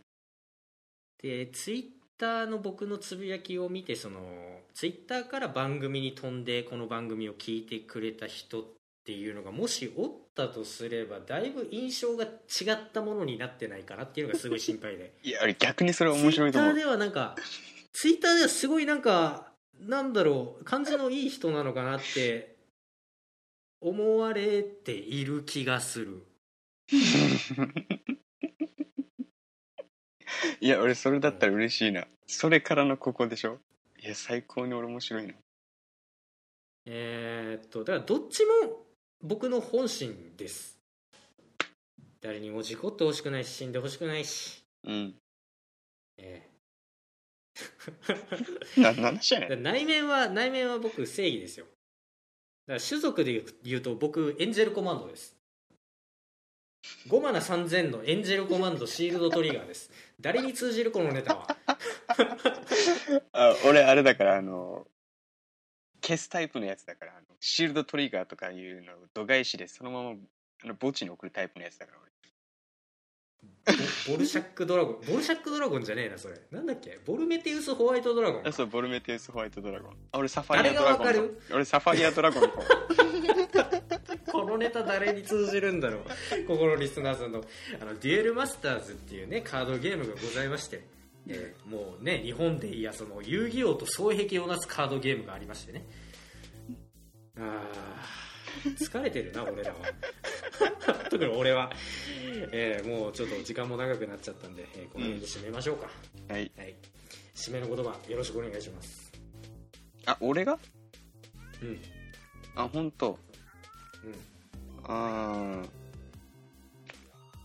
[1.20, 1.84] でツイッ
[2.18, 4.20] ターの僕のつぶやきを見てその
[4.74, 8.64] ツイッターから番組に飛んでこの番組を聞いてくれた人っ
[9.04, 12.28] ていうのがもしおったとすればだいぶ印象が違
[12.74, 16.90] ったものになってないかなっていうのがすごい心配で いや、俺逆にそれ面白いと思うツイッター。
[16.90, 17.34] ではなんか
[17.92, 22.56] ツイッターではすごいなんかなんだろう感じのいい人なのかなって
[23.80, 26.26] 思われている気がする
[30.60, 32.06] いや、俺それだったら嬉しいな。
[32.26, 33.58] それからのここでしょ？
[33.98, 35.34] いや、最高に俺面白いな。
[36.86, 38.84] えーっとだからどっちも
[39.20, 40.80] 僕の本心です
[42.20, 45.14] 誰にも事故ってほしくないし死んでほしくないし、うん。
[46.18, 46.51] えな、
[48.76, 49.62] 何話やねーん。
[49.62, 51.66] 内面は内面は僕正義ですよ。
[52.66, 55.36] だから種族で言うと僕エンジェルコマンドです。
[57.08, 59.90] 5マナ3000のエンジェルコマンドシールドトリガーです。
[60.20, 61.56] 誰に通じるこのネタは？
[63.32, 64.86] あ俺、あれだから、あの、
[66.02, 70.10] 消すタイプのやつだから、あのシールドトリガーとかいうのを度外視でそのまま
[70.64, 71.98] あの墓地に送るタイプのやつだから、
[74.06, 76.40] ボボルシャックドラゴンボルシャックドラゴンじゃねえなそれ。
[76.50, 76.98] なんだっけ？
[77.06, 78.52] ボルメテウスホワイトドラゴン。
[78.52, 79.92] そう、ボルメテウスホワイトドラゴン。
[80.10, 81.06] あ俺、サファイアドラゴン。
[81.06, 81.38] あれがわかる？
[81.50, 81.56] の。
[81.56, 82.50] 俺、サファイアドラゴン。
[84.32, 86.02] このネタ誰に通じるんだろう？
[86.48, 87.44] ここのリスナーさんの。
[87.80, 90.84] あのデュエルマスターズっていうねカードゲームがございまして、
[91.28, 95.86] えーもうね日本でいやその遊戯王と双璧をなすカードゲームがありましてね。
[97.36, 98.21] あー
[98.64, 99.78] 疲れてるな俺らは。
[101.10, 101.70] 特に俺は、
[102.52, 105.88] えーもうちょっと時間も長くなっちゃったんで、えーこの辺で締めましょうか、
[106.28, 106.50] はい。
[106.56, 106.74] はい。
[107.34, 109.12] 締めの言葉よろしくお願いします。
[110.06, 110.58] あ、俺が？
[111.62, 111.68] うん。
[111.68, 111.80] うん
[112.54, 113.18] あ、本当。
[114.84, 115.68] あー。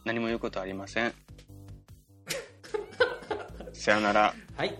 [0.05, 1.13] 何も言うことありません。
[3.73, 4.33] さよなら。
[4.55, 4.75] はい。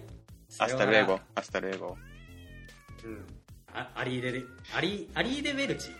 [0.60, 1.98] Hasta luego。Hasta luego。
[3.04, 3.26] うん。
[3.74, 4.44] あ Arrive
[4.74, 5.92] arri arrivederci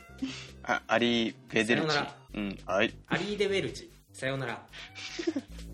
[0.64, 1.98] あ、 Arrivederci。
[2.34, 2.94] うん、はい。
[3.08, 4.66] Arrivederci さようなら